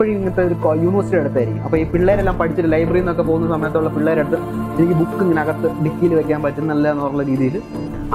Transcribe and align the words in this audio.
എപ്പോഴും 0.00 0.18
ഇങ്ങനത്തെ 0.18 0.42
ഒരു 0.48 0.56
യൂണിവേഴ്സിറ്റി 0.84 1.16
അടുത്തായിരിക്കും. 1.22 1.64
അപ്പോൾ 1.66 1.78
ഈ 1.80 1.82
പിള്ളേരെല്ലാം 1.94 2.36
പഠിച്ചിട്ട് 2.38 2.70
ലൈബ്രറിയിൽ 2.74 3.02
നിന്നൊക്കെ 3.02 3.24
പോകുന്ന 3.30 3.48
സമയത്തുള്ള 3.54 3.90
പിള്ളേരടുത്ത് 3.96 4.38
എനിക്ക് 4.76 4.94
ബുക്ക് 5.00 5.20
ഇങ്ങനെ 5.24 5.40
അകത്ത് 5.42 5.68
ഡിക്കിയിൽ 5.84 6.12
വെക്കാൻ 6.18 6.40
പറ്റുന്നില്ല 6.44 6.86
എന്നുള്ള 6.94 7.24
രീതിയിൽ 7.30 7.56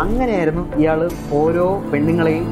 അങ്ങനെയായിരുന്നു 0.04 0.64
ഇയാൾ 0.82 1.02
ഓരോ 1.42 1.66
പെണ്ണുങ്ങളെയും 1.92 2.48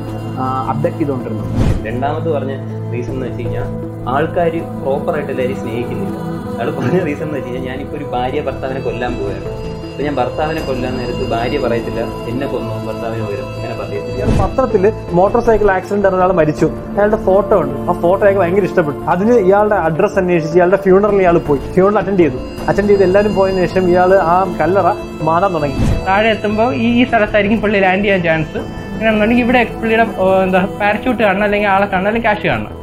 അബ്ദക്ട് 0.73 0.99
ചെയ്തുകൊണ്ടിരുന്നത്. 0.99 1.49
രണ്ടാമത് 1.87 2.29
പറഞ്ഞ 2.35 2.53
റീസൺ 2.93 3.13
എന്ന് 3.15 3.25
വെച്ച് 3.27 3.41
കഴിഞ്ഞാൽ 3.41 3.67
ആൾക്കാർ 4.13 4.55
പ്രോപ്പറായിട്ട് 4.83 5.31
എല്ലാവരും 5.35 5.59
സ്നേഹിക്കുന്നില്ല. 5.63 6.17
അയാൾ 6.57 6.71
പറഞ്ഞ 6.77 6.99
റീസൺ 7.09 7.27
എന്ന് 7.27 7.37
വെച്ച് 7.39 7.49
കഴിഞ്ഞാൽ 7.49 7.67
ഞാനിപ്പോൾ 7.71 7.97
ഒരു 8.01 8.07
ഭാര്യ 8.15 8.41
ഭർത്താവിനെ 8.49 8.83
കൊല്ലാൻ 8.89 9.13
പോവുകയാണ്. 9.21 9.72
അപ്പോൾ 9.93 10.05
ഞാൻ 10.05 10.15
ഭർത്താവിനെ 10.19 10.61
കൊല്ലാൻ 10.67 10.93
നേരത്ത് 10.99 11.25
ഭാര്യ 11.31 11.57
പറയത്തില്ല 11.63 11.99
എന്നെ 12.29 12.45
കൊന്നു 12.51 12.77
ഭർത്താവിനെ 12.85 13.25
വരും 13.31 13.47
അങ്ങനെ 13.55 13.75
പറയത്തില്ല. 13.81 14.23
പത്രത്തിൽ 14.39 14.83
മോട്ടോർ 15.17 15.41
സൈക്കിൾ 15.47 15.69
ആക്സിഡന്റ് 15.75 16.09
ഒരാൾ 16.19 16.31
മരിച്ചു. 16.39 16.67
അയാളുടെ 16.95 17.19
ഫോട്ടോ 17.27 17.55
ഉണ്ട്. 17.63 17.75
ആ 17.89 17.93
ഫോട്ടോ 18.03 18.21
അയാൾക്ക് 18.23 18.41
ഭയങ്കര 18.43 18.65
ഇഷ്ടപ്പെട്ടു. 18.69 18.99
അതിന് 19.13 19.35
ഇയാളുടെ 19.47 19.77
അഡ്രസ്സ് 19.87 20.17
അന്വേഷിച്ച് 20.21 20.57
ഇയാളുടെ 20.59 20.79
ഫ്യൂണറിൽ 20.85 21.21
ഇയാൾ 21.23 21.37
പോയി. 21.49 21.61
ഫ്യൂണറിൽ 21.75 21.99
അറ്റൻഡ് 22.01 22.23
ചെയ്തു. 22.23 22.39
അറ്റൻഡ് 22.69 22.89
ചെയ്ത് 22.93 23.03
എല്ലാവരും 23.07 23.35
പോയതിനു 23.37 23.61
ശേഷം 23.65 23.85
ഇയാൾ 23.93 24.13
ആ 24.33 24.35
കല്ലറ 24.61 24.87
മാറാൻ 25.29 25.51
തുടങ്ങി. 25.57 25.77
താഴെ 26.09 26.27
എത്തുമ്പോൾ 26.35 26.69
ഈ 26.85 26.89
ഈ 26.99 27.05
സ്ഥലത്തായിരിക്കും 27.11 27.61
പുള്ളി 27.65 27.81
ലാൻഡ് 27.85 28.05
ചെയ്യാൻ 28.07 28.23
ചാൻസ് 28.27 28.57
അങ്ങനെയാണെന്നുണ്ടെങ്കിൽ 28.91 29.45
ഇവിടെ 29.47 29.63
പുള്ളിയുടെ 29.79 30.07
എന്താ 30.47 30.61
പാരച്യൂട്ട് 30.81 31.21
കാണണം 31.27 31.45
അല്ലെങ്കിൽ 31.49 31.71
ആളെ 31.75 31.87
കാണണം 31.93 32.09
അല്ലെങ്കിൽ 32.11 32.27
ക്യാഷ് 32.29 32.47
കാണണം. 32.51 32.73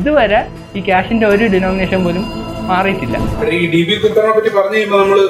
ഇതുവരെ 0.00 0.40
ഈ 0.78 0.82
ക്യാഷിന്റെ 0.90 1.28
ഒരു 1.34 1.44
ഡിനോമിനേഷൻ 1.56 2.00
പോലും 2.08 2.24
മാറിയിട്ടില്ല. 2.70 3.16
ഈ 3.60 3.66
ഡി 3.74 3.82
ബി 3.88 3.96
കുത്തറിനെ 4.04 4.32
പറ്റി 4.38 4.52
പറഞ്ഞു 4.58 4.76
കഴിയുമ്പോൾ 4.78 5.00
നമ്മൾ 5.04 5.20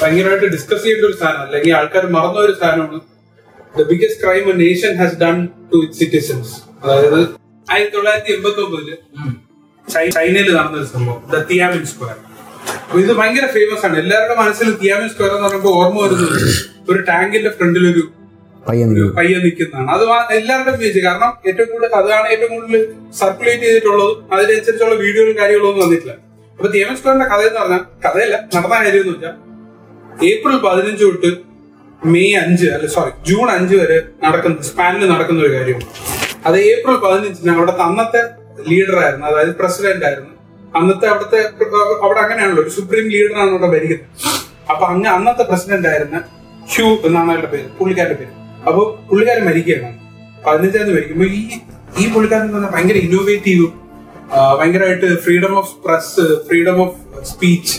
ഭയങ്കരമായിട്ട് 0.00 0.48
ഡിസ്കസ് 0.56 0.82
ചെയ്യേണ്ട 0.84 1.04
ഒരു 1.10 1.16
സാധനം. 1.22 1.44
അല്ലെങ്കിൽ 1.46 1.72
ആൾക്കാർ 1.78 2.04
മറന്ന 2.16 2.38
ഒരു 2.46 2.54
സാധനമാണ്. 2.60 3.00
The 3.78 3.86
biggest 3.92 4.20
crime 4.24 4.44
a 4.52 4.56
nation 4.64 4.92
has 5.00 5.16
done 5.24 5.36
to 5.72 5.78
it 5.84 5.98
citizens 6.02 6.54
അതായത് 6.84 7.20
ആയിരത്തി 7.68 7.96
തൊള്ളായിരത്തി 7.96 8.32
എൺപത്തി 8.36 8.62
ഒമ്പതിൽ 8.66 8.88
ചൈനയിൽ 10.16 10.48
നടന്ന 10.58 10.76
ഒരു 10.80 10.88
സംഭവം. 10.94 11.20
ദ 11.32 11.42
തിയാമിൻ 11.50 11.84
സ്ക്വയർ 11.92 12.18
അപ്പൊ 12.84 12.98
ഇത് 13.02 13.12
ഭയങ്കര 13.18 13.46
ഫേമസ് 13.56 13.84
ആണ്. 13.86 13.96
എല്ലാവരുടെ 14.02 14.36
മനസ്സിൽ 14.40 14.68
തിയാമിൻ 14.80 15.08
സ്ക്വയർ 15.12 15.32
എന്ന് 15.36 15.46
പറയുമ്പോൾ 15.46 15.74
ഓർമ്മ 15.80 15.98
വരുന്നത് 16.04 16.38
ഒരു 16.90 17.00
ടാങ്കിന്റെ 17.10 17.50
ഫ്രണ്ടിൽ 17.58 17.84
ഒരു 17.92 18.02
പയ്യ 18.68 18.84
പയ്യൻ 19.18 19.38
നിൽക്കുന്നതാണ്. 19.44 19.86
അത് 19.94 20.02
എല്ലാവരുടെ 20.02 20.34
എല്ലാവരുടെയും 20.38 20.78
വിജയിച്ചു 20.80 21.02
കാരണം 21.06 21.30
ഏറ്റവും 21.48 21.68
കൂടുതൽ 21.72 21.94
അതാണ് 22.00 22.26
ഏറ്റവും 22.32 22.50
കൂടുതൽ 22.54 22.82
സർക്കുലേറ്റ് 23.20 23.64
ചെയ്തിട്ടുള്ളതും 23.66 24.18
അതിനനുസരിച്ചുള്ള 24.34 24.96
വീഡിയോകളും 25.04 25.36
കാര്യങ്ങളൊന്നും 25.40 25.82
വന്നിട്ടില്ല. 25.84 26.14
അപ്പൊ 26.58 26.68
തിയാമിൻ 26.74 26.96
സ്ക്വയറിന്റെ 26.98 27.28
കഥ 27.32 27.42
എന്ന് 27.50 27.60
പറഞ്ഞാൽ 27.60 27.82
കഥയല്ല 28.04 28.36
നടന്ന 28.56 28.74
കാര്യം 28.84 29.02
എന്ന് 29.04 29.14
വെച്ചാൽ 29.14 29.36
ഏപ്രിൽ 30.30 30.56
പതിനഞ്ച് 30.66 31.04
തൊട്ട് 31.04 31.30
മെയ് 32.12 32.34
അഞ്ച് 32.42 32.66
അല്ല 32.74 32.86
സോറി 32.96 33.10
ജൂൺ 33.28 33.46
അഞ്ച് 33.56 33.74
വരെ 33.80 33.98
നടക്കുന്ന 34.24 34.66
സ്പാനിൽ 34.68 35.08
നടക്കുന്ന 35.12 35.40
ഒരു 35.46 35.52
കാര്യമാണ് 35.54 35.86
അത് 36.48 36.56
ഏപ്രിൽ 36.72 36.96
പതിനഞ്ചിന് 37.06 37.52
അവിടെ 37.56 37.72
അന്നത്തെ 37.86 38.20
ലീഡർ 38.70 38.96
ആയിരുന്നു 39.04 39.26
അതായത് 39.30 39.52
പ്രസിഡന്റ് 39.60 40.06
ആയിരുന്നു. 40.08 40.32
അന്നത്തെ 40.78 41.06
അവിടുത്തെ 41.10 41.38
അവിടെ 42.04 42.20
അങ്ങനെയാണല്ലോ 42.24 42.62
ഒരു 42.62 42.72
സുപ്രീം 42.76 43.06
ലീഡർ 43.14 43.34
ആണ് 43.42 43.50
അവിടെ 43.50 43.68
ഭരിക്കുന്നത്. 43.74 44.08
അപ്പൊ 44.72 44.84
അങ്ങ് 44.92 45.08
അന്നത്തെ 45.16 45.44
പ്രസിഡന്റ് 45.50 45.88
ആയിരുന്ന 45.88 46.18
ഹ്യൂ 46.72 46.88
എന്നാണ് 47.06 47.30
അവരുടെ 47.32 47.50
പേര് 47.52 47.68
പുള്ളിക്കാരുടെ 47.78 48.16
പേര്. 48.20 48.32
അപ്പൊ 48.68 48.80
പുള്ളിക്കാരൻ 49.10 49.44
മരിക്കുകയാണ്. 49.50 49.90
പതിനഞ്ചാം 50.46 50.82
തീയതി 50.86 50.96
മരിക്കുമ്പോ 50.96 51.26
ഈ 51.38 51.40
ഈ 52.00 52.12
പുള്ളിക്കാരൻ 52.14 52.44
എന്ന് 52.46 52.56
പറഞ്ഞാൽ 52.56 52.72
ഭയങ്കര 52.76 52.98
ഇന്നോവേറ്റീവും 53.06 53.72
ഭയങ്കരമായിട്ട് 54.58 55.08
freedom 55.24 55.52
of 55.60 55.72
press 55.84 56.24
freedom 56.48 56.76
of 56.84 56.96
speech 57.30 57.74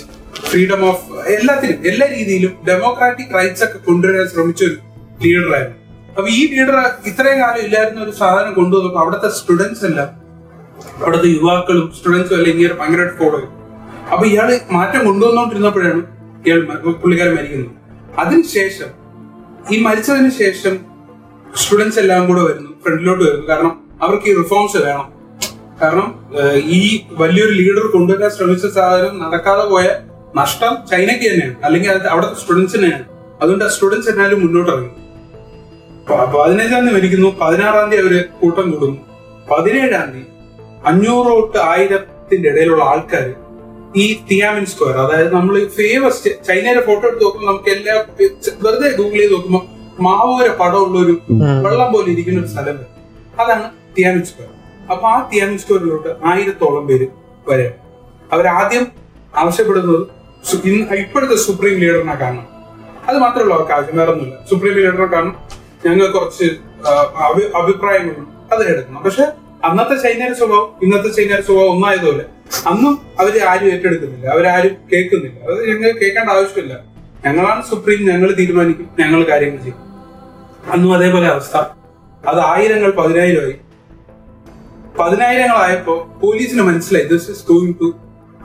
freedom 0.47 0.81
of 0.89 1.05
എല്ലാത്തിനും 1.35 1.79
എല്ലാ 1.91 2.05
രീതിയിലും 2.15 2.53
ഡെമോക്രാറ്റിക് 2.69 3.33
റൈറ്റ്സ് 3.37 3.63
ഒക്കെ 3.67 3.79
കൊണ്ടുവരാൻ 3.87 4.27
ശ്രമിച്ച 4.33 4.61
ഒരു 4.69 4.77
ലീഡറായിരുന്നു 5.23 5.77
അപ്പൊ 6.17 6.27
ഈ 6.37 6.41
ലീഡർ 6.53 6.77
ഇത്രയും 7.09 7.37
കാലം 7.41 7.61
ഇല്ലായിരുന്ന 7.65 7.99
ഒരു 8.07 8.13
സാധനം 8.21 8.53
കൊണ്ടുവന്നപ്പോ 8.59 8.99
അവിടുത്തെ 9.03 9.29
സ്റ്റുഡൻസ് 9.39 9.83
എല്ലാം 9.89 10.09
അവിടുത്തെ 11.03 11.29
യുവാക്കളും 11.35 11.85
സ്റ്റുഡൻസും 11.97 12.35
എല്ലാം 12.37 12.51
ഇങ്ങനെ 12.55 12.75
ഭയങ്കരമായിട്ട് 12.79 13.17
ഫോളോ 13.19 13.37
ചെയ്തു. 13.39 13.51
അപ്പൊ 14.11 14.23
ഇയാൾ 14.31 14.49
മാറ്റം 14.77 15.01
കൊണ്ടുവന്നോണ്ടിരുന്നപ്പോഴാണ് 15.09 16.01
ഇയാൾ 16.45 16.59
പുള്ളിക്കാരൻ 17.01 17.33
മരിക്കുന്നത്. 17.37 17.71
അതിനുശേഷം 18.21 18.89
ഈ 19.73 19.77
മരിച്ചതിന് 19.87 20.31
ശേഷം 20.41 20.73
സ്റ്റുഡൻസ് 21.61 21.99
എല്ലാം 22.03 22.21
കൂടെ 22.29 22.41
വരുന്നു 22.49 22.71
ഫ്രണ്ടിലോട്ട് 22.83 23.23
വരുന്നു. 23.27 23.45
കാരണം 23.49 23.73
അവർക്ക് 24.03 24.27
ഈ 24.31 24.33
റിഫോംസ് 24.41 24.77
വേണം. 24.85 25.07
കാരണം 25.81 26.07
ഈ 26.77 26.81
വലിയൊരു 27.21 27.53
ലീഡർ 27.59 27.85
കൊണ്ടുവരാൻ 27.95 28.31
ശ്രമിച്ച 28.37 28.65
സാധനം 28.77 29.13
നടക്കാതെ 29.23 29.63
പോയ 29.71 29.85
നഷ്ടം 30.35 30.73
ചൈനയ്ക്ക് 30.91 31.25
തന്നെയാണ്. 31.31 31.55
അല്ലെങ്കിൽ 31.65 31.89
അത് 31.93 32.07
അവിടുത്തെ 32.07 32.37
സ്റ്റുഡൻസിനെയാണ് 32.41 33.05
അതുകൊണ്ട് 33.41 33.65
ആ 33.65 33.69
സ്റ്റുഡൻസ് 33.75 34.09
എന്നാലും 34.09 34.39
മുന്നോട്ട് 34.43 34.71
ഇറങ്ങി 34.71 34.91
പതിനഞ്ചാം 36.35 36.81
തീയതി 36.81 36.93
മരിക്കുന്നു. 36.95 37.29
പതിനാറാം 37.41 37.87
തീയതി 37.91 38.03
അവർ 38.03 38.13
കൂട്ടം 38.39 38.65
കൂടുന്നു. 38.71 38.97
പതിനേഴാം 39.51 40.07
തീയതി 40.13 40.27
അഞ്ഞൂറ് 40.89 41.31
തൊട്ട് 41.31 41.59
ആയിരത്തിന്റെ 41.71 42.47
ഇടയിലുള്ള 42.49 42.83
ആൾക്കാർ 42.83 43.25
ഈ 43.95 44.05
തിയാമിൻ 44.29 44.65
സ്ക്വയർ 44.65 44.97
അതായത് 44.97 45.29
നമ്മൾ 45.33 45.55
ഫേമസ് 45.77 46.29
ചൈനയുടെ 46.47 46.81
ഫോട്ടോ 46.85 47.03
എടുത്ത് 47.07 47.23
നോക്കുമ്പോൾ 47.23 47.47
നമുക്ക് 47.51 47.71
എല്ലാ 47.71 47.95
വെറുതെ 48.65 48.89
ഗൂഗിൾ 48.99 49.19
ചെയ്ത് 49.19 49.33
നോക്കുമ്പോൾ 49.33 49.63
മാവൂര 50.01 50.47
പടമുള്ള 50.61 50.97
ഒരു 51.05 51.13
വെള്ളം 51.65 51.89
പോലെ 51.93 52.07
ഇരിക്കുന്ന 52.11 52.39
ഒരു 52.39 52.47
സ്ഥലം 52.47 52.77
അതാണ് 53.41 53.65
തിയാമിൻ 53.97 54.23
സ്ക്വയർ 54.23 54.49
അപ്പൊ 54.91 55.05
ആ 55.07 55.17
തിയാമിൻ 55.33 55.57
സ്ക്വയറിലോട്ട് 55.57 56.11
ആയിരത്തോളം 56.25 56.85
പേര് 56.87 57.07
വരെ 57.47 57.67
അവരാദ്യം 58.31 58.85
ആവശ്യപ്പെടുന്നത് 59.37 60.01
ഇപ്പോഴത്തെ 60.45 61.35
സുപ്രീം 61.35 61.79
ലീഡറിനെ 61.79 62.15
കാണണം. 62.15 62.47
അത് 63.09 63.17
മാത്രമല്ല 63.17 63.53
അവർക്ക് 63.53 63.71
ആവശ്യം. 63.71 63.97
വേറെ 63.97 64.11
ഒന്നുമില്ല 64.11 64.45
സുപ്രീം 64.49 64.73
ലീഡറിനെ 64.73 65.05
കാണണം. 65.05 65.35
ഞങ്ങൾ 65.85 66.07
കുറച്ച് 66.07 66.47
അഭിപ്രായങ്ങളും 67.57 68.27
അത് 68.53 68.61
എടുക്കണം. 68.69 69.03
പക്ഷെ 69.03 69.23
അന്നത്തെ 69.63 69.95
ചൈനയുടെ 69.95 70.35
സ്വഭാവം 70.35 70.69
ഇന്നത്തെ 70.83 71.09
ചൈനയുടെ 71.09 71.41
സ്വഭാവം 71.41 71.71
ഒന്നായതുപോലെ 71.71 72.23
അന്നും 72.67 73.01
അവർ 73.19 73.43
ആരും 73.43 73.67
ഏറ്റെടുക്കുന്നില്ല. 73.71 74.27
അവരാരും 74.27 74.75
കേൾക്കുന്നില്ല. 74.93 75.39
അത് 75.51 75.69
ഞങ്ങൾ 75.69 75.91
കേൾക്കേണ്ട 75.91 76.29
ആവശ്യമില്ല. 76.29 76.73
ഞങ്ങളാണ് 77.25 77.63
സുപ്രീം 77.63 78.09
ഞങ്ങൾ 78.09 78.35
തീരുമാനിക്കും 78.35 78.89
ഞങ്ങൾ 78.99 79.23
കാര്യങ്ങൾ 79.23 79.59
ചെയ്യും. 79.61 79.79
അന്നും 80.71 80.93
അതേപോലെ 80.93 81.27
അവസ്ഥ. 81.27 81.57
അത് 82.27 82.39
ആയിരങ്ങൾ 82.39 82.91
പതിനായിരമായി 82.91 83.55
പതിനായിരങ്ങളായപ്പോ 84.99 86.19
പോലീസിന് 86.21 86.61
മനസ്സിലായി 86.61 87.05
this 87.05 87.31
is 87.31 87.47
going 87.47 87.73
to 87.81 87.93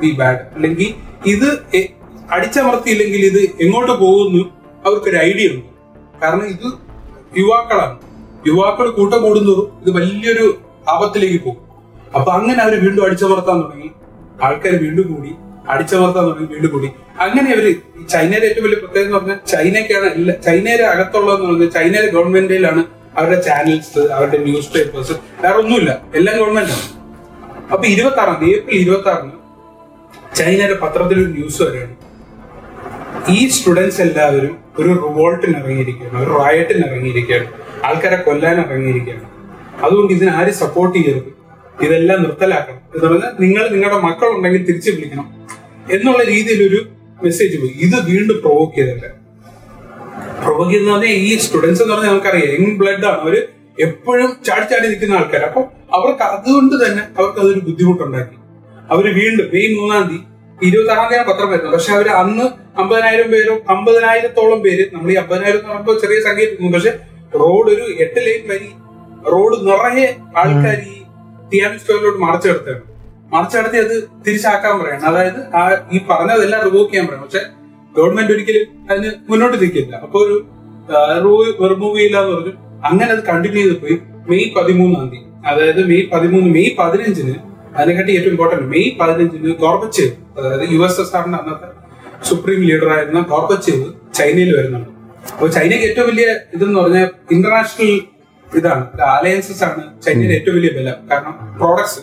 be 0.01 0.11
bad 0.13 0.39
അല്ലെങ്കിൽ 0.55 0.95
ഇത് 1.27 1.49
അടിച്ചമർത്തിയില്ലെങ്കിൽ 2.31 3.23
ഇത് 3.31 3.41
എങ്ങോട്ട് 3.65 3.93
പോകുന്നു 3.93 4.43
അവർക്കൊരു 4.87 5.17
ഐഡിയ 5.17 5.49
ഉണ്ട്. 5.49 5.67
കാരണം 6.23 6.47
ഇത് 6.47 6.67
യുവാക്കളാണ്. 7.39 7.97
യുവാക്കൾ 8.47 8.87
കൂട്ടം 8.91 9.23
കൂടുന്നതും 9.23 9.69
ഇത് 9.83 9.91
വലിയൊരു 9.97 10.47
ആപത്തിലേക്ക് 10.89 11.39
പോകും. 11.45 11.63
അപ്പൊ 12.17 12.31
അങ്ങനെ 12.33 12.61
അവർ 12.63 12.75
വീണ്ടും 12.85 13.05
അടിച്ചമർത്താൻ 13.05 13.57
തുടങ്ങി. 13.63 13.91
ആൾക്കാർ 14.43 14.75
വീണ്ടും 14.85 15.07
കൂടി 15.15 15.33
അടിച്ചമർത്താൻ 15.69 16.25
തുടങ്ങി 16.29 16.49
വീണ്ടും 16.55 16.71
കൂടി. 16.71 16.89
അങ്ങനെ 17.25 17.49
അവർ 17.55 17.67
ചൈനയിലെ 18.13 18.47
ഏറ്റവും 18.49 18.65
വലിയ 18.65 18.79
പ്രത്യേകത 18.83 19.07
എന്ന് 19.07 19.19
പറഞ്ഞാൽ 19.19 19.39
ചൈനയ്ക്കാണ് 19.53 20.09
എല്ലാ 20.19 20.35
ചൈനയുടെ 20.47 20.83
അകത്തുള്ളതെന്ന് 20.83 21.49
പറഞ്ഞാൽ 21.51 21.71
ചൈനയുടെ 21.77 22.11
ഗവൺമെന്റിലാണ് 22.11 22.83
അവരുടെ 23.17 23.39
ചാനൽസ് 23.41 24.03
അവരുടെ 24.17 24.39
ന്യൂസ് 24.39 24.71
പേപ്പേഴ്സ് 24.73 25.15
വേറെ 25.43 25.57
ഒന്നുമില്ല. 25.63 25.91
എല്ലാം 26.15 26.35
ഗവൺമെന്റാണ്. 26.37 26.87
അപ്പൊ 27.73 27.85
ഇരുപത്തി 27.95 28.21
ആറാം 28.21 28.41
ഏപ്രിൽ 28.51 28.79
ഇരുപത്തി 28.79 29.09
ആറിന് 29.09 29.36
ചൈനയുടെ 30.35 30.75
പത്രത്തിലൊരു 30.75 31.29
ന്യൂസ് 31.29 31.63
വരെയാണ് 31.63 31.95
ഈ 33.29 33.49
സ്റ്റുഡൻസ് 33.49 34.01
എല്ലാവരും 34.01 34.57
ഒരു 34.79 34.89
റിവോൾട്ടിന് 34.89 35.57
ഇറങ്ങിയിരിക്കുകയാണ് 35.59 36.25
ഒരു 36.25 36.43
റയറ്റിന് 36.43 36.87
ഇറങ്ങിയിരിക്കുകയാണ് 36.87 37.47
ആൾക്കാരെ 37.85 38.17
കൊല്ലാൻ 38.17 38.61
ഇറങ്ങിയിരിക്കുകയാണ്. 38.61 39.27
അതുകൊണ്ട് 39.85 40.13
ഇതിനെ 40.13 40.33
ആരും 40.33 40.55
സപ്പോർട്ട് 40.55 40.99
ചെയ്യരുത്? 40.99 41.31
ഇതെല്ലാം 41.83 42.23
നിർത്തലാക്കണം. 42.23 42.81
എന്ന് 42.95 43.07
പറഞ്ഞാൽ 43.07 43.33
നിങ്ങൾ 43.41 43.69
നിങ്ങളുടെ 43.69 44.01
മക്കളുണ്ടെങ്കിൽ 44.01 44.65
തിരിച്ചു 44.65 44.91
വിളിക്കണം. 44.91 45.47
എന്നുള്ള 45.91 46.25
രീതിയിൽ 46.25 46.69
ഒരു 46.69 46.87
മെസ്സേജ് 47.23 47.59
പോയി. 47.59 47.75
ഇത് 47.81 48.11
വീണ്ടും 48.11 48.41
പ്രൊവോക്ക് 48.41 48.77
ചെയ്തല്ല? 48.77 49.07
പ്രൊവോക്ക് 50.43 50.71
ചെയ്തെന്ന് 50.71 50.93
പറഞ്ഞാൽ 50.93 51.11
ഈ 51.11 51.39
സ്റ്റുഡൻസ് 51.39 51.83
എന്ന് 51.83 51.95
പറഞ്ഞാൽ 51.95 52.11
നമുക്കറിയാം 52.11 52.53
യങ് 52.53 52.79
ബ്ലഡ് 52.79 53.07
ആണ്. 53.07 53.21
അവർ 53.21 53.49
എപ്പോഴും 53.81 54.37
ചാടി 54.47 54.65
ചാടി 54.65 54.89
നിൽക്കുന്ന 54.89 55.15
ആൾക്കാർ 55.15 55.43
അപ്പൊ 55.45 55.63
അവർക്ക് 55.93 56.23
അതുകൊണ്ട് 56.23 56.87
തന്നെ 56.87 57.03
അവർക്ക് 57.19 57.41
അതൊരു 57.41 57.61
ബുദ്ധിമുട്ടുണ്ടാക്കി. 57.61 58.37
അവർ 58.93 59.05
വീണ്ടും 59.19 59.47
മെയ് 59.55 59.69
മൂന്നാം 59.79 60.03
തീയതി 60.09 60.25
ഇരുപത്തി 60.67 60.93
ആറാം 60.93 61.07
തീയതി 61.11 61.25
പത്രം 61.31 61.49
വരുന്നത്. 61.53 61.73
പക്ഷെ 61.75 61.93
അവർ 61.97 62.09
അന്ന് 62.23 62.47
അമ്പതിനായിരം 62.81 63.29
പേരോ 63.31 63.55
അമ്പതിനായിരത്തോളം 63.75 64.61
പേര് 64.67 64.85
നമ്മൾ 64.95 65.11
ഈ 65.15 65.17
അമ്പതിനായിരം 65.23 65.59
എന്ന് 65.59 65.71
പറയുമ്പോൾ 65.71 65.97
ചെറിയ 66.03 66.19
സംഖ്യ 66.27 66.47
പക്ഷെ 66.75 66.93
റോഡ് 67.41 67.69
ഒരു 67.75 67.87
എട്ട് 68.05 68.21
ലൈൻ 68.27 68.43
വരി 68.53 68.71
റോഡ് 69.33 69.57
നിറയെ 69.69 70.09
ആൾക്കാർ 70.41 70.79
ഈ 70.93 70.97
തിയാമി 71.53 71.79
സ്ക്വയറിലോട്ട് 71.83 72.21
മറച്ചെടുത്താണ് 72.25 72.83
മറച്ചെടുത്തി 73.33 73.79
അത് 73.85 73.95
തിരിച്ചാക്കാൻ 74.27 74.75
പറയണം. 74.81 75.05
അതായത് 75.09 75.41
ആ 75.59 75.63
ഈ 75.95 76.01
പറഞ്ഞതെല്ലാം 76.11 76.61
റിമൂവ് 76.67 76.87
ചെയ്യാൻ 76.91 77.07
പറയണം. 77.09 77.25
പക്ഷെ 77.27 77.43
ഗവൺമെന്റ് 77.97 78.33
ഒരിക്കലും 78.33 78.67
അതിന് 78.91 79.11
മുന്നോട്ട് 79.31 79.57
നിൽക്കില്ല. 79.63 79.95
അപ്പൊ 80.07 80.19
ഒരു 80.27 80.37
റിമൂവ് 81.73 81.97
ചെയ്യില്ല 81.97 82.17
എന്ന് 82.23 82.35
പറഞ്ഞു. 82.37 82.55
അങ്ങനെ 82.89 83.11
അത് 83.17 83.23
കണ്ടിന്യൂ 83.31 83.63
ചെയ്ത് 83.63 83.77
പോയി 83.83 83.97
മെയ് 84.31 84.47
പതിമൂന്നാം 84.57 85.07
തീയതി. 85.13 85.29
അതായത് 85.51 85.81
മെയ് 85.91 86.05
പതിമൂന്ന് 86.13 86.49
മെയ് 86.57 86.71
പതിനഞ്ചിന് 86.79 87.35
അതിനെക്കാട്ടി 87.79 88.13
ഏറ്റവും 88.19 88.33
ഇമ്പോർട്ടന്റ് 88.35 88.67
മെയ് 88.73 88.91
പതിനഞ്ചിന് 89.01 89.55
ഗോർബച്ചേവ് 89.65 90.13
അതായത് 90.39 90.65
യു 90.75 90.81
എസ് 90.89 91.01
എസ് 91.05 91.15
ആറിന്റെ 91.19 91.39
അന്നത്തെ 91.43 91.69
സുപ്രീം 92.29 92.61
ലീഡർ 92.69 92.91
ആയിരുന്ന 92.97 93.21
ഗോർബച്ചേവ് 93.33 93.87
ചൈനയിൽ 94.19 94.51
വരുന്നുണ്ട്. 94.59 94.91
അപ്പോൾ 95.33 95.49
ചൈനയ്ക്ക് 95.57 95.87
ഏറ്റവും 95.91 96.07
വലിയ 96.11 96.27
ഇതെന്ന് 96.55 96.79
പറഞ്ഞാൽ 96.81 97.09
ഇന്റർനാഷണൽ 97.37 97.93
ഇതാണ് 98.59 98.85
അലയൻസസ് 99.15 99.63
ആണ് 99.69 99.83
ചൈനയുടെ 100.05 100.35
ഏറ്റവും 100.39 100.57
വലിയ 100.59 100.71
ബലം. 100.77 100.99
കാരണം 101.11 101.35
പ്രോഡക്ട്സ് 101.61 102.01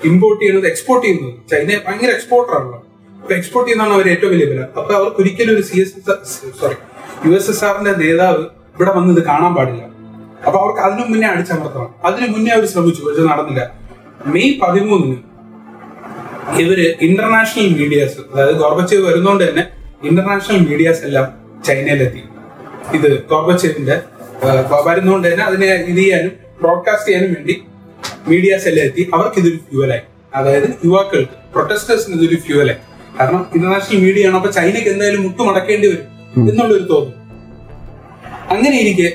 ഇമ്പോർട്ട് 0.00 0.40
ചെയ്യുന്നത് 0.42 0.66
എക്സ്പോർട്ട് 0.72 1.04
ചെയ്യുന്നത് 1.06 1.34
ചൈന 1.50 1.68
ഭയങ്കര 1.86 2.10
എക്സ്പോർട്ടർ 2.16 2.52
ആണല്ലോ 2.58 2.78
അപ്പൊ 3.20 3.32
എക്സ്പോർട്ട് 3.38 3.68
ചെയ്യുന്നതാണ് 3.68 3.96
അവർ 3.98 4.08
ഏറ്റവും 4.14 4.32
വലിയ 4.34 4.46
ബലം. 4.50 4.68
അപ്പൊ 4.78 4.92
അവർക്ക് 4.98 5.20
ഒരിക്കലും 5.22 5.52
ഒരു 5.56 5.64
C 5.70 5.76
S 5.82 5.94
sorry 6.60 6.76
U 7.26 7.32
S 7.38 7.50
S 7.52 7.64
ആറിന്റെ 7.68 7.94
നേതാവ് 8.02 8.42
ഇവിടെ 8.76 8.92
വന്ന് 8.96 9.12
ഇത് 9.16 9.22
കാണാൻ 9.30 9.52
പാടില്ല. 9.58 9.82
അപ്പൊ 10.46 10.56
അവർക്ക് 10.62 10.82
അതിനു 10.86 11.04
മുന്നേ 11.12 11.26
അടിച്ചമർത്തണം. 11.32 11.90
അതിനു 12.08 12.26
മുന്നേ 12.34 12.50
അവർ 12.56 12.64
ശ്രമിച്ചു 12.72 13.02
പക്ഷെ 13.06 13.24
നടന്നില്ല. 13.30 13.62
മെയ് 14.32 14.50
പതിമൂന്നിന് 14.62 15.18
ഇവർ 16.62 16.78
ഇന്റർനാഷണൽ 17.06 17.68
മീഡിയാസ് 17.78 18.20
അതായത് 18.30 18.56
ഗോർബച്ചേവ് 18.62 19.02
വരുന്നോണ്ട് 19.08 19.42
തന്നെ 19.48 19.64
ഇന്റർനാഷണൽ 20.08 20.60
മീഡിയാസ് 20.68 21.02
എല്ലാം 21.08 21.26
ചൈനയിലെത്തി. 21.66 22.22
ഇത് 22.96 23.08
ഗോർബച്ചേവിന്റെ 23.30 23.96
വരുന്നോണ്ട് 24.88 25.26
തന്നെ 25.28 25.44
അതിനെ 25.44 25.68
ഇത് 25.90 26.00
ചെയ്യാനും 26.00 26.32
ബ്രോഡ്കാസ്റ്റ് 26.60 27.08
ചെയ്യാനും 27.08 27.30
വേണ്ടി 27.36 27.54
മീഡിയാസ് 28.30 28.66
എല്ലാം 28.70 28.84
എത്തി. 28.88 29.02
അവർക്ക് 29.14 29.38
ഇതൊരു 29.42 29.58
ഫ്യൂവലായി 29.68 30.04
അതായത് 30.34 30.68
യുവാക്കൾക്ക് 30.86 31.36
പ്രൊട്ടസ്റ്റേഴ്സിന് 31.54 32.14
ഇതൊരു 32.18 32.38
ഫ്യൂവലായി 32.46 32.80
കാരണം 33.18 33.42
ഇന്റർനാഷണൽ 33.54 34.00
മീഡിയ 34.06 34.28
ആണ്. 34.28 34.36
അപ്പൊ 34.36 34.50
ചൈനയ്ക്ക് 34.58 34.90
എന്തായാലും 34.94 35.22
മുട്ടുമടക്കേണ്ടി 35.26 35.88
വരും 35.92 36.06
എന്നുള്ളൊരു 36.50 36.86
തോന്നുന്നു 36.92 37.22
അങ്ങനെ 38.54 38.76
ഇരിക്കെ 38.82 39.08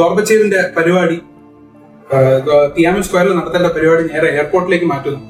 ഗോർബച്ചേവിന്റെ 0.00 0.60
പരിപാടി 0.76 1.16
തിയാമൻ 2.76 3.02
സ്ക്വയറിൽ 3.02 3.32
നടത്തേണ്ട 3.36 3.66
പരിപാടി 3.66 4.02
നേരെ 4.12 4.28
എയർപോർട്ടിലേക്ക് 4.36 4.84
മാറ്റുന്നു. 4.84 5.20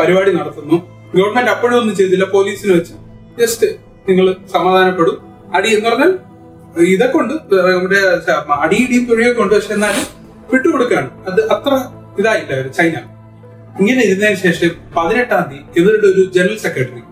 പരിപാടി 0.00 0.32
നടത്തുന്നു. 0.32 0.76
ഗവൺമെന്റ് 1.14 1.50
അപ്പോഴും 1.50 1.80
ഒന്നും 1.80 1.96
ചെയ്തില്ല 1.96 2.24
പോലീസിന് 2.24 2.72
വെച്ച്. 2.78 2.94
ജസ്റ്റ് 3.40 3.66
നിങ്ങൾ 4.08 4.36
സമാധാനപ്പെടും. 4.52 5.16
അടി 5.56 5.68
എന്ന് 5.68 5.88
പറഞ്ഞാൽ 5.88 6.18
ഇതൊക്കെ 6.94 7.18
ഉണ്ട് 7.18 7.54
നമ്മുടെ 7.54 8.00
അടിയിടിയും 8.64 9.04
തുഴയൊക്കെ 9.10 9.42
ഉണ്ട്. 9.42 9.54
പക്ഷെ 9.54 9.74
എന്നാലും 9.74 10.04
വിട്ടുകൊടുക്കുകയാണ്. 10.52 11.10
അത് 11.28 11.40
അത്ര 11.54 11.72
ഇതായില്ല 12.18 12.68
ചൈന. 12.68 12.96
ഇങ്ങനെ 13.80 14.00
ഇരുന്നതിന് 14.00 14.36
ശേഷം 14.36 14.70
പതിനെട്ടാം 14.96 15.42
തീയതി 15.50 15.80
ഇവരുടെ 15.80 16.06
ഒരു 16.06 16.30
ജനറൽ 16.36 16.58
സെക്രട്ടറി. 16.58 17.02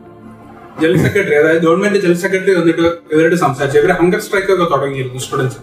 ജനറൽ 0.80 0.98
സെക്രട്ടറി 0.98 1.34
അതായത് 1.34 1.62
ഗവൺമെന്റ് 1.62 1.98
ജനറൽ 1.98 2.18
സെക്രട്ടറി 2.24 2.54
വന്നിട്ട് 2.58 2.86
ഇവരോട് 3.14 3.34
സംസാരിച്ചു. 3.34 3.78
ഇവർ 3.78 3.92
ഹങ്കർ 4.00 4.20
സ്ട്രൈക്ക് 4.20 4.52
ഒക്കെ 4.52 4.66
തുടങ്ങിയിരുന്നു 4.74 5.18
സ്റ്റുഡൻസ് 5.18 5.58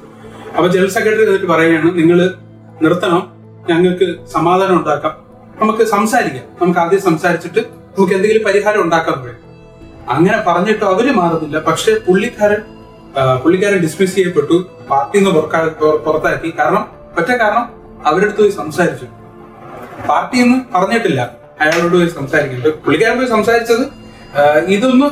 അപ്പൊ 0.56 0.68
ജനറൽ 0.68 0.92
സെക്രട്ടറി 0.98 1.26
വന്നിട്ട് 1.26 1.46
പറയുകയാണ് 1.46 1.98
നിങ്ങൾ 2.00 2.34
നിർത്തണം. 2.82 3.35
ഞങ്ങൾക്ക് 3.70 4.28
സമാധാനം 4.28 4.80
ഉണ്ടാക്കാം. 4.80 5.14
നമുക്ക് 5.62 5.84
സംസാരിക്കാം. 5.84 6.44
നമുക്ക് 6.62 6.80
ആദ്യം 6.80 7.02
സംസാരിച്ചിട്ട് 7.02 7.60
നമുക്ക് 7.98 8.14
എന്തെങ്കിലും 8.14 8.44
പരിഹാരം 8.44 8.84
ഉണ്ടാക്കാൻ 8.84 9.22
പറയും 9.22 9.42
അങ്ങനെ 10.10 10.38
പറഞ്ഞിട്ട് 10.48 10.86
അവർ 10.86 11.12
മാറുന്നില്ല. 11.16 11.60
പക്ഷെ 11.60 11.92
പുള്ളിക്കാരൻ 12.08 12.62
പുള്ളിക്കാരൻ 13.44 13.78
ഡിസ്മിസ് 13.78 14.16
ചെയ്യപ്പെട്ടു. 14.16 14.70
പാർട്ടിയിൽ 14.92 15.24
നിന്ന് 15.24 15.42
പുറത്താക്കി. 16.06 16.54
കാരണം 16.60 16.88
ഒറ്റ 17.18 17.32
കാരണം 17.32 17.66
അവരടുത്ത് 18.06 18.38
പോയി 18.38 18.50
സംസാരിച്ചു. 18.50 19.06
പാർട്ടി 20.10 20.38
എന്ന് 20.40 20.58
പറഞ്ഞിട്ടില്ല. 20.76 21.22
അയാളോട് 21.62 21.94
പോയി 21.94 22.08
സംസാരിക്കുന്നത് 22.08 22.74
പുള്ളിക്കാരൻ 22.74 23.18
പോയി 23.18 23.30
സംസാരിച്ചത് 23.30 23.86
ഇതൊന്ന് 24.68 25.08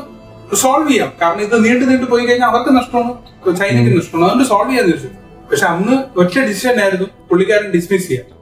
സോൾവ് 0.56 0.90
ചെയ്യാം. 0.90 1.14
കാരണം 1.22 1.42
ഇത് 1.42 1.66
നീണ്ടു 1.66 1.86
നീണ്ടു 1.86 2.06
പോയി 2.06 2.26
കഴിഞ്ഞാൽ 2.26 2.50
അവർക്ക് 2.50 2.76
നഷ്ടമാണ്. 2.78 3.58
ചൈനയ്ക്ക് 3.58 4.00
നഷ്ടമാണ്. 4.00 4.26
അതുകൊണ്ട് 4.26 4.50
സോൾവ് 4.50 4.70
ചെയ്യാന്ന് 4.70 4.92
ചോദിച്ചു. 4.92 5.10
പക്ഷെ 5.50 5.66
അന്ന് 5.66 6.20
ഒറ്റ 6.20 6.40
ഡിസിഷൻ 6.40 6.82
ആയിരുന്നു 6.82 7.08
പുള്ളിക്കാരൻ 7.30 7.72
ഡിസ്മിസ് 7.72 8.08
ചെയ്യാം 8.08 8.33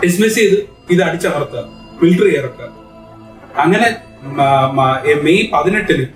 ഡിസ്മിസ് 0.00 0.36
ചെയ്ത് 0.40 0.58
ഇത് 0.90 1.02
അടിച്ചമർത്തുക 1.08 1.64
ഫിൽട്ടർ 2.00 2.26
ഇറക്കുക 2.38 2.68
അങ്ങനെ 3.62 3.88
മെയ് 5.26 5.42
പതിനെട്ടിന് 5.54 6.06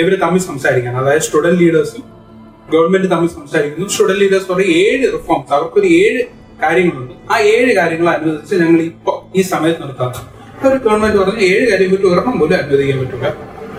ഇവർ 0.00 0.12
തമ്മിൽ 0.22 0.40
സംസാരിക്കണം 0.50 0.98
അതായത് 1.02 1.24
സ്റ്റുഡന്റ് 1.26 1.60
ലീഡേഴ്സും 1.62 2.02
ഗവൺമെന്റ് 2.74 3.08
തമ്മിൽ 3.10 3.28
സംസാരിക്കുന്നു. 3.28 3.86
സ്റ്റുഡന്റ് 3.88 4.20
ലീഡേഴ്സ് 4.20 4.48
പറയും 4.52 4.70
ഏഴ് 4.82 5.06
റിഫോംസ് 5.12 5.52
അവർക്കൊരു 5.56 5.88
ഏഴ് 6.02 6.22
കാര്യങ്ങളുണ്ട്. 6.62 7.14
ആ 7.32 7.38
ഏഴ് 7.54 7.70
കാര്യങ്ങൾ 7.78 8.08
അനുവദിച്ച് 8.14 8.54
ഞങ്ങൾ 8.62 8.80
ഇപ്പൊ 8.90 9.12
ഈ 9.36 9.42
സമയത്ത് 9.52 9.82
നിർത്താം 9.82 10.12
ഒരു 10.68 10.76
ഗവൺമെന്റ് 10.84 11.18
പറഞ്ഞു 11.22 11.42
ഏഴ് 11.50 11.64
കാര്യം 11.70 11.90
പറ്റി 11.92 12.06
ഒരെണ്ണം 12.12 12.38
പോലും 12.40 12.56
അനുവദിക്കാൻ 12.62 12.98
പറ്റില്ല. 13.02 13.26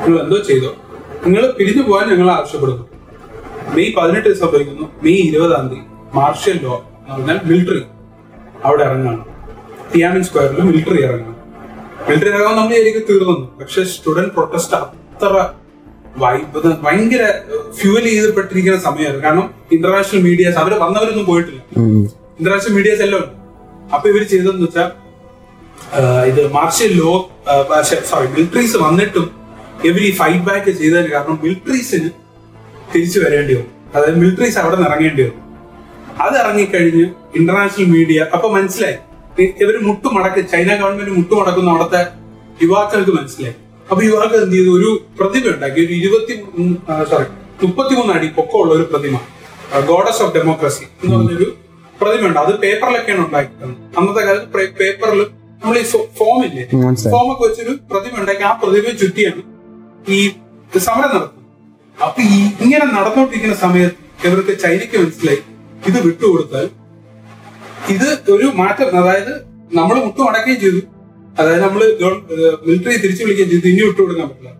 നിങ്ങൾ 0.02 0.18
എന്തോ 0.24 0.38
ചെയ്തോ? 0.50 0.72
നിങ്ങൾ 1.26 1.44
പിരിഞ്ഞു 1.60 1.84
പോകാൻ 1.90 2.06
ഞങ്ങൾ 2.14 2.30
ആവശ്യപ്പെടുന്നു. 2.38 2.86
മെയ് 3.76 3.94
പതിനെട്ട് 3.98 4.30
സംഭവിക്കുന്നു. 4.42 4.86
മെയ് 5.06 5.22
ഇരുപതാം 5.30 5.66
തീയതി 5.72 5.86
മാർഷ്യൽ 6.18 6.60
ലോ 6.66 6.76
എന്ന് 7.00 7.14
പറഞ്ഞാൽ 7.14 7.40
മിലിറ്ററി 7.50 7.84
അവിടെ 8.68 8.84
ഇറങ്ങുകയാണ്. 8.88 9.24
തിയാമിൻ 9.94 10.24
സ്ക്വയറിൽ 10.28 10.60
മിലിറ്ററി 10.70 11.02
ഇറങ്ങണം. 11.08 11.36
മിലിറ്ററി 12.08 12.32
ഇറങ്ങാൻ 12.34 12.56
നമ്മൾ 12.60 12.74
ശരിക്കും 12.80 13.04
തീർന്നു. 13.10 13.36
പക്ഷെ 13.60 13.82
സ്റ്റുഡന്റ് 13.94 14.34
പ്രൊട്ടസ്റ്റ് 14.36 14.76
അത്ര 14.82 15.34
ഭയങ്കര 16.86 17.24
ഫ്യൂവൽ 17.80 18.06
ചെയ്തപ്പെട്ടിരിക്കുന്ന 18.12 18.78
സമയമായിരുന്നു. 18.86 19.24
കാരണം 19.26 19.48
ഇന്റർനാഷണൽ 19.76 20.22
മീഡിയാസ് 20.28 20.58
അവർ 20.62 20.74
വന്നവരൊന്നും 20.84 21.26
പോയിട്ടില്ല. 21.32 21.60
ഇന്റർനാഷണൽ 22.40 22.74
മീഡിയാസ് 22.78 23.04
എല്ലാം 23.08 23.26
അപ്പൊ 23.96 24.06
ഇവർ 24.12 24.24
ചെയ്തതെന്ന് 24.32 24.66
വെച്ചാൽ 24.68 24.90
ഇത് 26.30 26.42
മാർഷ്യൽ 26.56 26.94
ലോ 27.02 27.12
സോറി 28.12 28.28
മിലിറ്ററീസ് 28.36 28.78
വന്നിട്ടും 28.86 29.28
ഇവർ 29.90 30.02
ഈ 30.10 30.12
ഫൈറ്റ് 30.20 30.46
ബാക്ക് 30.48 30.70
ചെയ്തതിന് 30.80 31.10
കാരണം 31.16 31.38
മിലിറ്ററീസിന് 31.44 32.10
തിരിച്ചു 32.94 33.20
വരേണ്ടി 33.26 33.54
വന്നു. 33.58 33.72
അതായത് 33.96 34.18
മിലിറ്ററീസ് 34.24 34.58
അവിടെ 34.62 34.76
നിന്ന് 34.78 34.90
ഇറങ്ങേണ്ടി 34.90 35.22
വന്നു. 35.28 35.44
അത് 36.26 36.36
ഇറങ്ങിക്കഴിഞ്ഞ് 36.44 37.06
ഇന്റർനാഷണൽ 37.40 37.88
മീഡിയ 37.96 38.20
അപ്പൊ 38.36 38.48
മനസ്സിലായി. 38.58 38.98
ഇ- 39.40 39.54
ഇവർ 39.62 39.78
മുട്ടുമടക്ക് 39.82 40.50
ചൈന 40.50 40.76
ഗവൺമെന്റ് 40.76 41.12
മുട്ടുമടക്കുന്ന 41.12 41.70
അവിടുത്തെ 41.72 42.02
യുവാക്കൾക്ക് 42.64 43.12
മനസ്സിലായി. 43.12 43.56
അപ്പൊ 43.90 44.04
യുവാക്കൾ 44.04 44.44
എന്ത് 44.44 44.56
ചെയ്തു? 44.56 44.70
ഒരു 44.70 44.90
പ്രതിമ 45.20 45.50
ഉണ്ടാക്കി. 45.50 45.86
ഒരു 45.86 45.94
ഇരുപത്തി 45.94 46.34
സോറി 47.10 47.26
മുപ്പത്തിമൂന്ന് 47.64 48.14
അടി 48.14 48.28
പൊക്കമുള്ള 48.28 48.74
ഒരു 48.74 48.84
പ്രതിമ. 48.84 49.16
ഗോഡസ് 49.86 50.24
ഓഫ് 50.24 50.36
ഡെമോക്രസി 50.36 50.84
എന്ന് 51.04 51.16
പറഞ്ഞൊരു 51.16 51.48
പ്രതിമ 52.02 52.28
ഉണ്ട്. 52.28 52.40
അത് 52.40 52.60
പേപ്പറിലൊക്കെയാണ് 52.60 53.26
ഉണ്ടാക്കിയിട്ടുള്ളത് 53.26 53.98
അന്നത്തെ 53.98 54.26
കാലത്ത് 54.26 54.46
പേപ്പറിൽ 54.80 55.22
നമ്മൾ 55.62 55.78
ഈ 55.78 55.84
ഫോമില്ലേ 56.18 56.64
ഇല്ലേ? 56.64 57.10
ഫോമൊക്കെ 57.12 57.44
വെച്ചൊരു 57.48 57.80
പ്രതിമ 57.92 58.20
ഉണ്ടാക്കി. 58.20 58.42
ആ 58.42 58.60
പ്രതിമയെ 58.64 58.92
ചുറ്റിയാണ് 58.94 59.42
ഈ 60.12 60.20
സമരം 60.78 61.10
നടത്തുന്നത്. 61.10 61.34
അപ്പൊ 61.98 62.22
ഈ 62.22 62.38
ഇങ്ങനെ 62.62 62.86
നടന്നുകൊണ്ടിരിക്കുന്ന 62.86 63.56
സമയത്ത് 63.56 64.28
ഇവർക്ക് 64.28 64.60
ചൈനയ്ക്ക് 64.60 64.98
മനസ്സിലായി. 64.98 65.42
ഇത് 65.88 66.06
വിട്ടുകൊടുത്താൽ 66.06 66.66
ഇത് 67.94 68.08
ഒരു 68.36 68.48
മാറ്റം. 68.60 68.90
അതായത് 69.00 69.34
നമ്മൾ 69.80 69.96
മുട്ടുമടക്കുകയും 70.06 70.60
ചെയ്തു. 70.64 70.82
അതായത് 71.40 71.64
നമ്മൾ 71.68 71.82
മിലിറ്ററി 72.68 72.98
തിരിച്ചു 73.04 73.24
വിളിക്കുകയും 73.24 73.50
ചെയ്തു. 73.54 73.68
ഇനി 73.74 73.82
വിട്ടുകൊടുക്കാൻ 73.88 74.28
പറ്റില്ല. 74.30 74.52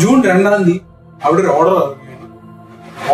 ജൂൺ 0.00 0.18
രണ്ടാം 0.30 0.62
തീയതി 0.66 0.80
അവിടെ 1.24 1.40
ഒരു 1.42 1.50
ഓർഡർ 1.58 1.74
ഇറങ്ങുകയാണ്. 1.82 2.26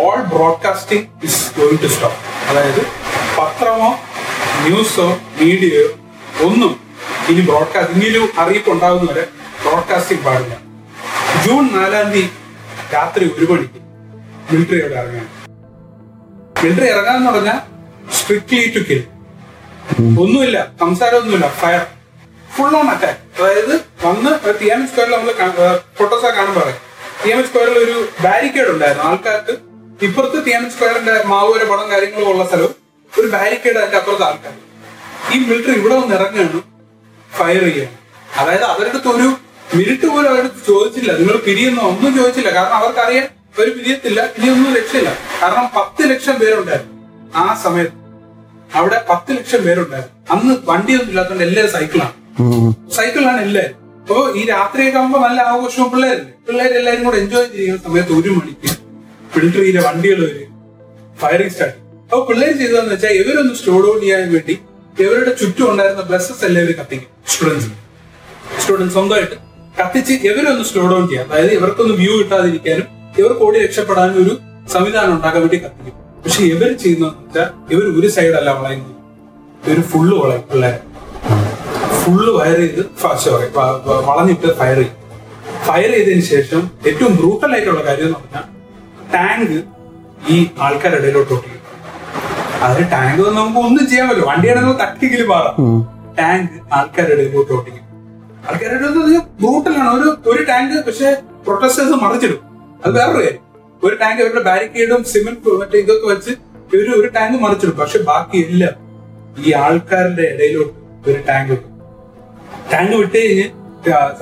All 0.01 0.17
broadcasting 0.33 1.05
is 1.27 1.41
going 1.57 1.81
to 1.83 1.89
stop 1.95 2.19
അതായത് 2.49 2.81
പത്രമോ 3.37 3.89
ന്യൂസോ 4.65 5.07
മീഡിയയോ 5.41 5.85
ഒന്നും 6.47 6.73
ഇനി 7.31 7.41
ബ്രോഡ്കാസ്റ്റ് 7.49 7.95
ഇനി 7.97 8.07
ഒരു 8.11 8.21
അറിയിപ്പ് 8.41 8.69
ഉണ്ടാകുന്നവരെ 8.75 9.25
ബ്രോഡ്കാസ്റ്റിംഗ് 9.63 10.23
പാടില്ല. 10.27 10.55
ജൂൺ 11.45 11.63
നാലാം 11.75 12.07
തീയതി 12.13 12.31
രാത്രി 12.93 13.25
ഒരു 13.37 13.45
മണിക്ക് 13.51 13.79
മിലിറ്ററി 14.49 14.79
അവിടെ 14.83 14.97
ഇറങ്ങാൻ 15.01 15.27
മിലിറ്ററി 16.61 16.87
ഇറങ്ങാന്ന് 16.95 17.31
പറഞ്ഞാൽ 17.31 17.59
സ്ട്രിക്ട്ലി 18.17 18.63
ടു 18.75 18.81
കിൽ 18.89 19.01
ഒന്നുമില്ല 20.21 20.57
സംസാരമൊന്നുമില്ല 20.81 21.47
ഫയർ 21.61 21.83
ഫുൾ 22.55 22.73
ഓൺ 22.79 22.87
അറ്റാക്ക് 22.89 23.21
അതായത് 23.37 23.75
വന്ന് 24.05 24.31
തിയാമി 24.59 24.85
സ്ക്വയറിൽ 24.87 25.13
നമ്മൾ 25.15 25.31
ഫോട്ടോസാ 25.97 26.29
കാണുമ്പോൾ 26.29 26.61
പറയാം 26.61 26.81
തിയാമി 27.23 27.43
സ്ക്വയറിൽ 27.47 27.77
ഒരു 27.85 27.95
ബാരിക്കേഡ് 28.25 28.69
ഉണ്ടായിരുന്നു. 28.69 29.05
ആൾക്കാർക്ക് 29.09 29.53
ഇപ്പുറത്ത് 30.01 30.39
തിയാമി 30.45 30.69
സ്ക്വയറിന്റെ 30.69 31.13
മാവൂര 31.27 31.63
പടം 31.63 31.87
കാര്യങ്ങളും 31.91 32.29
ഉള്ള 32.29 32.45
സ്ഥലവും 32.45 32.73
ഒരു 33.13 33.27
ബാരിക്കേഡ് 33.27 33.77
അതിന്റെ 33.77 33.97
അപ്പുറത്ത് 33.97 34.23
ആൾക്കാർ 34.23 34.53
ഈ 35.33 35.39
മിലിറ്ററി 35.39 35.75
ഇവിടെ 35.79 35.95
വന്ന് 35.95 36.15
ഇറങ്ങുകയാണ് 36.15 36.61
ഫയർ 37.29 37.63
ചെയ്യുക 37.67 37.87
അതായത് 38.39 38.65
അവരുടെ 38.73 39.01
ഒരു 39.11 39.27
മിനിറ്റ് 39.75 40.07
പോലും 40.07 40.29
അവരുടെ 40.31 40.49
ചോദിച്ചില്ല. 40.67 41.11
നിങ്ങൾ 41.19 41.37
പിരിയുന്നോ? 41.37 41.83
ഒന്നും 41.91 42.11
ചോദിച്ചില്ല. 42.17 42.49
കാരണം 42.49 42.75
അവർക്കറിയാം 42.75 43.27
ഒരു 43.59 43.71
പിരിയത്തില്ല 43.71 44.19
ഇനി 44.37 44.47
ഒന്നും 44.49 44.71
രക്ഷയില്ല. 44.77 45.11
കാരണം 45.41 45.65
പത്ത് 45.77 46.09
ലക്ഷം 46.11 46.35
പേരുണ്ടായിരുന്നു 46.39 46.93
ആ 47.35 47.45
സമയത്ത്. 47.63 47.97
അവിടെ 48.79 48.97
പത്ത് 49.09 49.31
ലക്ഷം 49.37 49.61
പേരുണ്ടായിരുന്നു. 49.65 50.13
അന്ന് 50.33 50.53
വണ്ടിയൊന്നും 50.69 51.09
ഇല്ലാത്തതുകൊണ്ട് 51.11 51.45
എല്ലാവരും 51.47 51.71
സൈക്കിളാണ്. 51.75 52.13
സൈക്കിളാണ് 52.97 53.41
എല്ലാവരും 53.47 53.77
അപ്പൊ 54.01 54.17
ഈ 54.39 54.41
രാത്രിയൊക്കെ 54.53 54.99
ആകുമ്പോ 54.99 55.19
നല്ല 55.27 55.39
ആഘോഷവും 55.51 55.87
പിള്ളേരല്ലേ? 55.91 56.31
പിള്ളേരെല്ലാരും 56.47 57.03
കൂടെ 57.05 57.17
എൻജോയ് 57.23 57.47
ചെയ്യുന്ന 57.55 57.79
സമയത്ത് 57.85 58.13
ഒരു 58.19 58.31
മണിക്ക് 58.37 58.69
മിലിറ്ററിയിലെ 59.35 59.81
വണ്ടികൾ 59.87 60.19
വരും. 60.25 60.51
ഫയറിംഗ് 61.21 61.53
സ്റ്റാർട്ട് 61.53 61.77
അപ്പൊ 62.09 62.19
പിള്ളേർ 62.27 62.53
ചെയ്തതെന്ന് 62.61 62.93
വെച്ചാൽ 62.95 63.13
ഇവരൊന്ന് 63.21 63.55
സ്ലോ 63.61 63.75
ഡൗൺ 63.85 63.97
ചെയ്യാൻ 64.03 64.27
വേണ്ടി 64.35 64.55
ഇവരുടെ 65.03 65.31
ചുറ്റും 65.41 65.65
ഉണ്ടായിരുന്ന 65.71 66.03
ബസ്സസ് 66.11 66.43
എല്ലാം 66.47 66.63
ഇവർ 66.65 66.75
കത്തിക്കും. 66.81 67.09
സ്റ്റുഡൻസ് 67.31 67.69
സ്റ്റുഡൻസ് 68.61 68.93
സ്വന്തമായിട്ട് 68.97 69.37
കത്തിച്ച് 69.79 70.13
ഇവരൊന്ന് 70.29 70.65
സ്ലോ 70.71 70.83
ഡൗൺ 70.91 71.03
ചെയ്യാം. 71.11 71.25
അതായത് 71.31 71.53
ഇവർക്കൊന്ന് 71.59 71.95
വ്യൂ 72.01 72.13
കിട്ടാതിരിക്കാനും 72.19 72.87
ഇവർക്ക് 73.19 73.43
ഓടി 73.47 73.57
രക്ഷപ്പെടാനും 73.65 74.17
ഒരു 74.23 74.33
സംവിധാനം 74.73 75.13
ഉണ്ടാക്കാൻ 75.17 75.41
വേണ്ടി 75.45 75.59
കത്തിക്കും. 75.65 75.95
പക്ഷെ 76.25 76.43
ഇവർ 76.53 76.69
ചെയ്യുന്ന 76.83 77.07
ഇവർ 77.73 77.83
ഒരു 77.99 78.07
സൈഡല്ല 78.15 78.49
വളയുന്നത് 78.59 78.93
ഇവർ 79.67 79.79
ഫുള്ള് 79.91 80.15
വളയും 80.21 80.43
പിള്ളേരെ. 80.51 80.79
ഫുള്ള് 82.01 82.31
ഫയർ 82.39 82.57
ചെയ്ത് 82.63 82.81
സോറി 83.23 83.47
വളഞ്ഞിട്ട് 84.09 84.47
ഫയർ 84.59 84.77
ചെയ്യും. 84.79 84.95
ഫയർ 85.67 85.91
ചെയ്തതിന് 85.95 86.23
ശേഷം 86.33 86.61
ഏറ്റവും 86.89 87.13
ബ്രൂട്ടൽ 87.19 87.51
ആയിട്ടുള്ള 87.55 87.83
കാര്യം 87.87 88.07
എന്ന് 88.09 88.19
പറഞ്ഞാൽ 88.23 88.45
ടാങ്ക് 89.13 89.57
ഈ 90.33 90.37
ആൾക്കാരുടെ 90.65 90.99
ഇടയിലോട്ട് 91.01 91.33
ഒട്ടിക്കും. 91.37 91.61
അതിന് 92.65 92.85
ടാങ്ക് 92.91 93.23
നമുക്ക് 93.37 93.59
ഒന്നും 93.67 93.83
ചെയ്യാൻ 93.89 94.05
പറ്റില്ല. 94.09 94.27
വണ്ടിയാണെങ്കിൽ 94.31 94.77
തട്ടിക്കലും 94.83 95.29
മാറാം. 95.33 95.55
ടാങ്ക് 96.19 96.57
ആൾക്കാരുടെ 96.77 97.15
ഇടയിലോട്ട് 97.17 97.53
ഓടിക്കും 97.57 97.83
ആൾക്കാരുടെ 98.49 98.89
ബ്രൂട്ടലാണ് 99.39 99.91
ഒരു 99.99 100.09
ഒരു 100.31 100.43
ടാങ്ക് 100.51 100.77
പക്ഷെ 100.89 101.09
പ്രൊട്ടസ്റ്റേഴ്സ് 101.45 101.97
മറിച്ചിടും. 102.03 102.41
അത് 102.85 102.93
വേറൊരു 102.97 103.21
കാര്യം. 103.25 103.41
ഒരു 103.85 103.95
ടാങ്ക് 103.95 104.21
അവരുടെ 104.23 104.43
ബാരിക്കേഡും 104.49 105.01
സിമെന്റ് 105.03 105.53
മറ്റേ 105.61 105.77
ഇതൊക്കെ 105.77 106.07
വെച്ച് 106.07 106.31
ഇവർ 106.73 106.87
ഒരു 106.99 107.09
ടാങ്ക് 107.17 107.37
മറിച്ചിടും. 107.43 107.77
പക്ഷെ 107.77 107.99
ബാക്കി 108.09 108.37
ഇല്ല 108.45 108.63
ഈ 109.45 109.51
ആൾക്കാരുടെ 109.63 110.25
ഇടയിലോട്ട് 110.33 110.75
ഒരു 111.09 111.19
ടാങ്ക് 111.29 111.51
വിടും 111.51 111.71
ടാങ്ക് 112.71 112.95
വിട്ട് 112.95 113.17
കഴിഞ്ഞ് 113.17 113.47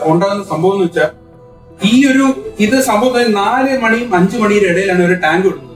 ഉണ്ടാകുന്ന 0.05 0.43
സംഭവം 0.43 0.73
എന്ന് 0.75 0.87
വെച്ചാൽ 0.87 1.11
ഈ 1.89 1.93
ഒരു 2.11 2.25
ഇത് 2.59 2.75
സംഭവം 2.89 3.31
നാല് 3.33 3.71
മണിയും 3.77 4.09
അഞ്ചു 4.15 4.35
മണിയുടെ 4.37 4.67
ഇടയിലാണ് 4.73 5.03
ഒരു 5.05 5.15
ടാങ്ക് 5.25 5.47
വിടുന്നത് 5.47 5.69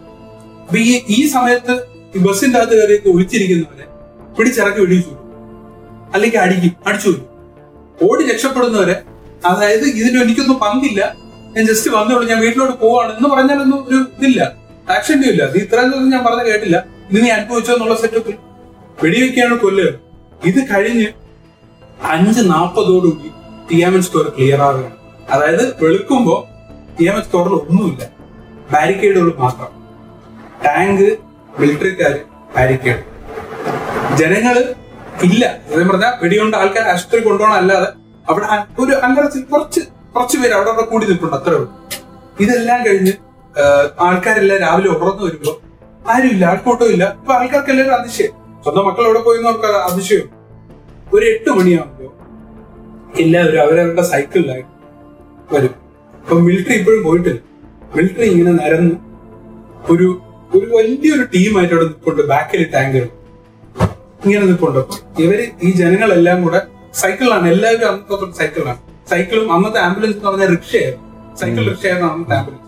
അപ്പൊ 0.61 0.77
ഈ 0.87 0.93
ഈ 1.17 1.19
സമയത്ത് 1.27 1.73
ഈ 2.15 2.19
ബസ്സിന്റെ 2.25 2.59
അകത്ത് 2.59 2.75
കയറിയൊക്കെ 2.79 3.09
ഒളിച്ചിരിക്കുന്നവരെ 3.09 3.85
പിടിച്ചിറക്കി 4.37 4.79
വെടിച്ചു 4.81 5.09
വിടും. 5.09 5.23
അല്ലെങ്കിൽ 6.13 6.39
അടിക്കും 6.39 6.73
അടിച്ചു 6.87 7.13
ഓടി 7.97 8.23
രക്ഷപ്പെടുന്നവരെ 8.31 8.95
അതായത് 9.45 9.85
ഇതിന് 9.99 10.17
എനിക്കൊന്നും 10.23 10.57
പങ്കില്ല. 10.59 11.01
ഞാൻ 11.55 11.65
ജസ്റ്റ് 11.67 11.91
വന്നോളൂ 11.91 12.27
ഞാൻ 12.27 12.39
വീട്ടിലോട്ട് 12.39 12.77
പോവാണ്. 12.79 13.17
എന്ന് 13.17 13.29
പറഞ്ഞാലൊന്നും 13.29 13.87
ഒരു 13.87 13.95
ഇതില്ല. 13.95 14.51
ആക്ഷൻ 14.89 15.23
ഇല്ല. 15.25 15.43
നീ 15.51 15.59
ഇത്രയും 15.59 15.91
ദിവസം 15.91 16.09
ഞാൻ 16.09 16.23
പറഞ്ഞ 16.25 16.43
കേട്ടില്ല. 16.43 16.83
ഇത് 17.11 17.23
നീ 17.23 17.29
അനുഭവിച്ചോ 17.29 17.73
എന്നുള്ള 17.73 17.95
സെറ്റപ്പിൽ 17.95 18.35
വെടിവെക്കാണ് 19.03 19.57
കൊല്ല്. 19.59 19.87
ഇത് 20.45 20.59
കഴിഞ്ഞ് 20.75 21.07
അഞ്ച് 22.03 22.39
നാൽപ്പതോടുകൂടി 22.39 23.31
ടിയാമൻ 23.71 24.01
സ്കോർ 24.01 24.33
ക്ലിയർ 24.37 24.61
ആവുകയാണ്. 24.61 24.95
അതായത് 25.29 25.85
വെളുക്കുമ്പോ 25.85 26.47
ടിയാമൻ 26.99 27.21
സ്കോറിൽ 27.21 27.53
ഒന്നുമില്ല. 27.53 28.09
ബാരിക്കേഡുകൾ 28.71 29.33
മാത്രം. 29.37 29.71
ടാങ്ക് 30.65 31.17
മിലിറ്ററിക്കാര് 31.59 32.19
ബാരിക്കേഡ് 32.57 33.03
ജനങ്ങൾ 34.17 34.73
ഇല്ല. 35.23 35.57
സത്യം 35.69 35.87
പറഞ്ഞാൽ 35.87 36.13
വെടികൊണ്ട് 36.23 36.57
ആൾക്കാർ 36.57 36.87
ആശുപത്രി 36.87 37.19
കൊണ്ടുപോകണം 37.19 37.55
അല്ലാതെ. 37.55 37.87
അവിടെ 38.29 38.45
ഒരു 38.79 38.91
അങ്ങനെ 38.91 39.27
കുറച്ച് 39.51 39.79
കുറച്ച് 40.17 40.37
പേര് 40.41 40.53
അവിടെ 40.57 40.69
അവിടെ 40.73 40.85
കൂടി 40.91 41.05
നിൽപ്പുണ്ട് 41.09 41.35
അത്രേ 41.37 41.55
ഉള്ളൂ. 41.55 41.69
ഇതെല്ലാം 42.43 42.79
കഴിഞ്ഞ് 42.87 43.13
ആൾക്കാരെല്ലാം 44.05 44.59
രാവിലെ 44.65 44.89
ഉറന്നു 44.95 45.23
വരുമ്പോ 45.27 45.53
ആരുമില്ല 46.11 46.45
ആൾക്കൂട്ടം 46.51 46.89
ഇല്ല. 46.95 47.05
ഇപ്പൊ 47.19 47.33
ആൾക്കാർക്ക് 47.33 47.71
എല്ലാവരും 47.73 47.95
അതിശയം. 47.99 48.33
സ്വന്തം 48.63 48.85
മക്കൾ 48.87 49.03
എവിടെ 49.07 49.21
പോയി 49.27 49.39
അവർക്ക് 49.43 49.71
അതിശയം. 49.89 50.27
ഒരു 51.15 51.25
എട്ട് 51.25 51.49
മണിയാകുമ്പോ 51.49 52.07
എല്ലാവരും 53.23 53.59
അവരവരുടെ 53.61 54.01
സൈക്കിളിലായി 54.11 54.63
വരും. 55.53 55.73
അപ്പൊ 56.21 56.37
മിലിറ്ററി 56.47 56.75
ഇപ്പോഴും 56.79 57.03
പോയിട്ടില്ല. 57.03 57.39
മിലിറ്ററി 57.95 58.27
ഇങ്ങനെ 58.33 58.53
നിരന്ന് 58.61 58.95
ഒരു 59.93 60.07
ഒരു 60.55 60.65
വലിയൊരു 60.75 61.23
ടീമായിട്ട് 61.33 61.73
അവിടെ 61.73 61.85
നിൽപ്പുണ്ട് 61.87 62.21
ബാക്കിൽ 62.31 62.63
ടാങ്കർ. 62.73 63.05
ഇങ്ങനെ 64.25 64.43
നിൽപ്പുണ്ട്. 64.45 64.81
ഇവർ 65.23 65.39
ഈ 65.63 65.71
ജനങ്ങളെല്ലാം 65.81 66.43
കൂടെ 66.43 66.61
സൈക്കിളിലാണ്. 67.01 67.47
എല്ലാവരും 67.55 67.87
അന്നത്തെ 67.89 68.37
സൈക്കിളിലാണ്. 68.41 68.81
സൈക്കിളും 69.11 69.47
അന്നത്തെ 69.55 69.79
ആംബുലൻസ് 69.87 70.17
എന്ന് 70.17 70.29
പറഞ്ഞ 70.29 70.45
റിക്ഷയായിരുന്നു. 70.55 71.05
സൈക്കിൾ 71.41 71.63
റിക്ഷയായിരുന്നു 71.71 72.07
അന്നത്തെ 72.13 72.35
ആംബുലൻസ്. 72.39 72.63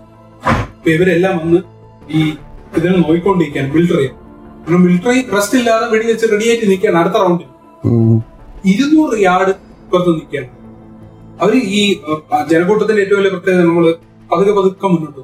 അപ്പൊ 0.78 0.90
ഇവരെല്ലാം 0.96 1.34
വന്ന് 1.42 1.60
ഈ 2.18 2.22
ഇതിനെ 2.78 2.98
നോയിക്കൊണ്ടിരിക്കുകയാണ് 3.06 3.72
മിലിറ്ററി 3.76 4.08
മിലിറ്ററി 4.86 5.20
റെസ്റ്റ് 5.36 5.58
ഇല്ലാതെ 5.60 5.86
വെടിവെച്ച് 5.94 6.26
റെഡിയായിട്ട് 6.34 6.66
നിൽക്കുകയാണ് 6.72 7.00
അടുത്ത 7.02 7.18
റൗണ്ടിൽ 7.24 7.48
ഇരുന്നൂറ് 8.72 9.16
യാർഡ് 9.28 9.54
പുറത്ത് 9.92 10.12
നിൽക്കുകയാണ്. 10.18 10.50
അവർ 11.44 11.54
ഈ 11.80 11.82
ജനക്കൂട്ടത്തിന്റെ 12.52 13.02
ഏറ്റവും 13.04 13.20
വലിയ 13.20 13.32
പ്രത്യേകത 13.36 13.64
നമ്മൾ 13.70 13.86
പതുക്കെ 14.32 14.54
പതുക്കെ 14.60 14.88
മുന്നോട്ട് 14.94 15.22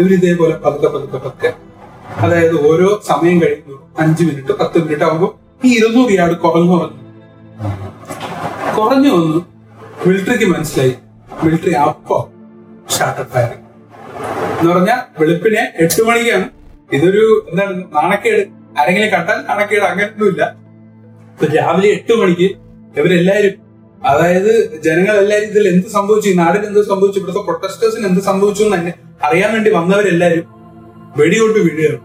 ഇവർ 0.00 0.10
ഇതേപോലെ 0.18 0.54
പതുക്കെ 0.64 0.88
പതുക്കെ 0.94 1.18
പതുക്കെ. 1.24 1.50
അതായത് 2.24 2.56
ഓരോ 2.68 2.88
സമയം 3.10 3.36
കഴിയുന്നു 3.42 3.76
അഞ്ച് 4.02 4.22
മിനിറ്റ് 4.28 4.52
പത്ത് 4.60 4.76
മിനിറ്റ് 4.84 5.04
ആകുമ്പോൾ 5.08 5.30
ഈ 5.66 5.70
ഇരുന്നൂറ് 5.78 6.12
യാർഡ് 6.18 6.36
കുറഞ്ഞു 6.44 6.68
കുറഞ്ഞു 6.72 7.00
കുറഞ്ഞു 8.78 9.10
വന്നു 9.16 9.40
മിലിറ്ററിക്ക് 10.06 10.44
മനസ്സിലായി. 10.44 10.94
മിലിറ്ററി 11.44 11.72
അപ്പോ 11.72 12.32
സ്റ്റാർട്ടപ്പ് 12.88 13.32
ഫയറിംഗ് 13.32 13.62
എന്ന് 14.58 14.72
പറഞ്ഞാൽ 14.72 15.00
വെളുപ്പിനെ 15.20 15.72
എട്ട് 15.76 16.02
മണിക്കാണ്. 16.02 16.46
ഇതൊരു 16.92 17.46
എന്താണ് 17.50 17.84
നാണക്കേട്. 17.96 18.42
ആരെങ്കിലും 18.80 19.10
കണ്ടാൽ 19.12 19.38
നാണക്കേട് 19.48 19.84
അങ്ങനൊന്നുമില്ല. 19.84 20.54
ഇപ്പൊ 21.32 21.46
രാവിലെ 21.56 21.88
എട്ട് 21.88 22.12
മണിക്ക് 22.12 22.48
ഇവരെല്ലാരും 22.98 23.54
അതായത് 24.06 24.80
ജനങ്ങളെല്ലാരും 24.82 25.46
ഇതിൽ 25.46 25.68
എന്ത് 25.68 25.88
സംഭവിച്ചു? 25.88 26.28
ഈ 26.30 26.34
നാടിന് 26.34 26.66
എന്ത് 26.66 26.88
സംഭവിച്ചു? 26.88 27.20
ഇവിടുത്തെ 27.20 27.40
പ്രൊട്ടസ്റ്റേഴ്സിന് 27.40 28.06
എന്ത് 28.06 28.20
സംഭവിച്ചു 28.20 28.62
എന്ന് 28.62 28.76
തന്നെ 28.76 28.92
അറിയാൻ 29.24 29.52
വേണ്ടി 29.52 29.70
വന്നവരെല്ലാരും 29.70 30.46
വെടികൊണ്ട് 31.16 31.58
വീഴുകയാണ്. 31.58 32.00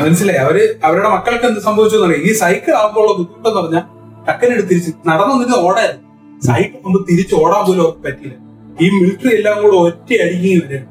മനസ്സിലായി? 0.00 0.38
അവർ 0.38 0.56
അവരുടെ 0.84 1.08
മക്കൾക്ക് 1.08 1.44
എന്ത് 1.44 1.60
സംഭവിച്ചു 1.60 1.96
എന്നറിയാം 1.96 2.22
ഈ 2.22 2.32
സൈക്കിൾ 2.32 2.74
ആകുമ്പോൾ 2.74 3.08
ബുദ്ധിമുട്ടെന്ന് 3.18 3.60
പറഞ്ഞാൽ 3.60 3.84
ടക്കനെടുത്തിരിച്ച് 4.28 4.90
നടന്നു 5.08 5.34
നിന്ന് 5.34 5.56
ഓടായിരുന്നു 5.56 6.09
സൈക്കിൾ 6.46 6.78
നമ്മൾ 6.84 7.00
തിരിച്ചോടാൻ 7.10 7.62
പോലും 7.66 7.82
അവർക്ക് 7.84 8.02
പറ്റിയില്ല. 8.06 8.36
ഈ 8.82 8.86
മിലിറ്ററി 8.96 9.32
എല്ലാം 9.38 9.56
കൂടെ 9.62 9.76
ഒറ്റ 9.86 10.10
അടിക്കുകയും 10.24 10.60
വരും 10.64 10.86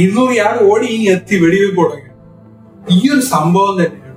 ഇരുന്നൂറ് 0.00 0.34
യാർഡ് 0.40 0.60
ഓടി 0.70 0.86
ഇങ്ങ് 0.96 1.08
എത്തി 1.14 1.34
വെടിവെപ്പ് 1.42 1.80
തുടങ്ങി. 1.80 2.10
ഈ 2.94 2.98
ഒരു 3.14 3.22
സംഭവം 3.34 3.74
തന്നെയാണ് 3.80 4.12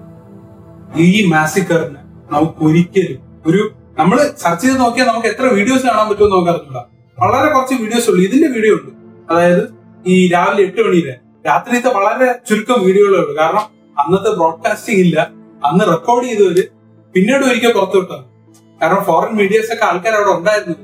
ഈ 1.05 1.09
മാസിക്കറിന് 1.33 2.01
നമുക്ക് 2.33 2.61
ഒരിക്കലും 2.67 3.19
ഒരു 3.49 3.61
നമ്മൾ 3.99 4.17
സെർച്ച് 4.43 4.63
ചെയ്ത് 4.63 4.79
നോക്കിയാൽ 4.83 5.07
നമുക്ക് 5.11 5.29
എത്ര 5.33 5.45
വീഡിയോസ് 5.57 5.85
കാണാൻ 5.87 6.05
പറ്റുമെന്ന് 6.09 6.35
നമുക്ക് 6.35 6.83
വളരെ 7.17 7.47
കുറച്ച് 7.53 7.75
വീഡിയോസ് 7.83 8.07
ഉള്ളൂ. 8.09 8.21
ഇതിന്റെ 8.27 8.49
വീഡിയോ 8.55 8.73
ഉണ്ട്. 8.79 8.91
അതായത് 9.31 9.63
ഈ 10.05 10.15
രാവിലെ 10.33 10.61
എട്ട് 10.67 10.81
മണിയിലെ 10.87 11.15
രാത്രിത്തെ 11.47 11.89
വളരെ 11.97 12.27
ചുരുക്കം 12.47 12.79
വീഡിയോകളേ 12.87 13.19
ഉള്ളൂ. 13.23 13.33
കാരണം 13.41 13.65
അന്നത്തെ 14.01 14.31
ബ്രോഡ്കാസ്റ്റിംഗ് 14.39 15.01
ഇല്ല. 15.05 15.17
അന്ന് 15.67 15.83
റെക്കോർഡ് 15.93 16.25
ചെയ്തവര് 16.29 16.63
പിന്നീട് 17.15 17.43
ഒരിക്കൽ 17.49 17.71
പുറത്തുവിട്ടാണ് 17.77 18.26
കാരണം 18.81 19.03
ഫോറിൻ 19.03 19.35
മീഡിയസ് 19.35 19.73
ഒക്കെ 19.73 19.85
ആൾക്കാർ 19.85 20.13
അവിടെ 20.13 20.37
ഉണ്ടായിരുന്നു. 20.37 20.75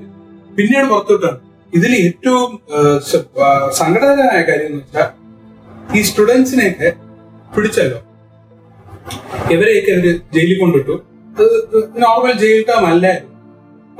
പിന്നീട് 0.55 0.87
പുറത്തുവിട്ടാണ് 0.87 1.39
ഇതിൽ 1.73 1.95
ഏറ്റവും 1.95 2.59
ആ, 2.75 2.99
സ- 2.99 3.39
ആ, 3.39 3.69
സങ്കടകരമായ 3.69 4.41
കാര്യം 4.41 4.65
എന്ന് 4.65 4.77
വെച്ചാൽ 4.77 5.09
ഈ 5.97 6.01
സ്റ്റുഡൻസിനെയൊക്കെ 6.01 6.93
പിടിച്ചല്ലോ. 7.55 8.01
ഇവരെയൊക്കെ 9.51 9.91
അവർ 9.91 10.17
ജയിലിൽ 10.33 10.59
കൊണ്ടിട്ടു. 10.59 10.91
അത് 11.39 11.83
നോർമൽ 11.97 12.31
ജയിൽ 12.31 12.65
ടേം 12.69 12.87
അല്ലായിരുന്നു. 12.87 13.33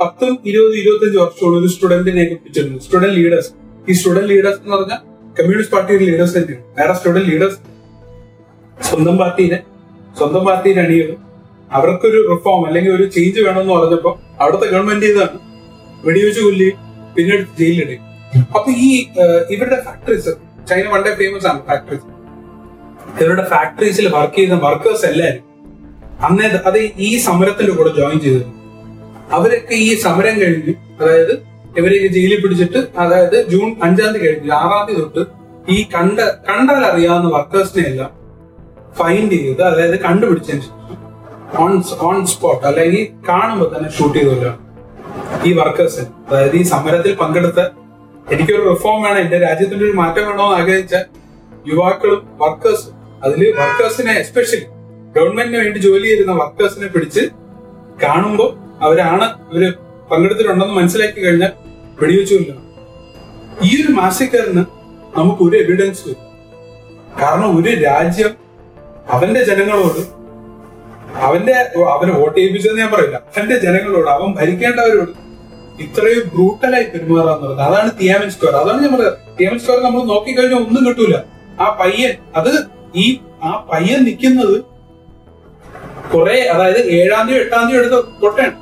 പത്തും 0.04 0.38
ഇരുപതും 0.44 0.76
ഇരുപത്തഞ്ച് 0.76 1.18
വർഷമുള്ള 1.18 1.60
ഒരു 1.60 1.66
സ്റ്റുഡന്റിനെയൊക്കെ 1.66 2.34
പിടിച്ചിരുന്നു. 2.34 2.78
Student 2.78 3.16
leaders. 3.16 3.50
ഈ 3.88 3.92
സ്റ്റുഡന്റ് 3.92 4.28
ലീഡേഴ്സ് 4.28 4.60
എന്ന് 4.60 4.76
പറഞ്ഞാൽ 4.76 4.96
കമ്മ്യൂണിസ്റ്റ് 5.38 5.76
പാർട്ടിയുടെ 5.76 6.04
ലീഡേഴ്സ് 6.04 6.38
തന്നെയാണ്. 6.38 6.80
വേറെ 6.80 6.92
സ്റ്റുഡന്റ് 6.92 7.30
ലീഡേഴ്സ് 7.30 7.58
സ്വന്തം 8.84 9.16
പാർട്ടിയിലെ 9.16 9.58
സ്വന്തം 10.18 10.44
പാർട്ടിയിലെ 10.44 10.82
അണികളും 10.82 11.33
അവർക്കൊരു 11.70 12.18
റിഫോം 12.32 12.66
അല്ലെങ്കിൽ 12.66 12.92
ഒരു 12.92 13.04
ചേഞ്ച് 13.10 13.40
വേണമെന്ന് 13.40 13.72
പറഞ്ഞപ്പോ 13.72 14.10
അവിടുത്തെ 14.40 14.66
ഗവൺമെന്റ് 14.70 15.06
ചെയ്താണ്? 15.06 15.38
വെടിവെച്ച് 16.04 16.40
കൊല്ലി 16.40 16.68
പിന്നീട് 17.16 17.44
ജയിലിലിടും 17.58 18.02
അപ്പൊ 18.50 18.70
ഈ 18.70 18.90
ഇവരുടെ 19.50 19.82
ഫാക്ടറീസ് 19.84 20.32
ചൈന 20.68 20.88
വളരെ 20.88 21.14
ഫേമസ് 21.14 21.46
ആണ് 21.46 21.62
ഫാക്ടറീസ് 21.66 22.06
ഇവരുടെ 23.20 23.42
ഫാക്ടറീസിൽ 23.44 24.08
വർക്ക് 24.08 24.36
ചെയ്യുന്ന 24.36 24.56
വർക്കേഴ്സ് 24.64 25.06
എല്ലാവരും 25.06 25.42
അന്നേ 26.24 26.46
അത് 26.64 26.78
ഈ 26.98 27.18
സമരത്തിന്റെ 27.18 27.72
കൂടെ 27.72 27.90
ജോയിൻ 27.90 28.20
ചെയ്തിരുന്നു. 28.20 28.54
അവരൊക്കെ 29.32 29.74
ഈ 29.74 29.94
സമരം 29.94 30.40
കഴിഞ്ഞ് 30.40 30.74
അതായത് 31.00 31.34
ഇവരെയൊക്കെ 31.76 32.08
ജയിലിൽ 32.08 32.40
പിടിച്ചിട്ട് 32.40 32.88
അതായത് 32.98 33.50
ജൂൺ 33.50 33.76
അഞ്ചാം 33.82 34.12
തീയതി 34.12 34.24
കഴിഞ്ഞ് 34.24 34.52
ആറാം 34.52 34.86
തീയതി 34.86 35.00
തൊട്ട് 35.00 35.22
ഈ 35.68 35.84
കണ്ട 35.94 36.18
കണ്ടാൽ 36.48 36.86
അറിയാവുന്ന 36.86 37.28
വർക്കേഴ്സിനെ 37.36 37.88
എല്ലാം 37.88 38.10
ഫൈൻഡ് 38.96 39.30
ചെയ്ത് 39.34 39.62
അതായത് 39.62 40.00
കണ്ടുപിടിച്ചതിന് 40.00 40.62
ശേഷം 40.62 40.76
ഓൺ 41.54 41.72
ഓൺ 42.00 42.18
സ്പോട്ട് 42.26 42.62
അല്ലെങ്കിൽ 42.66 43.04
കാണുമ്പോൾ 43.28 43.68
തന്നെ 43.74 43.88
ഷൂട്ട് 43.90 44.16
ചെയ്തവരാണ് 44.18 44.60
ഈ 45.44 45.50
വർക്കേഴ്സിന് 45.52 46.08
അതായത് 46.28 46.56
ഈ 46.56 46.62
സമരത്തിൽ 46.64 47.12
പങ്കെടുത്ത 47.14 47.60
എനിക്കൊരു 48.26 48.62
റിഫോം 48.68 48.98
വേണം 49.02 49.20
എന്റെ 49.20 49.38
രാജ്യത്തിന്റെ 49.38 49.84
ഒരു 49.84 49.94
മാറ്റം 49.96 50.24
വേണമെന്ന് 50.24 50.56
ആഗ്രഹിച്ച 50.56 50.94
യുവാക്കളും 51.66 52.20
വർക്കേഴ്സും 52.40 52.92
അതിൽ 53.22 53.40
വർക്കേഴ്സിനെ 53.58 54.14
എസ്പെഷ്യലി 54.20 54.66
ഗവൺമെന്റിന് 55.14 55.58
വേണ്ടി 55.58 55.80
ജോലി 55.80 56.06
ചെയ്യുന്ന 56.06 56.34
വർക്കേഴ്സിനെ 56.34 56.88
പിടിച്ച് 56.88 57.22
കാണുമ്പോൾ 58.02 58.50
അവരാണ് 58.82 59.26
ഇവർ 59.50 59.64
പങ്കെടുത്തിട്ടുണ്ടെന്ന് 60.10 60.74
മനസ്സിലാക്കി 60.74 61.20
കഴിഞ്ഞാൽ 61.20 61.52
വെടിവെച്ചില്ല 62.00 62.52
ഈ 63.64 63.70
ഒരു 63.82 63.90
മാസിക്കറിന് 63.92 64.64
നമുക്ക് 65.16 65.42
ഒരു 65.42 65.56
എവിഡൻസ് 65.56 66.12
കാരണം 67.20 67.50
ഒരു 67.58 67.72
രാജ്യം 67.84 68.32
അവന്റെ 69.10 69.42
ജനങ്ങളോട് 69.44 70.00
അവന്റെ 71.26 71.54
അവനെ 71.94 72.12
വോട്ട് 72.20 72.36
ചെയ്യിപ്പിച്ചതെന്ന് 72.36 72.82
ഞാൻ 72.82 72.90
പറയില്ല. 72.94 73.16
അവന്റെ 73.36 73.56
ജനങ്ങളോട് 73.64 74.08
അവൻ 74.14 74.30
ഭരിക്കേണ്ടവരോട് 74.38 75.12
ഇത്രയും 75.84 76.24
ബ്രൂട്ടലായി 76.34 76.86
പെരുമാറാന്ന് 76.92 77.46
പറയുന്നത് 77.46 77.66
അതാണ് 77.68 77.90
തിയാമൻ 78.00 78.28
സ്ക്വയർ 78.34 78.56
അതാണ് 78.62 78.78
ഞാൻ 78.84 78.92
പറയുന്നത് 78.96 79.18
തിയാമൻ 79.38 79.58
സ്ക്വയർ 79.62 79.80
നമ്മൾ 79.86 80.02
നോക്കിക്കഴിഞ്ഞാൽ 80.12 80.60
ഒന്നും 80.66 80.82
കിട്ടൂല. 80.88 81.16
ആ 81.62 81.66
പയ്യൻ 81.80 82.12
അത് 82.38 82.50
ഈ 83.02 83.06
ആ 83.46 83.50
പയ്യൻ 83.72 84.00
നിൽക്കുന്നത് 84.08 84.56
കൊറേ 86.12 86.36
അതായത് 86.54 86.80
ഏഴാം 86.98 87.24
തീയതി 87.28 87.40
എട്ടാം 87.44 87.64
തീയതി 87.68 87.80
എടുത്ത് 87.80 87.98
തൊട്ടാണ്. 88.22 88.54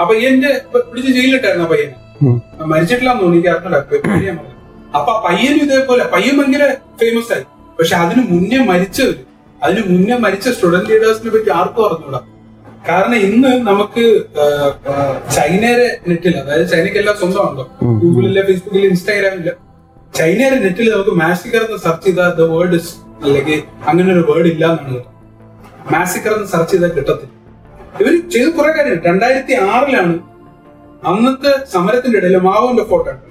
ആ 0.00 0.04
പയ്യന്റെ 0.10 0.50
പിടിച്ച് 0.90 1.10
ജയിലിട്ടായിരുന്നു 1.18 1.66
ആ 1.66 1.70
പയ്യനെ. 1.72 1.96
മരിച്ചിട്ടില്ലാന്ന് 2.72 3.22
തോന്നി 3.24 3.40
അറിഞ്ഞില്ല. 3.52 4.50
അപ്പൊ 4.96 5.10
ആ 5.16 5.20
പയ്യനും 5.26 5.60
ഇതേപോലെ 5.66 6.04
പയ്യൻ 6.14 6.34
ഭയങ്കര 6.38 6.64
ഫേമസ് 7.00 7.32
ആയി. 7.34 7.44
പക്ഷെ 7.78 7.94
അതിന് 8.04 8.22
മുന്നേ 8.32 8.58
മരിച്ചവര് 8.70 9.22
അതിന് 9.62 9.82
മുന്നേ 9.88 10.16
മരിച്ച 10.18 10.48
സ്റ്റുഡന്റ് 10.54 10.90
ലീഡേഴ്സിനെ 10.90 11.30
പറ്റി 11.32 11.50
ആർക്കും 11.56 11.84
അറിഞ്ഞൂടാ. 11.86 12.20
കാരണം 12.86 13.18
ഇന്ന് 13.26 13.50
നമുക്ക് 13.68 14.04
ചൈനയുടെ 15.36 15.88
നെറ്റിൽ 16.08 16.34
അതായത് 16.38 16.66
ചൈനയ്ക്ക് 16.72 16.98
എല്ലാം 16.98 17.16
സ്വന്തമാണല്ലോ 17.20 17.64
ഗൂഗിളില്ല 18.00 18.40
ഫേസ്ബുക്കിൽ 18.48 18.86
ഇൻസ്റ്റാഗ്രാമില്ല 18.88 19.50
ചൈനയുടെ 20.14 20.58
നെറ്റിൽ 20.64 20.88
നമുക്ക് 20.92 21.14
മാസിക്കർ 21.20 21.62
എന്ന് 21.66 21.78
സെർച്ച് 21.84 22.06
ചെയ്താൽ 22.06 22.32
ദ 22.32 22.46
വേർഡ് 22.52 22.78
അല്ലെങ്കിൽ 23.22 23.58
അങ്ങനെ 23.86 24.08
ഒരു 24.14 24.24
വേർഡ് 24.30 24.48
ഇല്ല 24.52 24.64
എന്നാണ് 24.72 25.00
മാസിക്കർ 25.92 26.32
എന്ന് 26.32 26.48
സെർച്ച് 26.52 26.72
ചെയ്താൽ 26.72 26.90
കിട്ടത്തില്ല. 26.90 27.30
ഇവർ 28.00 28.12
ചെയ്ത് 28.34 28.50
കുറെ 28.56 28.70
കാര്യം 28.72 29.00
രണ്ടായിരത്തി 29.06 29.54
ആറിലാണ് 29.68 30.14
അന്നത്തെ 31.02 31.52
സമരത്തിന്റെ 31.72 32.18
ഇടയിൽ 32.20 32.36
മാവുവിന്റെ 32.44 32.84
ഫോട്ടോ 32.90 33.08
ഉണ്ട് 33.12 33.28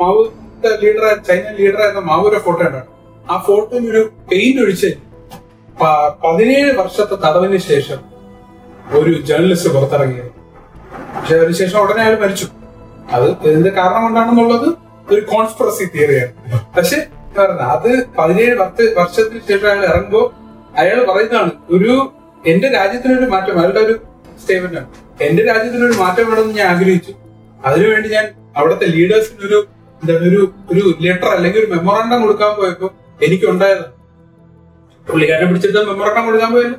മാവു 0.00 0.20
ലീഡർ 0.82 1.04
ചൈന 1.28 1.44
ലീഡറായിരുന്ന 1.58 2.02
മാവുവിന്റെ 2.08 2.40
ഫോട്ടോ 2.44 2.62
ഉണ്ടാണ് 2.62 2.88
ആ 3.24 3.36
ഫോട്ടോയിൽ 3.46 3.86
ഒരു 3.92 4.02
പെയിന്റ് 4.30 4.60
ഒഴിച്ച് 4.62 4.90
പതിനേഴ് 5.80 6.70
വർഷത്തെ 6.78 7.14
തടവിന് 7.14 7.56
ശേഷം 7.56 8.00
ഒരു 8.98 9.20
ജേർണലിസ്റ്റ് 9.20 9.70
പുറത്തിറങ്ങിയത്. 9.74 10.30
പക്ഷെ 11.16 11.34
അതിനുശേഷം 11.36 11.78
ഉടനെ 11.78 12.02
അയാൾ 12.02 12.16
മരിച്ചു. 12.20 12.46
അത് 13.12 13.26
ഇതിന്റെ 13.48 13.70
കാരണം 13.70 14.02
കൊണ്ടാണെന്നുള്ളത് 14.02 14.68
ഒരു 15.14 15.20
കോൺസ്പിറസി 15.20 15.84
തിയറിയാണ് 15.84 16.32
പക്ഷെ 16.76 16.98
അത് 17.74 18.06
പതിനേഴ് 18.18 18.54
പത്ത് 18.58 18.98
വർഷത്തിന് 18.98 19.40
ശേഷം 19.48 19.66
അയാൾ 19.70 19.84
ഇറങ്ങുമ്പോ 19.84 20.32
അയാൾ 20.76 20.98
പറയുന്നതാണ് 21.04 21.50
ഒരു 21.70 22.12
എന്റെ 22.46 22.68
രാജ്യത്തിനൊരു 22.68 23.26
മാറ്റം 23.30 23.58
അയാളുടെ 23.58 23.80
ഒരു 23.80 23.94
സ്റ്റേറ്റ്മെന്റ് 24.42 24.78
ആണ്. 24.78 24.88
എന്റെ 25.20 25.42
രാജ്യത്തിനൊരു 25.44 25.92
മാറ്റം 25.92 26.26
വേണമെന്ന് 26.30 26.54
ഞാൻ 26.54 26.68
ആഗ്രഹിച്ചു. 26.76 27.12
അതിനുവേണ്ടി 27.64 28.08
ഞാൻ 28.08 28.24
അവിടുത്തെ 28.56 28.86
ലീഡേഴ്സിന് 28.86 29.46
ഒരു 29.46 29.58
എന്താണ് 30.02 30.24
ഒരു 30.30 30.40
ഒരു 30.72 30.94
ലെറ്റർ 31.00 31.28
അല്ലെങ്കിൽ 31.28 31.60
ഒരു 31.64 31.70
മെമ്മോറാണ്ടം 31.70 32.20
കൊടുക്കാൻ 32.20 32.50
പോയപ്പോ 32.56 32.88
എനിക്കുണ്ടായത് 33.22 34.03
പുള്ളിക്കാരനെ 35.08 35.46
പിടിച്ചിട്ട് 35.50 35.80
മെമ്മോറണ്ടം 35.88 36.24
കൊടുക്കാൻ 36.26 36.50
പോയല്ലോ. 36.54 36.78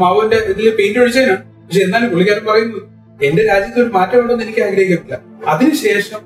മാവുവിന്റെ 0.00 0.38
ഇതിൽ 0.52 0.70
പെയിന്റ് 0.78 0.98
ഒഴിച്ചതിനാണ് 1.02 1.42
പക്ഷെ 1.66 1.80
എന്നാലും 1.86 2.08
പുള്ളിക്കാരൻ 2.12 2.44
പറയുന്നു 2.50 2.80
എന്റെ 3.26 3.42
രാജ്യത്ത് 3.50 3.78
ഒരു 3.82 3.90
മാറ്റം 3.96 4.18
ഉണ്ടെന്ന് 4.20 4.44
എനിക്ക് 4.46 4.62
ആഗ്രഹിക്കുന്നില്ല. 4.66 5.18
അതിനുശേഷം 5.52 6.20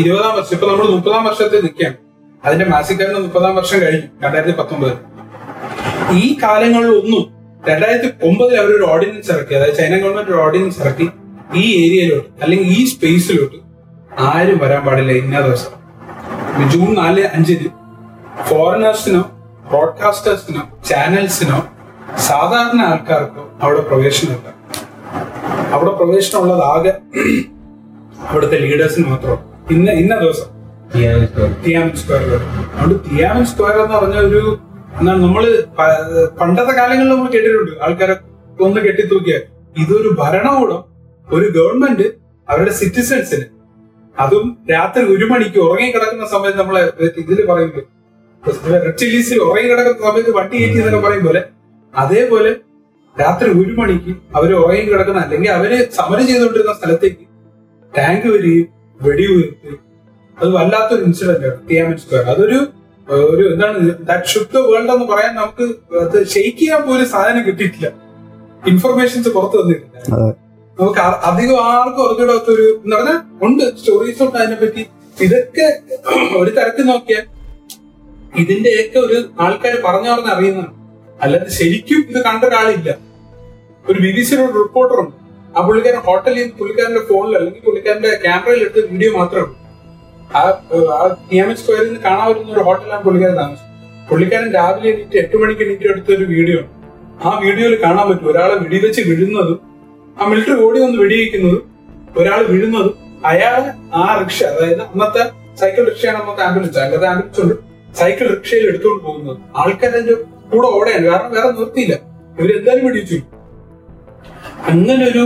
ഇരുപതാം 0.00 0.32
വർഷം 0.36 0.54
ഇപ്പൊ 0.56 0.66
നമ്മൾ 0.70 0.86
മുപ്പതാം 0.96 1.22
വർഷത്തിൽ 1.28 1.60
നിൽക്കുകയാണ്. 1.66 1.96
അതിന്റെ 2.44 2.64
മാസിക്കാരന് 2.64 3.20
മുപ്പതാം 3.26 3.54
വർഷം 3.58 3.78
കഴിഞ്ഞു 3.82 4.08
രണ്ടായിരത്തി 4.24 4.54
പത്തൊമ്പത് 4.60 4.94
ഈ 6.22 6.38
കാലങ്ങളിലൊന്നും 6.42 7.22
രണ്ടായിരത്തി 7.68 8.08
ഒമ്പതിൽ 8.28 8.56
അവരൊരു 8.62 8.84
ഓർഡിനൻസ് 8.92 9.30
ഇറക്കി. 9.34 9.54
അതായത് 9.58 9.76
ചൈന 9.76 9.94
ഗവൺമെന്റ് 10.02 10.30
ഒരു 10.30 10.40
ഓർഡിനൻസ് 10.44 10.80
ഇറക്കി. 10.80 11.06
ഈ 11.60 11.64
ഏരിയയിലോട്ട് 11.82 12.28
അല്ലെങ്കിൽ 12.42 12.68
ഈ 12.78 12.84
സ്പേസിലോട്ട് 12.92 13.58
ആരും 14.28 14.58
വരാൻ 14.62 14.82
പാടില്ല 14.86 15.12
ഇന്ന 15.22 15.40
ദിവസം. 15.46 15.72
ജൂൺ 16.72 16.90
നാല് 17.00 17.22
അഞ്ചിന് 17.34 17.70
ഫോറിനേഴ്സിനോ 18.48 19.22
ബ്രോഡ്കാസ്റ്റേഴ്സിനോ 19.70 20.62
ചാനൽസിനോ 20.88 21.58
സാധാരണ 22.28 22.80
ആൾക്കാർക്കോ 22.90 23.42
അവിടെ 23.62 23.82
പ്രവേശനമില്ല. 23.90 24.48
അവിടെ 25.74 25.92
പ്രവേശനമുള്ളത് 25.98 26.64
ആകെ 26.72 26.92
അവിടുത്തെ 28.28 28.58
ലീഡേഴ്സിന് 28.64 29.06
മാത്രം. 29.12 29.38
ഇന്ന 29.74 29.90
ഇന്ന 30.02 30.14
ദിവസം 30.24 30.50
തിയാമൻ 31.64 31.94
സ്ക്വയർ 32.00 32.22
അതുകൊണ്ട് 32.32 32.96
തിയാമൻ 33.08 33.44
സ്ക്വയർ 33.52 33.76
എന്ന് 33.84 33.94
പറഞ്ഞ 33.96 34.16
ഒരു 34.28 34.42
എന്നാൽ 34.98 35.16
നമ്മൾ 35.24 35.44
പണ്ടത്തെ 36.40 36.72
കാലങ്ങളിൽ 36.80 37.10
നമ്മൾ 37.12 37.28
കേട്ടിട്ടുണ്ട്. 37.34 37.72
ആൾക്കാരെ 37.84 38.14
ഒന്ന് 38.66 38.80
കെട്ടിത്തൂക്കിയ 38.86 39.36
ഇതൊരു 39.82 40.10
ഭരണകൂടം 40.20 40.82
ഒരു 41.28 41.46
ഗവൺമെന്റ് 41.56 42.06
അവരുടെ 42.48 42.72
സിറ്റിസൺസിന് 42.80 43.46
അതും 44.16 44.44
രാത്രി 44.72 45.02
ഒരു 45.14 45.26
മണിക്ക് 45.30 45.58
ഉറങ്ങി 45.66 45.88
കിടക്കുന്ന 45.94 46.26
സമയത്ത് 46.34 46.58
നമ്മളെ 46.58 46.82
ഇതിൽ 47.22 47.40
പറയുമ്പോൾ 47.50 47.84
റെഡ് 48.46 48.92
ചില്ലീസിൽ 49.00 49.38
ഉറങ്ങി 49.46 49.68
കിടക്കുന്ന 49.70 50.02
സമയത്ത് 50.04 50.32
വണ്ടി 50.36 50.56
കയറ്റി 50.58 50.78
എന്നൊക്കെ 50.80 51.00
പറയും 51.06 51.24
പോലെ 51.26 51.42
അതേപോലെ 51.94 52.50
രാത്രി 53.16 53.48
ഒരു 53.54 53.72
മണിക്ക് 53.78 54.12
അവർ 54.36 54.50
ഉറങ്ങി 54.60 54.84
കിടക്കുന്ന 54.86 55.20
അല്ലെങ്കിൽ 55.26 55.50
അവർ 55.50 55.72
സമരം 55.98 56.24
ചെയ്തുകൊണ്ടിരുന്ന 56.30 56.72
സ്ഥലത്തേക്ക് 56.78 57.24
ടാങ്ക് 57.92 58.28
വരികയും 58.34 58.66
വെടിയുയർത്തി 59.00 59.72
അത് 60.38 60.48
വല്ലാത്തൊരു 60.56 61.02
ഇൻസിഡന്റ് 61.08 61.46
ആണ് 61.48 61.58
തിയാമിൻ 61.68 61.98
സ്ക്വയർ 61.98 62.24
അതൊരു 62.32 62.58
ഒരു 63.28 63.44
എന്താണ് 63.52 63.78
ദാറ്റ് 64.08 64.30
ഷുഡ് 64.32 64.60
വേൾഡ് 64.68 64.92
എന്ന് 64.94 65.06
പറയാൻ 65.10 65.32
നമുക്ക് 65.34 65.64
അത് 66.02 66.16
ഷെയ്ക്ക് 66.32 66.60
ചെയ്യാൻ 66.60 66.80
പോലും 66.86 67.06
സാധനം 67.06 67.42
കിട്ടിയിട്ടില്ല. 67.48 67.88
ഇൻഫർമേഷൻസ് 68.62 69.30
പുറത്തു 69.34 69.56
വന്നിട്ടില്ല. 69.60 69.96
നമുക്ക് 70.76 71.00
അധികം 71.28 71.58
ആർക്കും 71.70 72.02
അറിഞ്ഞിടാത്തൊരു 72.04 72.66
എന്ന് 72.76 72.96
പറഞ്ഞാൽ 72.96 73.18
ഉണ്ട് 73.42 73.64
സ്റ്റോറീസ് 73.78 74.22
ഉണ്ട് 74.24 74.38
അതിനെ 74.38 74.56
പറ്റി 74.62 74.82
ഇതൊക്കെ 75.16 75.66
ഒരു 76.40 76.50
തരത്തിൽ 76.58 76.86
നോക്കിയാൽ 76.86 77.24
ഇതിന്റെയൊക്കെ 78.42 78.98
ഒരു 79.06 79.18
ആൾക്കാർ 79.44 79.74
പറഞ്ഞു 79.86 80.08
പറഞ്ഞ 80.12 80.28
അറിയുന്നു 80.36 80.64
അല്ലാതെ 81.18 81.50
ശരിക്കും 81.58 82.00
ഇത് 82.10 82.18
കണ്ട 82.28 82.42
ഒരാളില്ല. 82.48 82.90
ഒരു 83.84 83.98
ബി 84.04 84.10
ബി 84.16 84.22
സിയുടെ 84.28 84.42
ഒരു 84.46 84.56
റിപ്പോർട്ടറുണ്ട് 84.62 85.14
ആ 85.54 85.60
പുള്ളിക്കാരൻ 85.66 86.00
ഹോട്ടലിൽ 86.08 86.48
പുള്ളിക്കാരന്റെ 86.58 87.02
ഫോണിൽ 87.08 87.34
അല്ലെങ്കിൽ 87.38 87.62
പുള്ളിക്കാരന്റെ 87.66 88.10
ക്യാമറയിൽ 88.24 88.62
എടുത്ത 88.64 88.86
വീഡിയോ 88.92 89.10
മാത്രം. 89.18 89.46
ആ 90.38 90.40
നിയമൻ 91.30 91.56
സ്ക്വയറിൽ 91.60 91.86
നിന്ന് 91.88 92.00
കാണാൻ 92.06 92.26
ഒരു 92.54 92.62
ഹോട്ടലാണ് 92.68 93.02
പുള്ളിക്കാരൻ 93.06 93.36
താമസം 93.42 93.68
പുള്ളിക്കാരൻ 94.08 94.48
രാവിലെ 94.56 94.88
എണീറ്റ് 94.92 95.18
എട്ട് 95.22 95.36
മണിക്ക് 95.42 95.62
എണീറ്റ് 95.66 95.86
എടുത്ത 95.92 96.10
ഒരു 96.16 96.24
വീഡിയോ 96.32 96.60
ആ 97.24 97.30
വീഡിയോയിൽ 97.44 97.76
കാണാൻ 97.84 98.04
പറ്റും. 98.08 98.26
ഒരാളെ 98.32 98.56
വെടിവെച്ച് 98.64 99.02
വിഴുന്നതും 99.10 99.60
ആ 100.16 100.28
മിലിറ്ററി 100.30 100.56
ഓടി 100.64 100.78
വന്ന് 100.84 100.98
വെടിവെക്കുന്നതും 101.02 101.62
ഒരാൾ 102.20 102.40
വീഴുന്നതും 102.52 102.94
അയാളെ 103.30 103.70
ആ 104.00 104.02
റിക്ഷ 104.20 104.40
അതായത് 104.52 104.82
അന്നത്തെ 104.88 105.22
സൈക്കിൾ 105.60 105.84
റിക്ഷയാണ് 105.90 106.18
അന്നത്തെ 106.22 106.42
ആംബുലൻസ് 106.48 106.78
അല്ലാതെ 106.84 107.06
ആംബുലൻസ് 107.12 107.40
ഉണ്ട്. 107.44 107.54
സൈക്കിൾ 107.98 108.26
റിക്ഷയിൽ 108.34 108.64
എടുത്തുകൊണ്ട് 108.68 109.04
പോകുന്നത്. 109.04 109.38
ആൾക്കാർ 109.56 109.90
അതിന്റെ 109.90 110.14
കൂടെ 110.52 110.66
ഓടയാണ്. 110.66 111.06
കാരണം 111.06 111.32
വേറെ 111.36 111.50
നിർത്തിയില്ല. 111.58 111.94
ഇവരെന്തായാലും 112.40 112.86
പിടിച്ചു 112.86 113.18
അങ്ങനെ 114.68 115.04
ഒരു 115.10 115.24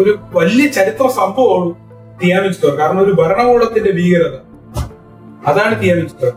ഒരു 0.00 0.18
വലിയ 0.32 0.68
ചരിത്ര 0.68 1.06
സംഭവമാണ് 1.08 1.70
തിയാമിൻ 2.22 2.52
സ്ക്വയർ. 2.52 2.74
കാരണം 2.78 3.00
ഒരു 3.02 3.12
ഭരണകൂടത്തിന്റെ 3.12 3.90
ഭീകരത. 3.90 4.36
അതാണ് 5.46 5.82
തിയാമിൻ 5.82 6.08
സ്ക്വയർ. 6.08 6.34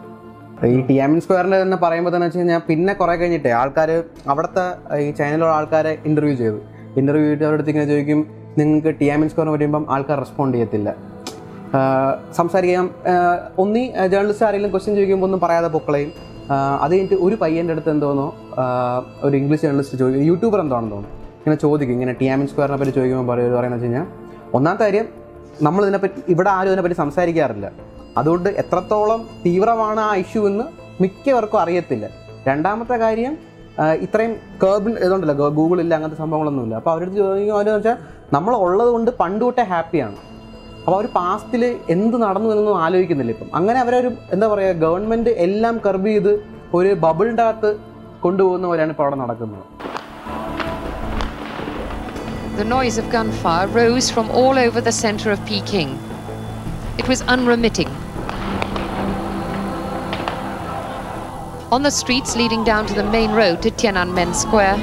ഈ 0.65 0.82
ടിയാമിൻ 0.82 1.19
സ്ക്വയറിന്റെ 1.21 1.62
തന്നെ 1.62 1.78
പറയുമ്പോൾ 1.78 2.13
തന്നെ 2.15 2.25
വെച്ച് 2.28 2.39
കഴിഞ്ഞാൽ 2.39 2.62
പിന്നെ 2.69 2.93
കുറെ 2.93 3.15
കഴിഞ്ഞിട്ട് 3.15 3.47
ആൾക്കാർ 3.47 4.04
അവിടുത്തെ 4.28 4.97
ഈ 4.97 5.12
ചൈനയിലുള്ള 5.12 5.54
ആൾക്കാരെ 5.54 5.97
ഇന്റർവ്യൂ 6.06 6.36
ചെയ്തു. 6.36 6.60
ഇന്റർവ്യൂ 6.97 7.25
ചെയ്തിട്ട് 7.25 7.45
അവരുടെ 7.45 7.69
ഇങ്ങനെ 7.69 7.86
ചോദിക്കും 7.86 8.21
നിങ്ങൾക്ക് 8.58 8.99
ടിയാമിൻ 8.99 9.30
സ്ക്വയർ 9.30 9.49
വരുമ്പം 9.49 9.86
ആൾക്കാർ 9.89 10.19
റെസ്പോണ്ട് 10.19 10.58
ചെയ്യത്തില്ല. 10.58 11.14
സംസാരിക്കാം. 12.38 12.86
ഒന്നി 13.63 13.84
ജേർണലിസ്റ്റ് 14.12 14.45
ആരെങ്കിലും 14.47 14.71
ക്വസ്റ്റ്യൻ 14.73 14.95
ചോദിക്കുമ്പോൾ 14.97 15.28
ഒന്നും 15.30 15.41
പറയാതെ 15.45 15.69
പൊക്കളയും. 15.75 16.12
അത് 16.84 16.91
കഴിഞ്ഞിട്ട് 16.93 17.17
ഒരു 17.25 17.36
പയ്യന്റെ 17.43 17.73
അടുത്ത് 17.75 17.91
എന്തോന്നോ 17.95 18.28
ഒരു 19.28 19.36
ഇംഗ്ലീഷ് 19.39 19.63
ജേർണലിസ്റ്റ് 19.65 19.97
ചോദിക്കും 20.01 20.25
യൂട്യൂബർ 20.32 20.60
എന്താണെന്ന് 20.65 20.93
തോന്നുന്നു. 20.95 21.13
ഇങ്ങനെ 21.39 21.58
ചോദിക്കും 21.63 21.95
ഇങ്ങനെ 21.97 22.13
ടി 22.19 22.28
ആമിൻ 22.34 22.47
സ്ക്വയറിനെ 22.51 22.78
പറ്റി 22.82 22.93
ചോദിക്കുമ്പോൾ 22.97 23.28
പറയുക 23.32 23.56
പറയുന്നത് 23.60 23.82
വെച്ച് 23.82 23.95
കഴിഞ്ഞാൽ 23.95 24.06
ഒന്നാമത്തെ 24.58 24.86
കാര്യം 24.86 25.08
നമ്മൾ 25.67 25.82
ഇതിനെപ്പറ്റി 25.86 26.21
ഇവിടെ 26.34 26.49
ആരും 26.58 26.69
ഇതിനെപ്പറ്റി 26.71 26.97
സംസാരിക്കാറില്ല. 27.01 27.67
അതുകൊണ്ട് 28.19 28.49
എത്രത്തോളം 28.62 29.21
തീവ്രമാണ് 29.45 30.01
ആ 30.10 30.12
ഇഷ്യൂ 30.23 30.41
എന്ന് 30.51 30.65
മിക്കവർക്കും 31.04 31.60
അറിയത്തില്ല. 31.63 32.06
രണ്ടാമത്തെ 32.49 32.95
കാര്യം 33.04 33.34
ഇത്രയും 34.06 34.34
കേബിൾ 34.63 34.91
ഇതുണ്ടല്ലോ 35.06 35.47
ഗൂഗിളില്ല 35.58 35.93
അങ്ങനത്തെ 35.97 36.19
സംഭവങ്ങളൊന്നുമില്ല. 36.23 36.75
അപ്പോൾ 36.82 36.91
അവരുടെ 36.93 37.15
ചോദിക്കുമ്പോൾ 37.21 37.58
അവരെന്ന് 37.60 37.80
വെച്ചാൽ 37.80 37.97
നമ്മൾ 38.36 38.54
ഉള്ളത് 38.65 38.91
കൊണ്ട് 38.95 39.12
പണ്ട് 39.21 39.62
ഹാപ്പിയാണ് 39.71 40.17
അപ്പോൾ 40.86 40.98
അവർ 40.98 41.06
പാസ്റ്റിൽ 41.19 41.63
എന്ത് 41.93 42.15
നടന്നു 42.24 42.48
എന്നൊന്നും 42.54 42.80
ആലോചിക്കുന്നില്ല 42.86 43.32
ഇപ്പം 43.36 43.48
അങ്ങനെ 43.60 43.80
അവരൊരു 43.84 44.10
എന്താ 44.36 44.48
പറയുക 44.52 44.74
ഗവൺമെന്റ് 44.84 45.32
എല്ലാം 45.45 45.76
കർബ് 45.86 46.10
ചെയ്ത് 46.12 46.34
ഒരു 46.74 46.91
ബബിളിന്റെ 47.06 47.43
അകത്ത് 47.45 47.71
കൊണ്ടുപോകുന്ന 48.21 48.67
പോലെയാണ് 48.71 48.93
ഇപ്പോൾ 48.95 49.08
അവിടെ 49.08 49.19
നടക്കുന്നത് 49.24 49.65
The 52.58 52.65
noise 52.65 52.98
of 52.98 53.08
gunfire 53.10 53.67
rose 53.69 54.08
from 54.10 54.28
all 54.32 54.58
over 54.58 54.82
the 54.82 54.93
center 54.95 55.30
of 55.30 55.39
Peking. 55.45 55.89
It 56.98 57.08
was 57.08 57.21
unremitting. 57.28 57.89
On 61.69 61.82
the 61.82 61.91
streets 61.91 62.34
leading 62.36 62.63
down 62.63 62.86
to 62.86 62.93
the 62.93 63.04
main 63.06 63.32
road 63.34 63.62
to 63.63 63.71
Tiananmen 63.71 64.34
Square, 64.34 64.78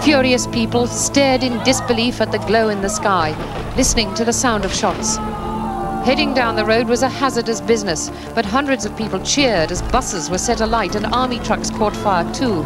furious 0.00 0.46
people 0.48 0.86
stared 0.98 1.42
in 1.42 1.62
disbelief 1.62 2.20
at 2.20 2.32
the 2.32 2.38
glow 2.40 2.68
in 2.70 2.80
the 2.80 2.88
sky, 2.90 3.28
listening 3.76 4.14
to 4.14 4.24
the 4.24 4.32
sound 4.34 4.64
of 4.64 4.72
shots. 4.74 5.10
Heading 6.08 6.32
down 6.32 6.56
the 6.56 6.64
road 6.64 6.88
was 6.88 7.02
a 7.02 7.08
hazardous 7.10 7.60
business, 7.60 8.10
but 8.34 8.46
hundreds 8.46 8.86
of 8.86 8.96
people 8.96 9.20
cheered 9.20 9.70
as 9.70 9.82
buses 9.82 10.30
were 10.30 10.38
set 10.38 10.62
alight 10.62 10.94
and 10.94 11.04
army 11.04 11.38
trucks 11.38 11.68
caught 11.68 11.94
fire 11.94 12.24
too. 12.32 12.64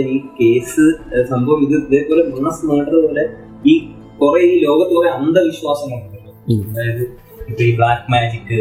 ഈ 0.00 0.16
ഈ 0.16 0.18
case 0.38 0.86
സംഭവം 1.24 1.60
ഇത് 1.62 1.74
ഇതേപോലെ 1.76 2.22
mass 2.40 2.66
murder 2.66 3.06
പോലെ 3.06 3.24
ഈ 3.66 3.74
കുറെ 4.20 4.40
ഈ 4.40 4.64
ലോകത്ത് 4.64 4.94
കുറെ 4.94 5.08
അന്ധവിശ്വാസങ്ങളുണ്ടല്ലോ 5.08 6.32
അതായത് 6.72 7.02
ഇപ്പൊ 7.48 7.62
ഈ 7.62 7.76
ബ്ലാക്ക് 7.76 8.12
മാജിക് 8.12 8.58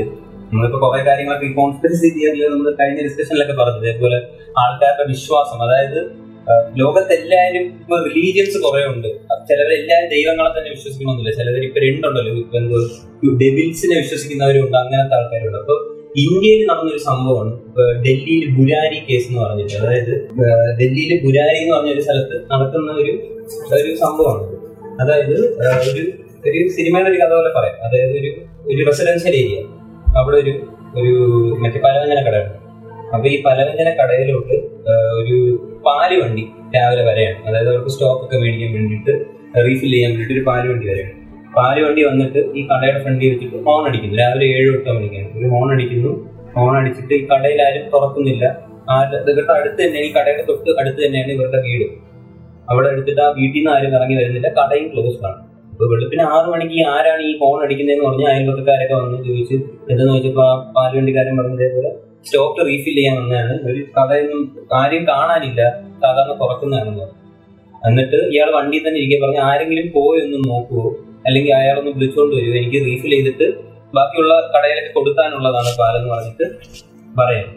നമ്മളിപ്പോ 0.50 0.80
കുറെ 0.82 1.04
കാര്യങ്ങളൊക്കെ 1.04 1.46
ഈ 1.46 1.54
കോൺസ്പിറസി 1.54 2.10
തിയറിയിൽ 2.10 2.48
നമ്മൾ 2.48 2.76
കഴിഞ്ഞ 2.80 3.04
ഡിസ്കഷനിലൊക്കെ 3.04 3.54
പറഞ്ഞത്. 3.54 3.90
അതേപോലെ 3.90 4.20
ആൾക്കാരുടെ 4.58 5.06
വിശ്വാസം 5.08 5.64
അതായത് 5.64 6.28
ലോകത്തെല്ലാരും 6.76 6.76
ലോകത്തെല്ലാവരും 6.80 7.66
ഇപ്പൊ 7.82 7.96
റിലീജിയൻസ് 8.08 8.58
കുറെ 8.58 8.86
ഉണ്ട്. 8.86 9.08
ചിലവരെല്ലാവരും 9.50 10.10
ദൈവങ്ങളെ 10.10 10.60
തന്നെ 10.60 10.70
വിശ്വസിക്കണമെന്നില്ല 10.70 11.32
ചിലവർ 11.36 11.64
ഇപ്പൊ 11.64 11.80
രണ്ടുണ്ടല്ലോ. 11.80 12.34
ഇപ്പൊ 12.34 12.58
എന്തോ 12.58 12.80
ഡെവിൽസിനെ 13.42 13.96
വിശ്വസിക്കുന്നവരുണ്ട് 13.98 14.78
അങ്ങനത്തെ 14.78 15.16
ആൾക്കാരുണ്ട്. 15.16 15.58
അപ്പൊ 15.58 15.76
ഇന്ത്യയിൽ 16.24 16.62
നടന്നൊരു 16.70 17.02
സംഭവമാണ് 17.08 17.52
ഡൽഹിയിൽ 18.06 18.46
ബുരാരി 18.58 19.00
കേസ് 19.08 19.28
എന്ന് 19.30 19.42
പറഞ്ഞിട്ട്. 19.44 19.76
അതായത് 19.82 20.14
ഡൽഹിയിൽ 20.80 21.12
ബുരാരി 21.26 21.58
എന്ന് 21.64 21.74
പറഞ്ഞ 21.76 21.92
ഒരു 21.96 22.04
സ്ഥലത്ത് 22.06 22.38
നടക്കുന്ന 22.52 22.92
ഒരു 23.02 23.14
ഒരു 23.78 23.90
സംഭവമാണ്. 24.04 24.46
അതായത് 25.02 25.36
ഒരു 25.94 26.04
ഒരു 26.50 26.70
സിനിമയുടെ 26.76 27.10
ഒരു 27.12 27.20
കഥ 27.24 27.32
പോലെ 27.38 27.52
പറയാം. 27.58 27.78
അതായത് 27.88 28.16
ഒരു 28.22 28.30
ഒരു 28.72 28.82
റെസിഡൻഷ്യൽ 28.90 29.36
ഏരിയ 29.42 29.60
അവിടെ 30.20 30.38
ഒരു 30.44 30.54
ഒരു 31.00 31.14
മറ്റേ 31.64 31.80
പലവ്യഞ്ജന 31.86 32.22
കടയുണ്ട് 32.28 32.56
അപ്പൊ 33.14 33.26
ഈ 33.34 33.36
പലവ്യഞ്ജന 33.48 33.90
കടയിലോട്ട് 34.00 34.56
ഒരു 35.20 35.38
പാൽ 35.86 36.12
വണ്ടി 36.22 36.44
രാവിലെ 36.76 37.04
വരെയാണ്. 37.10 37.38
അതായത് 37.48 37.70
അവർക്ക് 37.74 37.92
സ്റ്റോക്ക് 37.96 38.24
ഒക്കെ 38.26 38.38
മേടിക്കാൻ 38.44 38.72
വേണ്ടിയിട്ട് 38.74 39.14
റീഫിൽ 39.68 39.92
ചെയ്യാൻ 39.94 40.10
വേണ്ടിയിട്ട് 40.12 40.34
ഒരു 40.38 40.44
പാൽ 40.50 40.64
വണ്ടി 40.72 40.88
വരെയാണ്. 40.92 41.14
പാൽ 41.58 41.78
വണ്ടി 41.86 42.02
വന്നിട്ട് 42.10 42.40
ഈ 42.60 42.64
കടയുടെ 42.70 43.00
ഫ്രണ്ടിൽ 43.04 43.30
വെച്ചിട്ട് 43.34 43.58
ഹോൺ 43.68 43.82
അടിക്കുന്നു. 43.90 44.18
രാവിലെ 44.22 44.46
ഏഴ് 44.58 44.70
എട്ട് 44.78 44.90
മണിക്കാണ് 44.96 45.30
ഒരു 45.40 45.48
ഹോൺ 45.54 45.68
അടിക്കുന്നു. 45.76 46.12
ഹോൺ 46.56 46.74
അടിച്ചിട്ട് 46.80 47.14
ഈ 47.14 47.24
കടയിൽ 47.32 47.62
ആരും 47.68 47.86
തുറക്കുന്നില്ല. 47.96 48.46
ഇവരുടെ 49.32 49.54
അടുത്ത് 49.60 49.80
തന്നെ 49.86 50.00
ഈ 50.08 50.10
കടയുടെ 50.18 50.44
തൊട്ട് 50.50 50.70
അടുത്ത് 50.82 51.00
തന്നെയാണ് 51.06 51.32
ഇവരുടെ 51.38 51.60
വീട്. 51.66 51.88
അവിടെ 52.72 52.88
എടുത്തിട്ട് 52.94 53.22
ആ 53.26 53.28
വീട്ടിൽ 53.40 53.58
നിന്ന് 53.60 53.72
ആരും 53.76 53.92
ഇറങ്ങി 53.98 54.16
വരുന്നില്ല. 54.20 54.50
കടയും 54.60 54.88
ക്ലോസ് 54.94 55.20
ആണ്. 55.30 55.38
അപ്പൊ 55.74 55.86
വെളുപ്പിന് 55.92 56.24
ആറ് 56.36 56.48
മണിക്ക് 56.54 56.78
ആരാണ് 56.94 57.24
ഈ 57.30 57.32
ഫോൺ 57.42 57.58
അടിക്കുന്നതെന്ന് 57.66 58.06
പറഞ്ഞ് 58.08 58.26
അയൽവക്കക്കാരൊക്കെ 58.32 58.96
വന്ന് 59.02 59.18
ചോദിച്ച് 59.28 59.56
എന്തെന്ന് 59.90 60.12
ചോദിച്ചപ്പോ 60.14 60.44
ആ 60.52 60.54
പാലുവണ്ടിക്കാരൻ 60.76 61.36
പറഞ്ഞതേപോലെ 61.40 61.92
സ്റ്റോക്ക് 62.28 62.62
റീഫിൽ 62.70 62.96
ചെയ്യാൻ 63.00 63.16
വന്നതാണ്. 63.20 63.54
ഒരു 63.70 63.80
കടയൊന്നും 63.98 64.42
ആരെയും 64.80 65.04
കാണാനില്ല. 65.12 65.62
സാധാരണ 66.04 66.34
തുറക്കുന്നതാണെന്ന് 66.44 67.02
പറഞ്ഞു. 67.04 67.16
എന്നിട്ട് 67.88 68.18
ഇയാൾ 68.34 68.50
വണ്ടിയിൽ 68.58 68.84
തന്നെ 68.88 69.00
ഇരിക്കാൻ 69.02 69.20
പറഞ്ഞ് 69.24 69.42
ആരെങ്കിലും 69.50 69.88
പോയൊന്നും 69.98 70.42
നോക്കുവോ? 70.52 70.88
അല്ലെങ്കിൽ 71.28 71.54
അയാളൊന്ന് 71.56 71.92
വിളിച്ചുകൊണ്ട് 71.92 72.36
വരും. 72.36 72.56
എനിക്ക് 72.60 72.80
റീഫിൽ 72.86 73.14
ചെയ്തിട്ട് 73.16 73.48
ബാക്കിയുള്ള 73.96 74.34
കടയിലൊക്കെ 74.54 74.92
കൊടുക്കാനുള്ളതാണ് 74.94 75.72
പാലെന്ന് 75.80 76.10
പറഞ്ഞിട്ട് 76.14 76.46
പറയും 77.20 77.48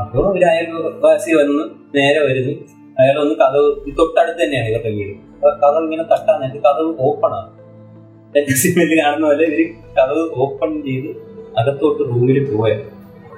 അപ്പോൾ 0.00 0.24
ഒരു 0.32 0.44
അയൽവാസി 0.44 1.30
വന്ന് 1.40 1.64
നേരെ 1.98 2.20
വരുന്നു. 2.26 2.52
അയാൾ 3.00 3.16
ഒന്ന് 3.22 3.34
കഥവ് 3.34 3.68
തൊട്ടടുത്ത് 3.98 4.40
തന്നെയാണ് 4.42 4.68
ഇവരുടെ 4.68 4.90
വീട്. 4.90 5.12
കഥവ് 5.62 5.84
ഇങ്ങനെ 5.84 6.02
തട്ടാനായിട്ട് 6.02 6.58
കഥവ് 6.58 6.90
ഓപ്പൺ 6.98 7.32
ആണ്. 7.38 7.50
എന്റെ 8.38 8.54
സിനിമയിൽ 8.54 8.92
കാണുന്ന 9.02 9.26
പോലെ 9.26 9.44
ഇവർ 9.44 9.60
കഥവ് 9.98 10.22
ഓപ്പൺ 10.36 10.70
ചെയ്ത് 10.82 11.10
അകത്തോട്ട് 11.58 12.02
റൂമിൽ 12.10 12.38
പോയ 12.52 12.72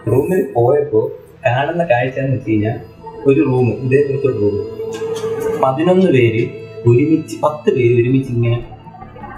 റൂമിൽ 0.07 0.41
പോയപ്പോ 0.55 1.01
കാണുന്ന 1.47 1.85
കാഴ്ച 1.85 2.19
എന്ന് 2.19 2.37
വെച്ച് 2.37 2.51
കഴിഞ്ഞാൽ 2.51 2.79
ഒരു 3.27 3.41
റൂം 3.41 3.69
ഇതേപോലത്തെ 3.85 4.31
റൂം 4.41 4.57
പതിനൊന്ന് 5.63 6.07
പേര് 6.07 6.43
ഒരുമിച്ച് 6.87 7.37
പത്ത് 7.43 7.71
പേര് 7.77 7.93
ഒരുമിച്ച് 8.01 8.33
ഇങ്ങനെ 8.33 8.59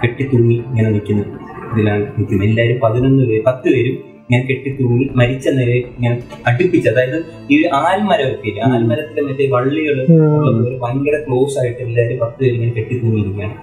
കെട്ടിത്തൂങ്ങി 0.03 0.57
ഇങ്ങനെ 0.69 0.89
നിൽക്കുന്നു. 0.95 1.25
ഇതിലാണ് 1.73 2.03
നിൽക്കുന്നത്. 2.17 2.47
എല്ലാവരും 2.49 2.79
പതിനൊന്ന് 2.85 3.23
പേര് 3.29 3.43
പത്ത് 3.49 3.67
പേരും 3.75 3.95
ഇങ്ങനെ 4.25 4.43
കെട്ടിത്തൂങ്ങി 4.49 5.05
മരിച്ച 5.19 5.47
നിലയിൽ 5.57 5.85
ഇങ്ങനെ 5.97 6.15
അടുപ്പിച്ച് 6.49 6.87
അതായത് 6.89 7.17
ഈ 7.51 7.57
ഒരു 7.59 7.69
ആൽമരമൊക്കെ 7.79 8.47
ഇല്ല 8.51 8.59
ആൽമരത്തിലെ 8.73 9.21
മറ്റേ 9.27 9.47
വള്ളികൾ 9.55 9.97
ഭയങ്കര 10.83 11.15
ക്ലോസ് 11.25 11.57
ആയിട്ട് 11.61 11.81
എല്ലാവരും 11.87 12.19
പത്ത് 12.23 12.39
പേര് 12.43 12.53
ഇങ്ങനെ 12.57 12.73
കെട്ടിത്തൂങ്ങിയിരിക്കുകയാണ്. 12.77 13.55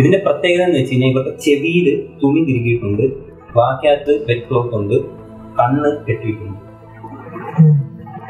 ഇതിന്റെ 0.00 0.18
പ്രത്യേകത 0.26 0.64
എന്ന് 0.66 0.78
വെച്ച് 0.78 0.92
കഴിഞ്ഞാൽ 0.92 1.10
ഇവരുടെ 1.12 1.32
ചെവിയിൽ 1.44 1.86
തുണി 2.22 2.40
തിരികിയിട്ടുണ്ട്. 2.48 3.04
ബാക്കിയകത്ത് 3.56 4.12
ബെഡ് 4.28 4.44
ക്ലോത്ത് 4.48 4.74
ഉണ്ട്. 4.80 4.96
കണ്ണ് 5.60 5.90
കെട്ടിയിട്ടുണ്ട്. 6.08 6.58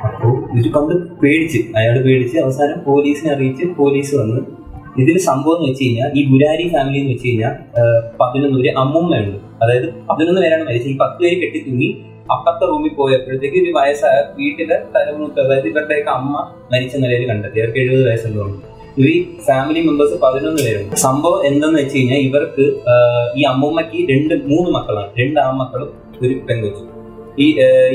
അപ്പോൾ 0.08 0.32
ഇത് 0.58 0.68
കണ്ട് 0.76 0.94
പേടിച്ച് 1.22 1.60
അയാൾ 1.78 1.96
പേടിച്ച് 2.04 2.36
അവസാനം 2.44 2.78
പോലീസിനെ 2.86 3.30
അറിയിച്ച് 3.34 3.64
പോലീസ് 3.78 4.12
വന്ന് 4.16 4.40
ഇതിൽ 5.02 5.18
സംഭവം 5.18 5.56
എന്ന് 5.58 5.68
വെച്ച് 5.70 5.84
കഴിഞ്ഞാൽ 5.84 6.10
ഈ 6.18 6.22
ഗുരാരി 6.30 6.64
ഫാമിലി 6.74 6.98
എന്ന് 7.00 7.12
വെച്ച് 7.14 7.28
കഴിഞ്ഞാൽ 7.28 7.54
പതിനൊന്ന് 8.20 8.58
പേര് 8.58 8.72
അമ്മുമ്മയുണ്ട്. 8.82 9.38
അതായത് 9.62 9.88
പതിനൊന്ന് 10.10 10.40
പേരാണ് 10.44 10.64
മരിച്ചത്. 10.68 10.92
ഈ 10.92 10.96
പത്ത് 11.02 11.18
പേര് 11.22 11.36
കെട്ടി 11.42 11.58
കെട്ടിത്തൂങ്ങി 11.58 11.90
അപ്പുറത്തെ 12.34 12.64
റൂമിൽ 12.70 12.92
പോയപ്പോഴത്തേക്ക് 12.96 13.58
ഒരു 13.64 13.70
വയസ്സായ 13.76 14.16
വീട്ടിലെ 14.38 14.76
തലമുട്ട് 14.94 15.38
അതായത് 15.44 15.68
ഇവരുടെയൊക്കെ 15.70 16.10
അമ്മ 16.10 16.34
മരിച്ച 16.72 16.96
നിലയിൽ 17.04 17.24
കണ്ടെത്തി. 17.30 17.60
അവർക്ക് 17.60 17.80
എഴുപത് 17.84 18.02
ഇവർ 18.98 19.08
ഈ 19.14 19.16
ഫാമിലി 19.46 19.80
മെമ്പേഴ്സ് 19.86 20.16
പതിനൊന്ന് 20.22 20.60
പേരുണ്ട്. 20.66 20.94
സംഭവം 21.06 21.40
എന്തെന്ന് 21.46 21.78
വെച്ച് 21.80 21.96
കഴിഞ്ഞാൽ 21.96 22.20
ഇവർക്ക് 22.28 22.64
ഈ 23.38 23.44
അമ്മൂമ്മക്ക് 23.52 23.98
രണ്ട് 24.12 24.34
മൂന്ന് 24.50 24.70
മക്കളാണ്. 24.76 25.10
രണ്ട് 25.20 25.40
ആൺമക്കളും 25.40 25.90
ഒരു 26.22 26.34
പെങ്കൊച്ചും 26.48 26.86
ഈ 27.44 27.46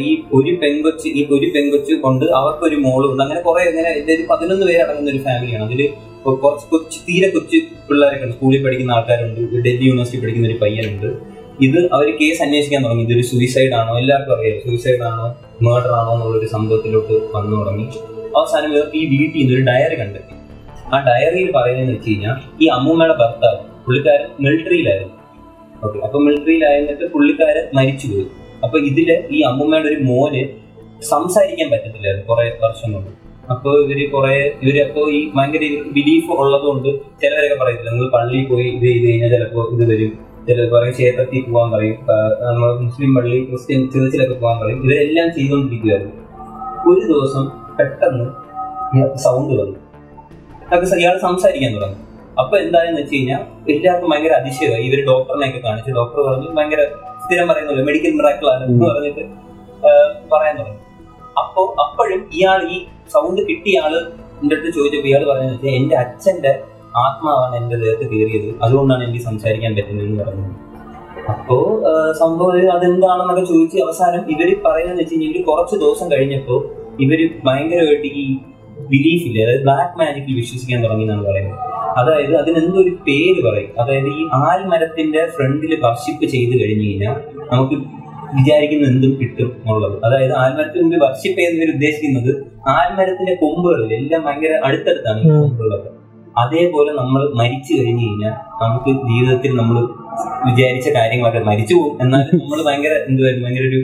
ഈ 0.05 0.09
ഒരു 0.33 0.51
പെങ്കൊച്ച് 0.61 1.07
ഈ 1.09 1.21
ഒരു 1.31 1.47
പെങ്കൊച്ച് 1.55 1.93
കൊണ്ട് 1.93 2.25
അവർക്കൊരു 2.25 2.75
മോളുണ്ട്. 2.75 3.23
അങ്ങനെ 3.23 3.41
കുറെ 3.41 3.63
അങ്ങനെ 3.69 4.15
ഒരു 4.15 4.23
പതിനൊന്ന് 4.29 4.65
പേര് 4.65 4.81
അടങ്ങുന്ന 4.81 5.11
ഒരു 5.11 5.17
ഫാമിലിയാണ്. 5.17 5.63
അതിൽ 5.65 5.89
കുറച്ച് 6.25 6.65
കൊച്ചു 6.71 6.99
തീരെ 7.09 7.29
കൊച്ചു 7.29 7.57
പിള്ളേരൊക്കെ 7.89 8.25
ഉണ്ട് 8.25 8.35
സ്കൂളിൽ 8.35 8.63
പഠിക്കുന്ന 8.65 8.91
ആൾക്കാരുണ്ട്. 8.91 9.39
ഡൽഹി 9.65 9.85
യൂണിവേഴ്സിറ്റി 9.85 10.19
പഠിക്കുന്ന 10.21 10.47
ഒരു 10.47 10.57
പയ്യനുണ്ട്. 10.61 11.09
ഇത് 11.61 11.79
അവർ 11.93 12.07
കേസ് 12.21 12.41
അന്വേഷിക്കാൻ 12.43 12.83
തുടങ്ങി. 12.83 13.03
ഇതൊരു 13.03 13.21
സൂയിസൈഡ് 13.21 13.73
ആണോ? 13.73 13.97
എല്ലാവർക്കും 13.99 14.35
അറിയാം. 14.37 14.59
സൂയിസൈഡ് 14.59 15.03
ആണോ? 15.03 15.25
മേർഡർ 15.61 15.91
ആണോ? 15.91 16.13
എന്നുള്ളൊരു 16.13 16.47
സംഭവത്തിലോട്ട് 16.47 17.13
വന്നു 17.35 17.55
തുടങ്ങി. 17.57 17.85
അവസാനം 18.37 18.69
ഈ 18.95 19.17
വീട്ടിൽ 19.17 19.39
നിന്ന് 19.41 19.53
ഒരു 19.53 19.61
ഡയറി 19.61 19.95
കണ്ടെത്തി 19.95 20.33
ആ 20.93 20.97
ഡയറിയിൽ 21.09 21.51
പറയുന്നതെന്ന് 21.51 21.93
വെച്ച് 21.93 22.09
കഴിഞ്ഞാൽ 22.09 22.63
ഈ 22.63 22.67
അമ്മൂമ്മയുടെ 22.67 23.13
ഭർത്താവ് 23.13 23.57
പുള്ളിക്കാരൻ 23.85 24.29
മിലിറ്ററിയിലായിരുന്നു 24.43 25.13
ഓക്കെ 25.85 25.99
അപ്പൊ 25.99 26.19
മിലിറ്ററിയിലായിരുന്നിട്ട് 26.19 27.05
പുള്ളിക്കാരൻ 27.11 27.65
മരിച്ചുപോയി. 27.73 28.25
അപ്പൊ 28.65 28.77
ഇതിൽ 28.89 29.09
ഈ 29.35 29.39
അമ്മൂമ്മയുടെ 29.49 29.89
ഒരു 29.93 29.99
മോന് 30.09 30.41
സംസാരിക്കാൻ 31.11 31.67
പറ്റത്തില്ലായിരുന്നു 31.73 32.27
കുറെ 32.31 32.45
വർഷം 32.65 32.89
കൊണ്ട് 32.95 33.11
അപ്പൊ 33.53 33.69
ഇവർ 33.83 33.99
കുറെ 34.11 34.35
ഇവർ 34.63 34.77
ഈ 35.17 35.19
ഭയങ്കര 35.35 35.63
ബിലീഫ് 35.95 36.29
ഉള്ളതുകൊണ്ട് 36.41 36.89
ചിലവരൊക്കെ 37.21 37.57
പറയത്തില്ല. 37.63 37.89
നിങ്ങൾ 37.95 38.09
പള്ളിയിൽ 38.17 38.45
പോയി 38.51 38.67
ഇത് 38.75 38.85
ചെയ്ത് 38.85 39.05
കഴിഞ്ഞാൽ 39.07 39.31
ചിലപ്പോ 39.35 39.63
ഇത് 39.75 39.83
വരും. 39.91 40.11
ചിലർ 40.47 40.65
പറയും 40.75 40.93
ക്ഷേത്രത്തിൽ 40.97 41.43
പോകാൻ 41.55 41.69
പറയും. 41.75 41.97
നമ്മൾ 42.47 42.69
മുസ്ലിം 42.85 43.11
പള്ളി 43.17 43.37
ക്രിസ്ത്യൻ 43.49 43.81
ചേർച്ചിലൊക്കെ 43.93 44.35
പോകാൻ 44.43 44.57
പറയും. 44.61 44.79
ഇവരെല്ലാം 44.85 45.27
ചെയ്തുകൊണ്ടിരിക്കുകയായിരുന്നു 45.37 46.15
ഒരു 46.91 47.03
ദിവസം 47.11 47.43
പെട്ടെന്ന് 47.77 48.25
സൗണ്ട് 49.25 49.53
വന്നു. 49.61 49.77
അതൊക്കെ 50.73 50.97
ഇയാൾ 51.03 51.15
സംസാരിക്കാൻ 51.27 51.71
തുടങ്ങി. 51.77 51.99
അപ്പൊ 52.41 52.55
എന്തായെന്ന് 52.63 52.99
വെച്ച് 53.01 53.15
കഴിഞ്ഞാൽ 53.15 53.41
എല്ലാവർക്കും 53.73 54.09
ഭയങ്കര 54.11 54.33
അതിശയമായി. 54.41 54.83
ഇവർ 54.89 54.99
ഡോക്ടറിനെയൊക്കെ 55.11 55.61
കാണിച്ചു 55.67 55.91
ഡോക്ടർ 55.99 56.19
പറഞ്ഞു 56.27 56.49
ഭയങ്കര 56.59 56.83
സ്ഥിരം 57.23 57.47
പറയുന്നില്ല 57.49 57.83
മെഡിക്കൽ 57.89 58.11
മിറാക്കളാണ് 58.17 58.63
എന്ന് 58.67 58.85
പറഞ്ഞിട്ട് 58.85 59.23
പറയാൻ 60.31 60.55
തുടങ്ങി. 60.59 60.79
അപ്പോ 61.41 61.61
അപ്പോഴും 61.83 62.21
ഇയാൾ 62.37 62.59
ഈ 62.75 62.77
സൗണ്ട് 63.13 63.41
കിട്ടിയ 63.49 63.79
ആൾ 63.85 63.93
എന്റെ 64.41 64.55
അടുത്ത് 64.55 64.71
ചോദിച്ചപ്പോൾ 64.77 65.09
ഇയാൾ 65.11 65.23
വെച്ചാൽ 65.29 65.75
എന്റെ 65.79 65.95
അച്ഛന്റെ 65.95 66.51
ആത്മാവാണ് 67.03 67.55
എന്റെ 67.61 67.75
ദേഹത്ത് 67.83 68.05
കയറിയത്. 68.11 68.49
അതുകൊണ്ടാണ് 68.65 69.01
എനിക്ക് 69.03 69.23
സംസാരിക്കാൻ 69.29 69.71
പറ്റുന്നതെന്ന് 69.77 70.23
പറഞ്ഞു 70.23 70.49
അപ്പോ 71.31 71.57
സംഭവം 72.21 72.71
അതെന്താണെന്നൊക്കെ 72.71 73.43
ചോദിച്ച് 73.51 73.77
അവസാനം 73.83 74.23
ഇവർ 74.33 74.49
പറയുന്നത് 74.65 74.99
വെച്ച് 75.01 75.15
കഴിഞ്ഞാൽ 75.15 75.43
കുറച്ച് 75.43 75.75
ദിവസം 75.75 76.07
കഴിഞ്ഞപ്പോ 76.11 76.55
ഇവർ 76.99 77.19
ഭയങ്കരമായിട്ട് 77.45 78.09
ഈ 78.23 78.25
ബിലീഫില്ല 78.91 79.37
അതായത് 79.45 79.63
ബ്ലാക്ക് 79.63 79.95
മാജിക്കിൽ 79.99 80.35
വിശ്വസിക്കാൻ 80.35 80.79
തുടങ്ങി 80.83 81.03
എന്നാണ് 81.03 81.23
പറയുന്നത്. 81.29 81.59
അതായത് 81.97 82.33
അതിനെന്തൊരു 82.35 82.89
പേര് 83.07 83.41
പറയും? 83.43 83.71
അതായത് 83.79 84.07
ഈ 84.07 84.23
ആൽമരത്തിന്റെ 84.33 85.27
ഫ്രണ്ടിൽ 85.35 85.79
വർഷിപ്പ് 85.83 86.25
ചെയ്ത് 86.25 86.53
കഴിഞ്ഞു 86.61 86.85
കഴിഞ്ഞാൽ 86.89 87.15
നമുക്ക് 87.53 87.75
വിചാരിക്കുന്ന 88.37 88.85
എന്തും 88.87 89.11
കിട്ടും 89.21 89.49
എന്നുള്ളത്. 89.57 89.99
അതായത് 90.05 90.33
ആൽമരത്തിന് 90.33 90.83
മുമ്പിൽ 90.83 90.99
വർഷിപ്പ് 91.03 91.39
ചെയ്യുന്നവർ 91.39 91.71
ഉദ്ദേശിക്കുന്നത് 91.73 92.31
ആൽമരത്തിന്റെ 92.69 93.35
കൊമ്പുകളിൽ 93.35 93.93
എല്ലാം 93.93 94.21
ഭയങ്കര 94.23 94.59
അടുത്തടുത്താണ് 94.63 95.21
കൊമ്പുള്ളത് 95.41 95.87
അതേപോലെ 96.37 96.91
നമ്മൾ 96.91 97.21
മരിച്ചു 97.35 97.73
കഴിഞ്ഞു 97.73 98.05
കഴിഞ്ഞാൽ 98.05 98.31
നമുക്ക് 98.63 98.91
ജീവിതത്തിൽ 99.09 99.51
നമ്മൾ 99.55 99.75
വിചാരിച്ച 100.45 100.89
കാര്യങ്ങളൊക്കെ 100.89 101.39
മരിച്ചു 101.39 101.73
പോകും. 101.73 101.97
എന്നാൽ 102.01 102.19
നമ്മൾ 102.19 102.63
ഭയങ്കര 102.63 102.93
എന്തുവായിരുന്നു? 103.09 103.47
ഭയങ്കര 103.47 103.65
ഒരു 103.67 103.81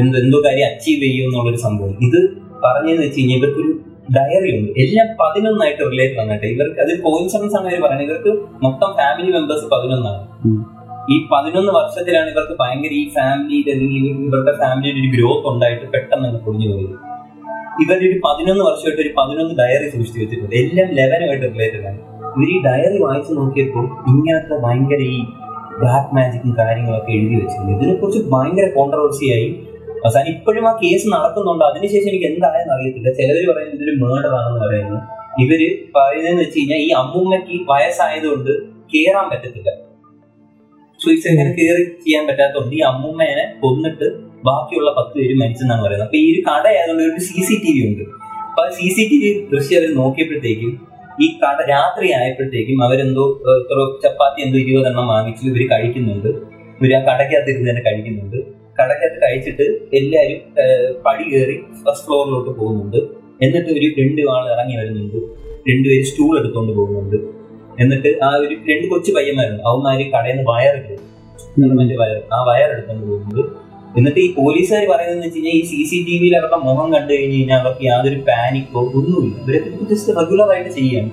എന്തോ 0.00 0.18
എന്തോ 0.18 0.38
കാര്യം 0.46 0.66
അച്ചീവ് 0.66 1.00
ചെയ്യും 1.02 1.24
എന്നുള്ളൊരു 1.24 1.56
സംഭവം. 1.56 1.94
ഇത് 2.06 2.20
പറഞ്ഞതെന്ന് 2.64 3.06
വെച്ച് 3.06 3.20
കഴിഞ്ഞാൽ 3.20 3.38
ഇവർക്കൊരു 3.38 3.72
ഡയറി 4.14 4.50
ഉണ്ട്. 4.58 4.70
എല്ലാം 4.84 5.08
പതിനൊന്നായിട്ട് 5.20 5.82
റിലേറ്റ് 5.92 6.16
വന്നിട്ട്. 6.20 6.46
ഇവർക്ക് 6.46 6.80
അതിൽ 6.84 6.96
കോയിൻസിഡൻസ് 7.06 7.56
ആണ് 7.58 7.68
ഇവർ 7.70 7.80
പറയുന്നത്. 7.84 8.08
ഇവർക്ക് 8.08 8.32
മൊത്തം 8.64 8.90
ഫാമിലി 9.00 9.30
മെമ്പേഴ്സ് 9.36 9.66
പതിനൊന്നാണ്. 9.74 10.22
ഈ 11.14 11.16
പതിനൊന്ന് 11.32 11.72
വർഷത്തിലാണ് 11.72 12.28
ഇവർക്ക് 12.30 12.54
ഭയങ്കര 12.62 12.92
ഈ 12.92 13.04
ഫാമിലിയിൽ 13.16 13.66
അല്ലെങ്കിൽ 13.72 14.06
ഇവരുടെ 14.28 14.54
ഫാമിലിയിൽ 14.62 14.96
ഒരു 15.02 15.10
ഗ്രോത്ത് 15.16 15.48
ഉണ്ടായിട്ട് 15.52 15.86
പെട്ടെന്ന് 15.94 16.26
അങ്ങ് 16.28 16.40
പൊളിഞ്ഞു 16.46 16.68
പോയത്. 16.72 16.96
ഇവരുടെ 17.82 18.06
ഒരു 18.10 18.18
പതിനൊന്ന് 18.26 18.64
വർഷമായിട്ട് 18.68 19.02
ഒരു 19.02 19.12
പതിനൊന്ന് 19.18 19.54
ഡയറി 19.62 19.88
സൂക്ഷിച്ചു 19.94 20.20
വെച്ചിട്ടുണ്ട്. 20.20 20.54
എല്ലാം 20.62 20.88
ലെവനുമായിട്ട് 20.98 21.46
റിലേറ്റഡ് 21.54 21.86
ആണ് 21.90 21.98
ഇവർ 22.36 22.48
ഈ 22.54 22.58
ഡയറി 22.68 22.98
വായിച്ചു 23.04 23.32
നോക്കിയപ്പോൾ 23.32 23.84
ഇങ്ങനത്തെ 24.12 24.56
ഭയങ്കര 24.64 25.00
ഈ 25.16 25.18
ബ്ലാക്ക് 25.80 26.12
മാജിക്കും 26.16 26.52
കാര്യങ്ങളൊക്കെ 26.60 27.12
എഴുതി 27.12 27.34
വെച്ചിട്ടുണ്ട്. 27.40 27.72
ഇതിനെക്കുറിച്ച് 27.76 28.20
ഭയങ്കര 28.34 28.66
കോൺട്രവേഴ്സി 28.78 29.26
ആയി 29.36 29.48
അവസാനം 30.06 30.30
ഇപ്പോഴും 30.34 30.64
ആ 30.70 30.72
കേസ് 30.82 31.06
നടക്കുന്നുണ്ട്. 31.14 31.64
അതിനുശേഷം 31.70 32.08
എനിക്ക് 32.12 32.28
എന്തായെന്ന് 32.32 32.72
അറിയത്തില്ല. 32.74 33.10
ചിലവർ 33.18 33.42
പറയുന്നത് 33.50 33.76
ഇതൊരു 33.78 33.94
മേർഡർ 34.04 34.32
ആണെന്ന് 34.38 34.60
പറയുന്നു. 34.64 34.98
ഇവർ 35.44 35.60
പറയുന്നതെന്ന് 35.96 36.42
വെച്ച് 36.44 36.58
കഴിഞ്ഞാൽ 36.58 36.80
ഈ 36.86 36.90
അമ്മൂമ്മയ്ക്ക് 37.02 37.56
വയസ്സായതുകൊണ്ട് 37.70 38.52
കേറാൻ 38.92 39.26
പറ്റത്തില്ല. 39.32 39.70
സൂയിസൈഡ് 41.00 41.32
ഇങ്ങനെ 41.34 41.50
കയറി 41.58 41.82
ചെയ്യാൻ 42.04 42.22
പറ്റാത്തതുകൊണ്ട് 42.28 42.74
ഈ 42.78 42.82
അമ്മൂമ്മേനെ 42.90 43.44
കൊന്നിട്ട് 43.62 44.06
ബാക്കിയുള്ള 44.48 44.90
പത്ത് 44.98 45.14
പേര് 45.18 45.34
മരിച്ചെന്നാണ് 45.40 45.82
പറയുന്നത്. 45.84 46.06
അപ്പൊ 46.08 46.18
ഈ 46.22 46.26
ഒരു 46.32 46.40
കട 46.48 46.64
ആയതുകൊണ്ട് 46.72 47.02
ഒരു 47.10 47.22
സി 47.28 47.40
സി 47.48 47.56
ടി 47.64 47.70
വി 47.76 47.80
ഉണ്ട്. 47.88 48.04
അപ്പൊ 48.50 48.62
ആ 48.66 48.70
സി 48.78 48.86
സി 48.96 49.04
ടി 49.10 49.16
വി 49.22 49.30
ദൃശ്യം 49.52 49.78
അവർ 49.80 49.90
നോക്കിയപ്പോഴത്തേക്കും 50.02 50.72
ഈ 51.24 51.26
കട 51.42 51.58
രാത്രി 51.74 52.06
ആയപ്പോഴത്തേക്കും 52.18 52.78
അവരെന്തോ 52.86 53.24
ചപ്പാത്തി 54.04 54.40
എന്തോ 54.46 54.58
ഇരുപതെണ്ണം 54.64 55.06
വാങ്ങിച്ചു 55.14 55.42
ഇവർ 55.50 55.62
കഴിക്കുന്നുണ്ട്. 55.72 56.30
ഇവർ 56.78 56.92
ആ 56.98 57.00
കടയ്ക്കകത്ത് 57.10 57.50
ഇരുന്ന് 57.52 57.68
തന്നെ 57.70 57.82
കഴിക്കുന്നുണ്ട്. 57.86 58.38
കടയ്ക്കകത്ത് 58.78 59.18
കഴിച്ചിട്ട് 59.24 59.66
എല്ലാവരും 59.98 60.40
പടി 61.06 61.24
കയറി 61.32 61.56
ഫസ്റ്റ് 61.82 62.06
ഫ്ലോറിലോട്ട് 62.06 62.50
പോകുന്നുണ്ട്. 62.60 63.00
എന്നിട്ട് 63.44 63.70
ഒരു 63.78 63.88
രണ്ട് 64.00 64.22
ആൾ 64.34 64.44
ഇറങ്ങി 64.54 64.76
വരുന്നുണ്ട്. 64.80 65.18
രണ്ടുപേര് 65.70 66.04
സ്റ്റൂൾ 66.10 66.32
എടുത്തുകൊണ്ട് 66.40 66.72
പോകുന്നുണ്ട്. 66.78 67.18
എന്നിട്ട് 67.82 68.10
ആ 68.26 68.28
ഒരു 68.42 68.54
രണ്ട് 68.70 68.86
കൊച്ചു 68.92 69.10
പയ്യന്മാരുണ്ട്. 69.16 69.62
അവന്മാര് 69.70 70.04
കടയിൽ 70.14 70.36
നിന്ന് 70.36 70.44
വയറില്ലേ 70.52 70.96
ഗവൺമെന്റ് 71.60 71.94
വയർ 72.00 72.18
ആ 72.36 72.38
വയർ 72.48 72.68
എടുത്തുകൊണ്ട് 72.74 73.04
പോകുന്നുണ്ട്. 73.10 73.42
എന്നിട്ട് 73.98 74.20
ഈ 74.24 74.28
പോലീസുകാർ 74.38 74.82
പറയുന്നത് 74.92 75.22
വെച്ച് 75.24 75.38
കഴിഞ്ഞാൽ 75.38 75.54
ഈ 75.58 75.62
സി 75.70 75.78
സി 75.90 75.98
ടി 76.06 76.14
വിയിൽ 76.22 76.34
അവരുടെ 76.38 76.58
മുഖം 76.66 76.88
കണ്ടു 76.94 77.12
കഴിഞ്ഞ് 77.12 77.36
കഴിഞ്ഞാൽ 77.36 77.58
അവർക്ക് 77.62 77.84
യാതൊരു 77.90 78.18
പാനിക്കോ 78.28 78.80
ഒന്നുമില്ല. 78.98 79.36
ഇവരൊക്കെ 79.42 79.84
ജസ്റ്റ് 79.92 80.16
റെഗുലർ 80.18 80.50
ആയിട്ട് 80.54 80.72
ചെയ്യാണ്. 80.78 81.10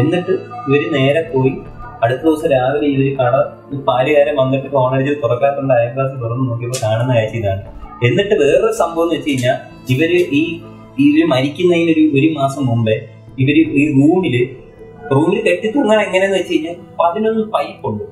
എന്നിട്ട് 0.00 0.34
ഇവർ 0.66 0.82
നേരെ 0.96 1.22
പോയി 1.32 1.52
അടുത്ത 2.06 2.22
ദിവസം 2.22 2.48
രാവിലെ 2.50 2.86
ഇവർ 2.86 3.08
കട 3.20 3.36
പാലുകാരൻ 3.86 4.36
വന്നിട്ട് 4.36 4.68
ഫോണടിച്ച് 4.68 5.14
തുറക്കാത്തുണ്ട് 5.22 5.74
ക്ലാസ് 5.94 6.14
തുറന്ന് 6.22 6.44
നോക്കിയപ്പോൾ 6.50 6.80
കാണുന്ന 6.82 7.14
കാഴ്ച 7.14 7.36
ഇതാണ് 7.36 7.62
എന്നിട്ട് 8.06 8.34
വേറൊരു 8.34 8.74
സംഭവം 8.74 9.04
എന്ന് 9.04 9.16
വെച്ച് 9.16 9.30
കഴിഞ്ഞാൽ 9.30 9.56
ഇവർ 9.94 10.10
ഈ 10.40 10.42
ഇവർ 10.98 11.24
മരിക്കുന്നതിനൊരു 11.26 12.04
ഒരു 12.18 12.28
മാസം 12.36 12.62
മുമ്പേ 12.66 12.96
ഇവർ 13.38 13.56
ഈ 13.80 13.84
റൂമിൽ 13.96 14.36
റൂമിൽ 15.12 15.38
കെട്ടിത്തൂങ്ങാൻ 15.40 15.98
എങ്ങനെയാന്ന് 16.00 16.38
വെച്ച് 16.38 16.54
കഴിഞ്ഞാൽ 16.54 16.76
പതിനൊന്ന് 17.00 17.42
പൈപ്പ് 17.50 17.86
ഉണ്ട്. 17.88 18.04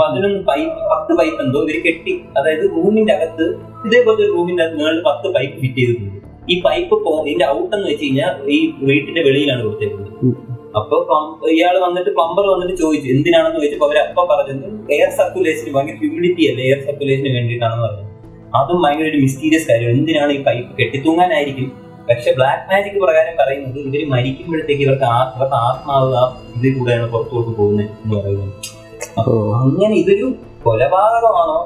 പതിനൊന്ന് 0.00 0.40
പൈപ്പ് 0.44 0.78
പത്ത് 0.92 1.12
പൈപ്പ് 1.18 1.40
എന്തോ 1.42 1.60
ഇവർ 1.62 1.76
കെട്ടി 1.86 2.14
അതായത് 2.38 2.64
റൂമിന്റെ 2.76 3.12
അകത്ത് 3.12 3.46
ഇതേപോലത്തെ 3.86 4.24
ഒരു 4.24 4.32
റൂമിന്റെ 4.32 4.64
മുകളിൽ 4.72 5.00
പത്ത് 5.02 5.28
പൈപ്പ് 5.34 5.56
ഫിറ്റ് 5.60 5.80
ചെയ്തിട്ടുണ്ട്. 5.80 6.18
ഈ 6.48 6.54
പൈപ്പ് 6.60 6.96
ഇതിന്റെ 7.22 7.46
ഔട്ട് 7.48 7.72
എന്ന് 7.76 7.88
വെച്ച് 7.88 8.04
കഴിഞ്ഞാൽ 8.04 8.34
ഈ 8.48 8.58
വീട്ടിന്റെ 8.82 9.22
വെളിയിലാണ് 9.22 9.62
കൊടുത്തേക്കുന്നത് 9.62 10.12
അപ്പൊ 10.76 10.96
ഇയാൾ 11.56 11.74
വന്നിട്ട് 11.78 12.10
പ്ലംബർ 12.18 12.44
വന്നിട്ട് 12.52 12.74
ചോദിച്ചു 12.82 13.08
എന്തിനാണെന്ന് 13.08 13.56
ചോദിച്ചപ്പോ 13.58 13.86
അവർ 13.88 13.98
അപ്പൊ 13.98 14.22
പറഞ്ഞത് 14.30 14.66
എയർ 14.96 15.10
സർക്കുലേഷന് 15.18 15.72
ഭയങ്കര 15.74 15.96
ഹ്യൂമിഡിറ്റി 16.02 16.44
അല്ല 16.50 16.60
എയർ 16.68 16.80
സർക്കുലേഷന് 16.86 17.32
വേണ്ടിയിട്ടാണെന്ന് 17.36 17.84
പറഞ്ഞു. 17.86 18.06
അതും 18.58 18.78
ഭയങ്കര 18.84 19.06
ഒരു 19.12 19.20
മിസ്റ്റീരിയസ് 19.24 19.66
കാര്യം 19.70 19.90
എന്തിനാണ് 19.90 20.32
ഈ 20.32 20.40
പൈപ്പ് 20.42 20.72
കെട്ടിത്തൂങ്ങാനായിരിക്കും? 20.78 21.68
പക്ഷെ 22.08 22.30
ബ്ലാക്ക് 22.38 22.64
മാജിക് 22.70 22.98
പ്രകാരം 23.04 23.34
പറയുന്നത് 23.40 23.78
ഇവർ 23.78 24.02
മരിക്കുമ്പോഴത്തേക്ക് 24.14 24.82
ഇവർക്ക് 24.82 25.08
ഇവർക്ക് 25.36 25.58
ആത്മാവ് 25.66 26.14
ആ 26.20 26.24
ഇതിൽ 26.56 26.72
കൂടെയാണ് 26.78 27.06
പുറത്തോട്ട് 27.12 27.50
പോകുന്നത് 27.58 27.86
എന്ന് 28.04 28.16
പറയുന്നത്. 28.16 28.52
അപ്പൊ 29.18 29.34
അങ്ങനെ 29.60 29.94
ഇതൊരു 29.94 30.26
കൊലപാതകമാണോ? 30.64 31.58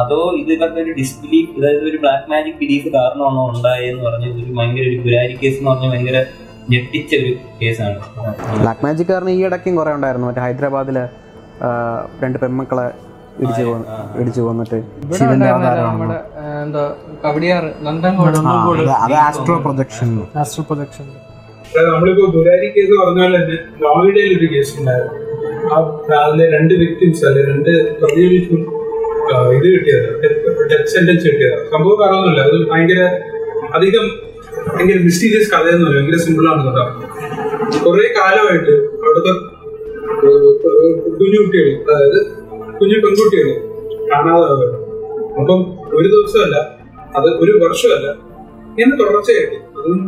അതോ 0.00 0.20
ഇത് 0.40 0.50
ഇവരുടെ 0.52 0.80
ഒരു 0.80 0.92
ഡിസ്ബിലീഫ് 1.00 1.50
അതായത് 1.58 1.84
ഒരു 1.90 1.98
ബ്ലാക്ക് 2.04 2.30
മാജിക് 2.30 2.58
ബിലീഫ് 2.62 2.88
കാരണമാണോ 2.88 3.42
ഉണ്ടായെന്ന് 3.54 4.02
പറഞ്ഞ 4.04 4.26
ഒരു 4.32 4.52
ഭയങ്കര 4.58 4.86
ഒരു 5.26 5.36
കേസ് 5.42 5.58
എന്ന് 5.58 5.70
പറഞ്ഞാൽ 5.70 5.90
ഭയങ്കര 5.90 6.20
ഞെട്ടിച്ച 6.72 7.10
ഒരു 7.22 7.32
കേസാണ്. 7.60 7.96
ബ്ലാക്ക് 8.60 8.82
മാജിക് 8.84 9.10
കാരണം 9.14 9.32
ഈ 9.36 9.40
ഇടയ്ക്കും 9.48 9.74
കുറെ 9.80 9.92
ഉണ്ടായിരുന്നു. 9.98 10.26
മറ്റേ 10.28 10.42
ഹൈദരാബാദിലെ 10.46 11.04
രണ്ട് 12.22 12.38
പെൺമക്കളെ 12.42 12.86
ഇടിച്ചു 13.42 13.62
ഇടിച്ചു 14.20 14.40
കൊന്നിട്ട് 14.46 14.78
ശിവന്റെ 15.18 15.48
അത് 19.04 19.14
ആസ്ട്രോ 19.26 19.56
പ്രൊജക്ഷൻ 19.66 20.10
ആസ്ട്രോ 20.42 20.64
പ്രൊജക്ഷൻ 20.68 21.06
നമ്മളിപ്പോ 21.94 22.24
ദുരാരി 22.34 22.66
കേസ് 22.74 22.92
പറഞ്ഞ 23.02 23.20
പോലെ 23.24 23.38
തന്നെ 23.42 23.56
നോയിഡയിൽ 23.84 24.32
ഒരു 24.38 24.46
കേസ് 24.54 24.72
ഉണ്ടായിരുന്നു. 24.80 25.14
ആ 25.72 25.76
അതിലെ 26.26 26.44
രണ്ട് 26.56 26.74
വിക്ടിംസ് 26.82 27.22
അല്ലെ 27.28 27.42
രണ്ട് 27.50 27.70
പ്രതികൾക്കും 28.00 28.60
ഇത് 29.56 29.66
കിട്ടിയത് 29.74 30.08
ഡെത്ത് 30.70 30.88
സെന്റൻസ് 30.94 31.24
കിട്ടിയത്. 31.28 31.56
സംഭവം 31.72 31.96
കാരണമൊന്നുമില്ല 32.02 32.42
അത് 32.48 32.56
ഭയങ്കര 32.70 33.00
അധികം 33.78 34.06
ഭയങ്കര 34.74 34.98
മിസ്റ്റീരിയസ് 35.08 35.48
കഥയൊന്നുമല്ല 35.54 35.96
ഭയങ്കര 35.96 36.18
സിമ്പിൾ 36.26 36.46
ആണ് 36.52 36.62
കഥ 36.68 36.80
കുറെ 37.84 38.06
കാലമായിട്ട് 38.18 38.74
അവിടുത്തെ 39.04 39.32
കുഞ്ഞു 41.18 41.38
കുട്ടികൾ 41.42 41.68
അതായത് 41.90 42.18
കുഞ്ഞു 42.78 42.96
പെൺകുട്ടികൾ 43.04 43.48
കാണാതെ. 44.10 44.66
അപ്പം 45.40 45.60
ഒരു 45.98 46.08
ദിവസമല്ല 46.14 46.56
അത് 47.18 47.28
ഒരു 47.42 47.52
വർഷമല്ല 47.64 48.06
ഇങ്ങനെ 48.70 48.96
തുടർച്ചയായിട്ട്. 49.00 49.56
അതും 49.78 49.98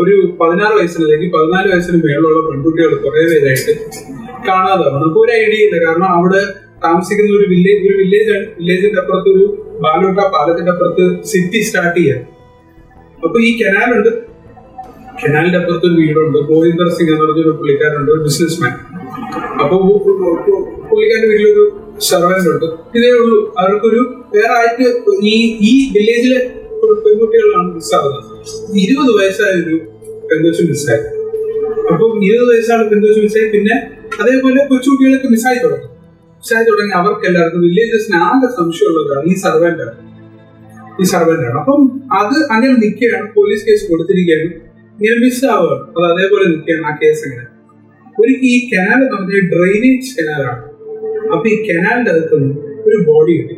ഒരു 0.00 0.14
പതിനാറ് 0.40 0.74
വയസ്സിന് 0.78 1.04
അല്ലെങ്കിൽ 1.04 1.30
പതിനാല് 1.36 1.68
വയസ്സിന് 1.72 1.98
മേലുള്ള 2.04 2.40
പെൺകുട്ടികൾ 2.48 2.92
കുറെ 3.04 3.22
പേരായിട്ട് 3.30 3.72
കാണാതാവും 4.48 4.94
നമുക്ക് 4.94 5.18
ഒരു 5.24 5.32
ഐഡിയ 5.42 5.60
ഇല്ല. 5.66 5.76
കാരണം 5.86 6.08
അവിടെ 6.18 6.42
താമസിക്കുന്ന 6.84 7.38
ഒരു 7.40 7.48
വില്ലേജ് 7.52 7.82
ഒരു 7.88 7.96
വില്ലേജ് 8.02 8.36
വില്ലേജിന്റെ 8.58 9.00
അപ്പുറത്ത് 9.02 9.28
ഒരു 9.34 9.44
ബാലോട്ട 9.84 10.20
പാലത്തിന്റെ 10.36 10.72
അപ്പുറത്ത് 10.72 11.04
സിറ്റി 11.32 11.60
സ്റ്റാർട്ട് 11.68 11.98
ചെയ്യാൻ. 12.00 12.20
അപ്പൊ 13.24 13.36
ഈ 13.48 13.50
കനാലുണ്ട് 13.60 14.10
കനാലിന്റെ 15.22 15.58
അപ്പുറത്ത് 15.58 15.86
ഒരു 15.88 15.96
വീടുണ്ട്. 16.00 16.38
ഗോവിന്ദർ 16.50 16.88
സിംഗ് 16.96 17.10
എന്ന് 17.12 17.24
പറഞ്ഞൊരു 17.24 17.52
പുള്ളിക്കാരുണ്ട് 17.58 18.10
ഒരു 18.14 18.22
ബിസിനസ് 18.26 18.58
മാൻ 18.62 18.72
അപ്പൊ 19.62 19.76
പുള്ളിക്കാരുടെ 20.90 21.28
വീട്ടിലൊരു 21.32 21.64
സർവന്റ് 22.08 22.48
ഉണ്ട്. 22.52 22.66
ഇതേ 22.96 23.10
ഉള്ളൂ. 23.20 23.38
അവർക്കൊരു 23.60 24.00
വേറെ 24.34 24.54
ആയിട്ട് 24.58 24.86
ഈ 25.32 25.34
ഈ 25.70 25.72
വില്ലേജിലെ 25.94 26.40
പെൺകുട്ടികളാണ് 27.04 27.68
മിസ്സാവുന്നത് 27.74 28.30
ഇരുപത് 28.84 29.10
വയസ്സായ 29.18 29.52
ഒരു 29.62 29.76
പെൺകൊച്ചു 30.30 30.62
മിസ്സായി 30.70 31.02
അപ്പം 31.92 32.12
ഇരുപത് 32.26 32.50
വയസ്സാണ് 32.52 32.84
പെൺകൊച്ചു 32.90 33.20
മിസ്സായി 33.26 33.48
പിന്നെ 33.54 33.76
അതേപോലെ 34.20 34.60
കൊച്ചുകുട്ടികളൊക്കെ 34.70 35.28
മിസ്സായി 35.34 35.58
തുടങ്ങി. 35.64 35.88
മിസ്സായി 36.42 36.64
തുടങ്ങി. 36.70 36.92
അവർക്ക് 37.00 37.24
എല്ലാവർക്കും 37.28 37.62
വില്ലേജസിന് 37.66 38.18
ആകെ 38.28 38.48
സംശയമുള്ളതാണ് 38.58 39.26
ഈ 39.32 39.36
സർവന്റ് 39.44 39.82
ആണ്. 39.84 39.94
ഈ 41.00 41.04
സർവന്റ് 41.12 41.44
ആണ് 41.48 41.56
അപ്പം 41.60 41.80
അത് 42.20 42.36
അങ്ങനെ 42.54 42.74
നിൽക്കുകയാണ്. 42.82 43.26
പോലീസ് 43.38 43.64
കേസ് 43.68 43.84
കൊടുത്തിരിക്കുകയാണ്. 43.90 44.50
ഇങ്ങനെ 44.98 45.16
മിസ്സാവുകയാണ് 45.24 45.84
അത് 45.96 46.04
അതേപോലെ 46.12 46.44
നിൽക്കുകയാണ് 46.52 46.84
ആ 46.90 46.92
കേസ് 47.02 47.22
ഇങ്ങനെ. 47.28 47.46
ഒരിക്കൽ 48.20 48.46
ഈ 48.54 48.56
കനാൽ 48.70 49.02
പറഞ്ഞ 49.12 49.38
ഡ്രെയിനേജ് 49.52 50.10
കനാലാണ് 50.18 50.62
അപ്പൊ 51.32 51.44
ഈ 51.54 51.56
കനാലിന്റെ 51.68 52.10
അകത്ത് 52.14 52.36
ഒരു 52.88 52.98
ബോഡി 53.08 53.32
കിട്ടി 53.38 53.56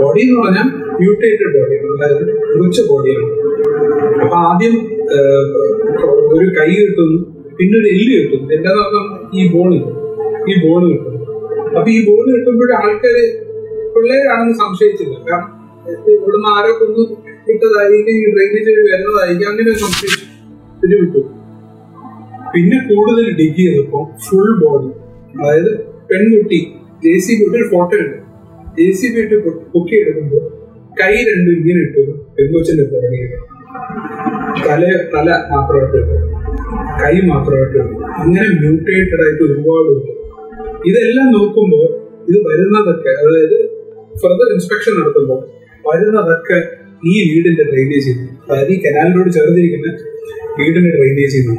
ബോഡി 0.00 0.20
എന്ന് 0.26 0.36
പറഞ്ഞാൽ 0.42 0.68
മ്യൂട്ടേറ്റഡ് 1.00 1.50
ബോഡിയാണ് 1.56 1.88
അതായത് 1.96 2.24
മുറിച്ച 2.56 2.80
ബോഡിയാണ് 2.90 3.28
അപ്പൊ 4.22 4.36
ആദ്യം 4.48 4.74
ഒരു 6.36 6.46
കൈ 6.58 6.68
കിട്ടുന്നു. 6.80 7.18
പിന്നെ 7.56 7.74
ഒരു 7.80 7.88
എല്ല് 7.94 8.12
കിട്ടുന്നു. 8.20 8.46
എന്താന്ന് 8.56 8.82
പറഞ്ഞാൽ 8.84 9.06
ഈ 9.38 9.42
ബോൺ 9.54 9.72
ഈ 10.50 10.54
ബോൺ 10.64 10.82
കിട്ടുന്നു. 10.92 11.20
അപ്പൊ 11.76 11.88
ഈ 11.96 11.98
ബോൺ 12.08 12.24
കിട്ടുമ്പോഴും 12.36 12.74
ആൾക്കാര് 12.82 13.24
പിള്ളേരാണെന്ന് 13.94 14.54
സംശയിച്ചില്ല. 14.62 15.14
കാരണം 15.28 15.50
ഇവിടുന്ന് 15.90 16.48
ആരോ 16.56 16.72
കൊന്നു 16.80 17.02
ഇട്ടതായിരിക്കും 17.52 18.14
ഈ 18.18 18.24
ഡ്രെയിനേജ് 18.34 18.72
വരുന്നതായിരിക്കും 18.88 19.48
അങ്ങനെ 19.52 19.72
സംശയം 19.82 20.20
ഇത് 20.84 20.94
വിട്ടു. 21.00 21.20
പിന്നെ 22.52 22.78
കൂടുതൽ 22.88 23.26
ഡിഗ് 23.38 23.56
ചെയ്തപ്പോ 23.58 24.00
ഫുൾ 24.24 24.48
ബോഡി 24.62 24.90
അതായത് 25.36 25.70
പെൺകുട്ടി 26.10 26.60
ജെ 27.04 27.14
സി 27.24 27.32
ബി 27.38 27.44
ഒരു 27.50 27.66
ഫോട്ടോ 27.72 27.94
ഉണ്ട്. 28.04 28.18
ജെ 28.78 28.86
സി 28.98 29.06
ബി 29.14 29.20
ഇട്ട് 29.24 29.36
പൊക്കി 29.72 29.94
എടുക്കുമ്പോൾ 30.02 30.44
കൈ 31.00 31.12
രണ്ടും 31.28 31.52
ഇങ്ങനെ 31.58 31.80
ഇട്ടു. 31.86 32.02
പെൺകൊച്ചിന്റെ 32.36 32.84
പുറകെ 32.92 33.22
തല 34.66 34.82
തല 35.14 35.28
മാത്രമായിട്ട് 35.52 35.98
ഇട്ടു 36.02 36.16
കൈ 37.02 37.14
മാത്രമായിട്ട് 37.30 37.78
ഇട്ടു 37.82 37.96
അങ്ങനെ 38.22 38.48
മ്യൂട്ടേറ്റഡ് 38.60 39.22
ആയിട്ട് 39.26 39.42
ഒരുപാട് 39.48 39.90
ഉണ്ട്. 39.94 40.12
ഇതെല്ലാം 40.90 41.28
നോക്കുമ്പോൾ 41.38 41.86
ഇത് 42.30 42.38
വരുന്നതൊക്കെ 42.48 43.12
അതായത് 43.22 43.58
ഫർദർ 44.22 44.48
ഇൻസ്പെക്ഷൻ 44.54 44.92
നടത്തുമ്പോൾ 45.00 45.40
വരുന്നതൊക്കെ 45.86 46.58
ഈ 47.10 47.14
വീടിന്റെ 47.28 47.64
ഡ്രൈനേജ് 47.70 48.04
ചെയ്തു. 48.06 48.24
അതായത് 48.48 48.70
ഈ 48.74 48.78
കനാലിനോട് 48.84 49.30
ചേർന്നിരിക്കുന്ന 49.36 49.88
വീടിന്റെ 50.58 50.90
ഡ്രൈനേജ് 50.96 51.32
ചെയ്തു. 51.36 51.54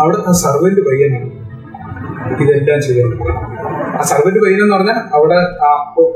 അവിടെ 0.00 0.18
ആ 0.30 0.32
സർവന്റ് 0.44 0.82
പയ്യനാണ് 0.88 1.30
ഇതെല്ലാം 2.42 2.80
ചെയ്യുന്നത് 2.86 3.30
ആ 3.98 4.02
സർവന്റ് 4.12 4.40
പയ്യൻ 4.44 4.60
എന്ന് 4.64 4.74
പറഞ്ഞാൽ 4.76 4.98
അവിടെ 5.16 5.38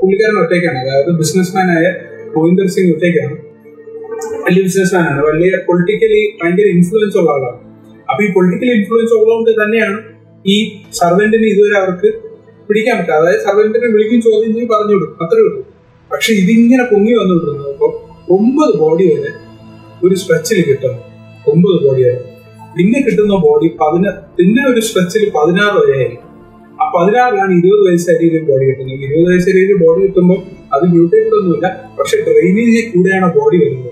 പുള്ളിക്കാരൻ 0.01 0.37
ഒറ്റയ്ക്കാണ്. 0.42 0.79
അതായത് 0.85 1.11
ബിസിനസ്മാൻ 1.20 1.68
ആയ 1.77 1.87
ഗോവിന്ദർ 2.35 2.66
സിംഗ് 2.75 2.92
ഒറ്റയ്ക്കാണ്. 2.94 3.37
വലിയ 4.46 4.61
ബിസിനസ്മാനാണ് 4.68 5.20
വലിയ 5.29 5.51
പൊളിറ്റിക്കലി 5.68 6.20
ഭയങ്കര 6.40 6.66
ഇൻഫ്ലുവൻസ് 6.77 7.16
ഉള്ള 7.20 7.31
ആളാണ്. 7.37 7.59
അപ്പൊ 8.11 8.20
ഈ 8.27 8.29
പൊളിറ്റിക്കൽ 8.37 8.70
ഇൻഫ്ലുവൻസ് 8.79 9.14
ഉള്ളതുകൊണ്ട് 9.18 9.51
തന്നെയാണ് 9.62 9.98
ഈ 10.55 10.57
സർവന്റിന് 11.01 11.46
ഇതുവരെ 11.55 11.77
അവർക്ക് 11.83 12.09
പിടിക്കാൻ 12.68 12.94
പറ്റുക 12.98 13.14
അതായത് 13.20 13.42
സർവന്റിനെ 13.46 13.88
വിളിക്കും 13.94 14.20
ചോദ്യം 14.27 14.51
ചെയ്യും 14.55 14.68
പറഞ്ഞു 14.75 14.94
വിടും 14.96 15.12
അത്രേ 15.25 15.40
ഉള്ളൂ. 15.46 15.61
പക്ഷെ 16.12 16.33
ഇതിങ്ങനെ 16.33 16.85
പൊങ്ങി 16.92 17.12
വന്നുകൊണ്ടിരുന്നു. 17.12 17.68
അപ്പൊ 17.72 17.87
ഒമ്പത് 18.37 18.75
ബോഡി 18.83 19.05
വരെ 19.12 19.31
ഒരു 20.05 20.14
സ്ട്രെച്ചിൽ 20.14 20.61
കിട്ടും. 20.68 20.94
ഒമ്പത് 21.53 21.79
ബോഡി 21.85 22.03
വരെ. 22.09 22.20
പിന്നെ 22.77 22.98
കിട്ടുന്ന 23.07 23.35
ബോഡി 23.46 23.66
പതിന 23.81 24.05
പിന്നെ 24.38 24.62
ഒരു 24.72 24.81
സ്ട്രെച്ചിൽ 24.81 25.25
പതിനാറ് 25.37 25.77
വരെ 25.81 25.94
ആയിരിക്കും 25.98 26.29
ആ 26.81 26.85
പതിനാറിലാണ് 26.96 27.53
ഇരുപത് 27.59 27.83
വയസ്സരിയിൽ 27.88 28.44
ബോഡി 28.51 28.64
കിട്ടുന്നത്. 28.68 29.03
ഇരുപത് 29.07 29.27
വയസ്സരിയിൽ 29.33 29.72
ബോഡി 29.83 30.01
കിട്ടുമ്പോൾ 30.07 30.38
അത് 30.75 30.85
മ്യൂട്ടേറ്റഡ് 30.92 31.37
ഒന്നുമില്ല. 31.40 31.66
പക്ഷെ 31.98 32.16
ഡ്രെയിനേജിൽ 32.29 32.87
കൂടെയാണ് 32.94 33.29
ബോഡി 33.38 33.59
വരുന്നത്. 33.64 33.90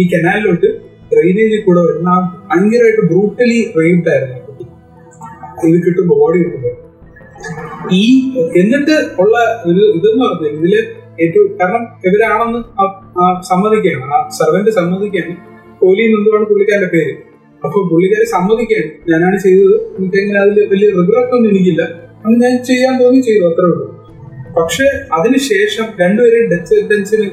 ഈ 0.00 0.04
കനാലിലോട്ട് 0.14 0.68
ഡ്രെയിനേജിൽ 1.12 1.60
കൂടെ 1.66 1.80
വരുന്ന 1.86 2.10
ഭയങ്കരമായിട്ട് 2.50 3.02
ബ്രൂട്ടലി 3.10 3.58
റേപ്ഡ് 3.78 4.10
ആയിരുന്നു. 4.14 4.42
ഇത് 5.68 5.78
കിട്ടുമ്പോൾ 5.86 6.16
ബോഡി 6.22 6.38
കിട്ടുമ്പോൾ 6.44 6.74
ഈ 7.92 8.04
എന്നിട്ട് 8.60 8.96
ഉള്ള 9.22 9.36
ഒരു 9.68 9.82
ഇതെന്ന് 9.96 10.22
പറഞ്ഞാൽ 10.24 10.52
ഇതിൽ 10.56 10.74
ഏറ്റവും 11.22 11.58
കാരണം 11.60 11.82
ഇവരാണെന്ന് 12.08 12.60
സമ്മതിക്കുകയാണ്. 13.42 14.04
ആ 14.14 14.28
സർവന്റ് 14.38 14.70
സമ്മതിക്കുകയാണ്. 14.70 15.36
കോഹ്ലി 15.80 16.02
എന്നുള്ളതാണ് 16.02 16.46
പുള്ളിക്കാരന്റെ 16.46 16.90
പേര്? 16.96 17.14
അപ്പൊ 17.64 17.88
പുള്ളിക്കാരെ 17.90 18.26
സമ്മതിക്കുകയാണ്. 18.26 18.90
ഞാനാണ് 19.10 19.38
ചെയ്തത്. 19.38 19.74
എനിക്കെങ്ങനെ 19.98 20.40
അതിൽ 20.40 20.68
വലിയ 20.72 20.88
റിഗ്രറ്റ് 20.88 21.34
ഒന്നും 21.36 21.50
എനിക്കില്ല. 21.50 21.82
അത് 22.26 22.34
ഞാൻ 22.42 22.64
ചെയ്യാൻ 22.64 22.94
തോന്നി 23.02 23.20
ചെയ്തു 23.20 23.44
അത്രേ 23.44 23.68
ഉള്ളൂ. 23.70 23.86
പക്ഷെ 24.60 24.84
അതിനുശേഷം 25.18 25.86
രണ്ടുപേരും 26.00 26.50
ഡെത്ത് 26.50 26.64
സെന്റൻസിന് 26.64 27.26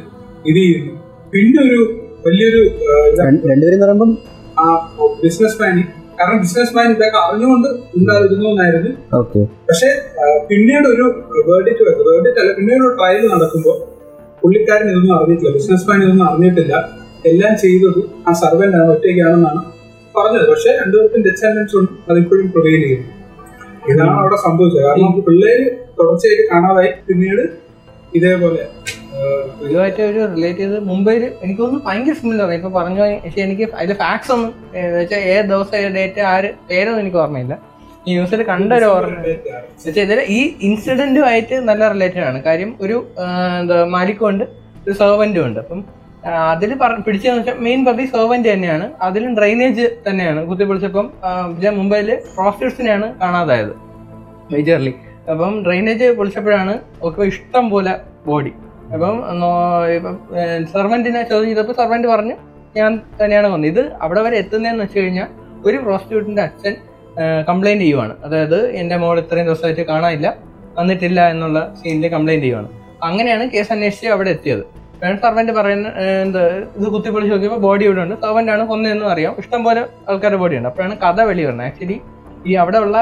ഇത് 0.48 0.56
ചെയ്യുന്നു. 0.56 0.94
പിന്നെ 1.34 1.60
ഒരു 1.68 1.82
വലിയൊരു 2.28 2.62
രണ്ടുപേരും 3.50 4.18
ബിസിനസ് 5.24 5.62
മാനി 5.62 5.84
കാരണം 6.20 6.40
ബിസിനസ് 6.42 6.74
മാൻ 6.76 6.88
ഇതൊക്കെ 6.96 7.18
അറിഞ്ഞുകൊണ്ട് 7.18 7.68
ഉണ്ടായിരുന്നു 7.98 8.46
എന്നായിരുന്നു. 8.50 8.92
പക്ഷെ 9.70 9.90
പിന്നീട് 10.50 10.88
ഒരു 10.94 11.06
വേർഡിറ്റ് 11.50 11.84
വരുന്നത് 11.88 12.10
വേർഡിറ്റ് 12.14 12.40
അല്ല 12.44 12.52
പിന്നീട് 12.58 12.82
ഒരു 12.88 12.94
ട്രയൽ 13.00 13.26
നടക്കുമ്പോൾ 13.34 13.78
പുള്ളിക്കാരൻ 14.42 14.88
ഇതൊന്നും 14.92 15.16
അറിഞ്ഞിട്ടില്ല 15.18 15.52
ബിസിനസ് 15.58 15.86
മാൻ 15.90 16.00
ഇതൊന്നും 16.04 16.26
അറിഞ്ഞിട്ടില്ല. 16.30 16.74
എല്ലാം 17.32 17.54
ചെയ്തത് 17.64 18.02
ആ 18.28 18.34
സർവന്റ് 18.44 18.78
ആണ് 18.80 18.90
ഒറ്റയ്ക്കാണെന്നാണ് 18.96 19.62
പറഞ്ഞത്. 20.16 20.46
പക്ഷെ 20.50 20.70
രണ്ടുപേർക്കും 20.82 21.22
ഡെത്ത് 21.28 21.42
സെന്റൻസ് 21.44 21.76
ഉണ്ട്. 21.76 21.92
അതിപ്പോഴും 22.12 22.48
പ്രൊവൈൽ 22.52 22.82
ചെയ്യുന്നു. 22.86 23.10
ഇതാണ് 23.92 24.16
അവിടെ 24.22 24.38
സംഭവിച്ചത്. 24.46 24.84
കാരണം 24.88 25.22
പിള്ളേര് 25.28 25.66
തുടർച്ചയായിട്ട് 26.00 26.44
കാണാതായി. 26.54 26.92
പിന്നീട് 27.08 27.44
ഇതേപോലെ 28.18 28.64
ഇതുമായിട്ട് 29.66 30.02
ഒരു 30.12 30.22
റിലേറ്റ് 30.34 30.62
ചെയ്ത് 30.64 30.78
മുംബൈയിൽ 30.92 31.24
എനിക്ക് 31.44 31.60
തോന്നുന്നു 31.62 31.86
ഭയങ്കര 31.88 32.16
സിമിലർ 32.22 32.52
ഇപ്പൊ 32.58 32.70
പറഞ്ഞു 32.78 33.02
പക്ഷെ 33.26 33.42
എനിക്ക് 33.46 33.66
അതിന്റെ 33.78 33.98
ഫാക്സ് 34.02 34.32
ഒന്നും 34.36 34.52
വെച്ചാൽ 34.98 35.22
ഏത് 35.34 35.48
ദിവസം 35.54 35.76
ഏത് 35.82 35.94
ഡേറ്റ് 35.98 36.22
ആര് 36.34 36.50
പേരൊന്നും 36.70 37.02
എനിക്ക് 37.04 37.20
ഓർമ്മയില്ല. 37.24 37.56
ന്യൂസിൽ 38.08 38.42
കണ്ട 38.52 38.72
ഒരു 38.80 38.88
ഓർമ്മ. 38.94 39.20
വെച്ചാൽ 39.86 40.04
ഇതിൽ 40.08 40.20
ഈ 40.38 40.40
ഇൻസിഡന്റുമായിട്ട് 40.68 41.56
നല്ല 41.70 41.84
റിലേറ്റഡ് 41.94 42.26
ആണ്. 42.30 42.40
കാര്യം 42.48 42.72
ഒരു 42.86 42.98
എന്താ 43.60 43.78
മാലിക്കും 43.96 44.28
ഉണ്ട് 44.32 44.44
ഒരു 44.86 44.96
സെർവന്റും 45.02 45.44
ഉണ്ട്. 45.48 45.60
അപ്പം 45.64 45.82
അതിൽ 46.54 46.72
പിടിച്ചതെന്ന് 47.06 47.40
വെച്ചാൽ 47.40 47.58
മെയിൻ 47.68 47.80
പ്രതി 47.86 48.04
സെർവന്റ് 48.16 48.50
തന്നെയാണ്. 48.54 48.86
അതിലും 49.08 49.32
ഡ്രൈനേജ് 49.40 49.86
തന്നെയാണ്. 50.08 50.42
കുത്തിപ്പിടിച്ചപ്പം 50.50 51.08
മുംബൈയിൽ 51.80 52.12
പ്രോസ്റ്റിറ്റ്യൂട്ട്സിനെയാണ് 52.36 53.08
കാണാതായത് 53.22 53.74
മേജർലി 54.52 54.94
അപ്പം 55.32 55.54
ഡ്രൈനേജ് 55.66 56.08
പൊളിച്ചപ്പോഴാണ് 56.20 56.74
ഒക്കെ 57.08 57.24
ഇഷ്ടം 57.34 57.66
പോലെ 57.74 57.94
ബോഡി 58.30 58.54
അപ്പം 58.94 59.16
സെർവന്റിനെ 60.74 61.22
ചോദ്യം 61.32 61.50
ചെയ്തപ്പോൾ 61.50 61.76
സെർവന്റ് 61.80 62.08
പറഞ്ഞു 62.14 62.36
ഞാൻ 62.78 62.92
തന്നെയാണ് 63.20 63.48
വന്നത്. 63.54 63.70
ഇത് 63.74 63.84
അവിടെ 64.06 64.22
വരെ 64.26 64.36
എത്തുന്നതെന്ന് 64.44 64.84
വെച്ച് 64.84 65.00
കഴിഞ്ഞാൽ 65.00 65.28
ഒരു 65.68 65.78
പ്രോസ്റ്റിറ്റ്യൂട്ടിന്റെ 65.86 66.44
അച്ഛൻ 66.48 66.76
കംപ്ലൈന്റ് 67.50 67.84
ചെയ്യുവാണ്. 67.84 68.14
അതായത് 68.26 68.60
എന്റെ 68.82 68.96
മോൾ 69.04 69.18
ഇത്രയും 69.24 69.48
ദിവസമായിട്ട് 69.50 69.84
കാണാനില്ല 69.92 70.28
വന്നിട്ടില്ല 70.78 71.22
എന്നുള്ള 71.34 71.60
സീനിൽ 71.80 72.08
കംപ്ലൈന്റ് 72.16 72.44
ചെയ്യുവാണ്. 72.46 72.70
അങ്ങനെയാണ് 73.10 73.44
കേസ് 73.56 73.72
അന്വേഷിച്ച് 73.76 74.10
അവിടെ 74.16 74.30
എത്തിയത്. 74.36 74.64
സെർവന്റ് 75.24 75.54
പറയുന്ന 75.58 75.88
എന്താ 76.24 76.42
ഇത് 76.78 76.86
കുത്തിപ്പൊളിച്ച് 76.94 77.34
നോക്കിയപ്പോൾ 77.34 77.62
ബോഡി 77.68 77.84
ഇവിടെ 77.88 78.02
ഉണ്ട്. 78.04 78.16
സർവന്റാണ് 78.26 78.64
കൊന്നതെന്ന് 78.68 79.06
അറിയാം. 79.14 79.34
ഇഷ്ടംപോലെ 79.42 79.82
ആൾക്കാരുടെ 80.10 80.40
ബോഡി 80.44 80.56
ഉണ്ട്. 80.60 80.70
അപ്പോഴാണ് 80.70 80.96
കഥ 81.04 81.22
വെളി 81.30 81.44
വരുന്നത്. 81.48 81.68
ആക്ച്വലി 81.68 81.98
ഈ 82.50 82.54
അവിടെ 82.62 82.80
ഉള്ള 82.86 82.98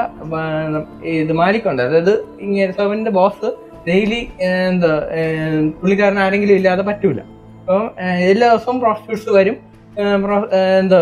ഇത് 1.21 1.33
മാലിക്കുണ്ട് 1.41 1.81
അതായത് 1.87 2.13
ഇങ്ങനെ 2.45 2.71
സെർവന്റിന്റെ 2.79 3.13
ബോസ് 3.19 3.49
ഡെയിലി 3.87 4.21
എന്താ 4.47 4.93
പുള്ളിക്കാരൻ 5.81 6.19
ആരെങ്കിലും 6.25 6.55
ഇല്ലാതെ 6.59 6.83
പറ്റൂല. 6.89 7.21
അപ്പം 7.61 7.85
എല്ലാ 8.31 8.47
ദിവസവും 8.51 8.77
പ്രോസ്റ്റിറ്റ്യൂട്ട്സ് 8.83 9.33
വരും. 9.37 9.57
എന്താ 10.81 10.99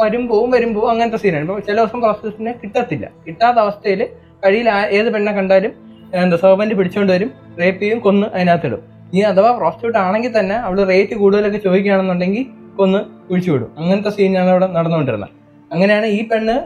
വരും 0.00 0.22
പോവും 0.30 0.50
വരും 0.54 0.70
പോവും 0.76 0.90
അങ്ങനത്തെ 0.92 1.18
സീനാണ് 1.22 1.44
ഇപ്പോൾ 1.46 1.58
ചില 1.66 1.76
ദിവസം 1.80 1.98
പ്രോസിക്യൂഷനെ 2.04 2.52
കിട്ടത്തില്ല. 2.60 3.06
കിട്ടാത്ത 3.26 3.56
അവസ്ഥയിൽ 3.64 4.00
കഴിയിൽ 4.44 4.68
ഏത് 4.98 5.08
പെണ്ണെ 5.14 5.32
കണ്ടാലും 5.38 5.72
എന്താ 6.20 6.36
സർവന്റ് 6.44 6.74
പിടിച്ചുകൊണ്ട് 6.78 7.12
വരും 7.16 7.30
റേപ്പ് 7.60 7.80
ചെയ്യും 7.82 7.98
കൊന്ന് 8.06 8.26
അതിനകത്തിടും. 8.36 8.80
ഇനി 9.12 9.24
അഥവാ 9.32 9.50
പ്രോസ്റ്റിറ്റ്യൂട്ട് 9.58 10.00
ആണെങ്കിൽ 10.06 10.32
തന്നെ 10.38 10.56
അവൾ 10.66 10.78
റേറ്റ് 10.92 11.14
കൂടുതലൊക്കെ 11.22 11.60
ചോദിക്കുകയാണെന്നുണ്ടെങ്കിൽ 11.66 12.44
കൊന്ന് 12.78 13.00
കുഴിച്ചു 13.28 13.50
വിടും. 13.54 13.70
അങ്ങനത്തെ 13.80 14.10
സീനാണ് 14.16 14.50
അവിടെ 14.54 14.68
നടന്നുകൊണ്ടിരുന്നത്. 14.78 15.32
അങ്ങനെയാണ് 15.74 16.06
ഈ 16.18 16.20
പെണ്ണ് 16.30 16.56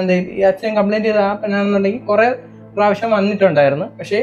എന്താ 0.00 0.14
ഈ 0.38 0.42
അച്ഛൻ 0.50 0.72
കംപ്ലൈന്റ് 0.78 1.08
ചെയ്ത 1.08 1.20
ആ 1.28 1.32
പെണ്ണാണെന്നുണ്ടെങ്കിൽ 1.42 2.02
കുറേ 2.10 2.26
പ്രാവശ്യം 2.76 3.10
വന്നിട്ടുണ്ടായിരുന്നു. 3.16 3.86
പക്ഷേ 3.98 4.20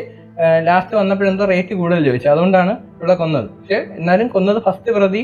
ലാസ്റ്റ് 0.67 0.95
വന്നപ്പോഴെന്തോ 0.95 1.45
റേറ്റ് 1.45 1.73
കൂടുതൽ 1.73 2.06
ചോദിച്ചു. 2.06 2.27
അതുകൊണ്ടാണ് 2.27 2.71
ഇവിടെ 2.71 3.15
കൊന്നത്. 3.15 3.49
പക്ഷെ 3.49 3.88
എന്നാലും 3.99 4.27
കൊന്നത് 4.27 4.63
ഫസ്റ്റ് 4.63 4.91
പ്രതി 4.91 5.23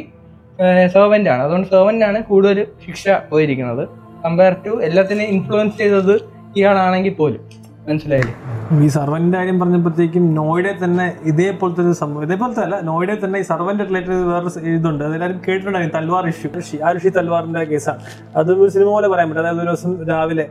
സെർവന്റ് 0.93 1.30
ആണ്. 1.30 1.41
അതുകൊണ്ട് 1.41 1.67
സെർവന്റാണ് 1.67 2.23
കൂടുതൽ 2.23 2.67
ശിക്ഷ 2.86 3.10
പോയിരിക്കുന്നത്. 3.30 3.88
കമ്പയർ 4.25 4.56
ടു 4.65 4.82
എല്ലാത്തിനെയും 4.82 5.30
ഇൻഫ്ലുവൻസ് 5.30 5.77
ചെയ്തത് 5.77 6.15
ഇയാളാണെങ്കിൽ 6.58 7.13
പോലും. 7.13 7.41
മനസ്സിലായില്ലേ? 7.89 8.36
ഈ 8.75 8.88
സർവന്റിന്റെ 8.95 9.38
കാര്യം 9.38 9.58
പറഞ്ഞപ്പോഴത്തേക്കും 9.60 10.23
നോയിഡയിൽ 10.38 10.77
തന്നെ 10.84 11.06
ഇതേപോലത്തെ 11.32 11.82
ഒരു 11.84 11.93
സംഭവം 11.99 12.23
ഇതേപോലത്തെ 12.27 12.62
അല്ല 12.65 12.75
നോയിഡയിൽ 12.89 13.19
തന്നെ 13.23 13.38
ഈ 13.43 13.45
സർവന്റ് 13.51 13.84
റിലേറ്റഡ് 13.89 14.17
വേറെ 14.30 14.49
ഇതുണ്ട്. 14.71 15.03
അതെല്ലാവരും 15.08 15.38
കേട്ടിട്ടുണ്ടായിരുന്നു 15.45 15.95
തൽവാർ 15.97 16.25
ഇഷ്യൂ 16.32 16.80
ആരുഷി 16.89 17.10
തൽവാറിന്റെ 17.17 17.63
കേസാണ്. 17.71 18.01
അത് 18.39 18.51
ഒരു 18.62 18.69
സിനിമ 18.75 18.89
പോലെ 18.95 19.10
പറയാൻ 19.13 19.30
പറ്റും 19.30 19.43
അതായത് 19.43 19.62
ഒരു 19.63 19.69
ദിവസം 19.71 19.93
രാവിലെ 20.12 20.45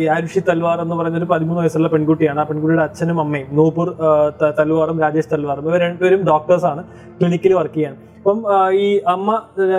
ഈ 0.00 0.06
ആരുഷി 0.14 0.40
തൽവാർ 0.48 0.78
എന്ന് 0.84 0.96
പറയുന്ന 1.00 1.18
ഒരു 1.22 1.28
പതിമൂന്ന് 1.32 1.60
വയസ്സുള്ള 1.62 1.90
പെൺകുട്ടിയാണ്. 1.94 2.40
ആ 2.42 2.46
പെൺകുട്ടിയുടെ 2.50 2.84
അച്ഛനും 2.88 3.20
അമ്മയും 3.24 3.48
നൂപ്പൂർ 3.58 3.90
തൽവാറും 4.60 4.98
രാജേഷ് 5.04 5.30
തൽവാറും. 5.34 5.64
ഇവർ 5.70 5.80
രണ്ടുപേരും 5.86 6.22
ഡോക്ടേഴ്സാണ് 6.32 6.84
ക്ലിനിക്കിൽ 7.18 7.54
വർക്ക് 7.60 7.76
ചെയ്യാൻ 7.78 7.96
അപ്പം 8.18 8.38
ആ, 8.54 8.56
ഈ 8.70 8.86
അമ്മ 9.06 9.28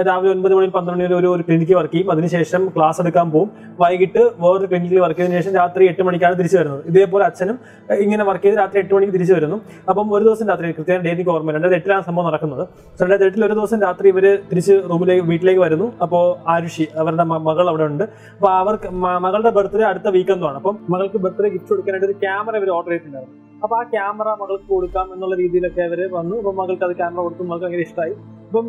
രാവിലെ 0.07 0.31
ഒൻപത് 0.31 0.53
മണി 0.53 0.67
പന്ത്രണ്ട് 0.75 1.03
മണി 1.03 1.13
ഒരു 1.13 1.27
ഒരു 1.27 1.43
ക്ലിനിക്കിൽ 1.47 1.75
വർക്ക് 1.75 1.93
ചെയ്യും. 1.93 2.11
അതിനുശേഷം 2.11 2.69
ക്ലാസ് 2.75 3.01
എടുക്കാൻ 3.01 3.31
പോകും 3.31 3.49
വൈകിട്ട് 3.79 4.21
വേറൊരു 4.39 4.65
ക്ലിനിക്കിൽ 4.65 4.99
വർക്ക് 4.99 5.19
ചെയ്തതിനു 5.19 5.41
ശേഷം 5.41 5.53
രാത്രി 5.55 5.87
എട്ട് 5.87 6.03
മണിക്കാണ് 6.03 6.37
തിരിച്ചു 6.37 6.57
വരുന്നത്. 6.57 6.81
ഇതേപോലെ 6.87 7.25
അച്ഛനും 7.25 7.57
ഇങ്ങനെ 7.99 8.23
വർക്ക് 8.23 8.43
ചെയ്ത് 8.43 8.57
രാത്രി 8.57 8.79
എട്ട് 8.79 8.93
മണിക്ക് 8.93 9.13
തിരിച്ചു 9.13 9.33
വരുന്നു. 9.33 9.57
അപ്പം 9.89 10.13
ഒരു 10.13 10.23
ദിവസം 10.23 10.47
രാത്രി 10.47 10.71
കൃത്യമായി 10.71 11.03
ഡേറ്റ് 11.07 11.29
ഓർമ്മ 11.29 11.51
രണ്ടായിരത്തി 11.51 11.79
എട്ടിലാണ് 11.81 12.03
സംഭവം 12.03 12.27
നടക്കുന്നത്. 12.29 12.63
രണ്ടായിരത്തി 13.01 13.29
എട്ടിൽ 13.29 13.45
ഒരു 13.45 13.53
ദിവസം 13.53 13.81
രാത്രി 13.81 14.09
ഇവർ 14.09 14.27
തിരിച്ച് 14.51 14.73
റൂമിലേക്ക് 14.89 15.23
വീട്ടിലേക്ക് 15.23 15.61
വരുന്നു. 15.61 15.93
അപ്പോൾ 16.01 16.25
ആരുഷി 16.47 16.87
അവരുടെ 16.97 17.23
മകൾ 17.49 17.69
അവിടെ 17.69 17.83
ഉണ്ട്. 17.83 18.03
അപ്പോൾ 18.37 18.51
അവർക്ക് 18.53 18.89
മകളുടെ 19.27 19.49
ബർത്ത്ഡേ 19.49 19.83
അടുത്ത 19.83 20.07
വീക്കെന്തോ 20.09 20.47
ആണ്. 20.47 20.55
അപ്പം 20.55 20.77
മകൾക്ക് 20.89 21.17
ബർത്ത്ഡേ 21.17 21.49
ഗിഫ്റ്റ് 21.49 21.69
കൊടുക്കാനായിട്ട് 21.69 22.05
ഒരു 22.05 22.17
ക്യാമറ 22.25 22.55
ഇവർ 22.55 22.69
ഓർഡർ 22.69 22.89
ചെയ്തിട്ടുണ്ടായിരുന്നു. 22.89 23.48
അപ്പൊ 23.63 23.75
ആ 23.79 23.83
ക്യാമറ 23.93 24.29
മകൾക്ക് 24.41 24.67
കൊടുക്കാം 24.73 25.07
എന്നുള്ള 25.13 25.35
രീതിയിലൊക്കെ 25.43 25.81
അവർ 25.89 26.01
വന്നു. 26.17 26.35
അപ്പൊ 26.41 26.51
മകൾക്ക് 26.59 26.85
അത് 26.87 26.93
ക്യാമറ 27.01 27.21
കൊടുത്തു 27.27 27.45
മകൾക്ക് 27.51 27.65
ഭയങ്കര 27.65 27.85
ഇഷ്ടമായി 27.87 28.15
അപ്പം 28.49 28.67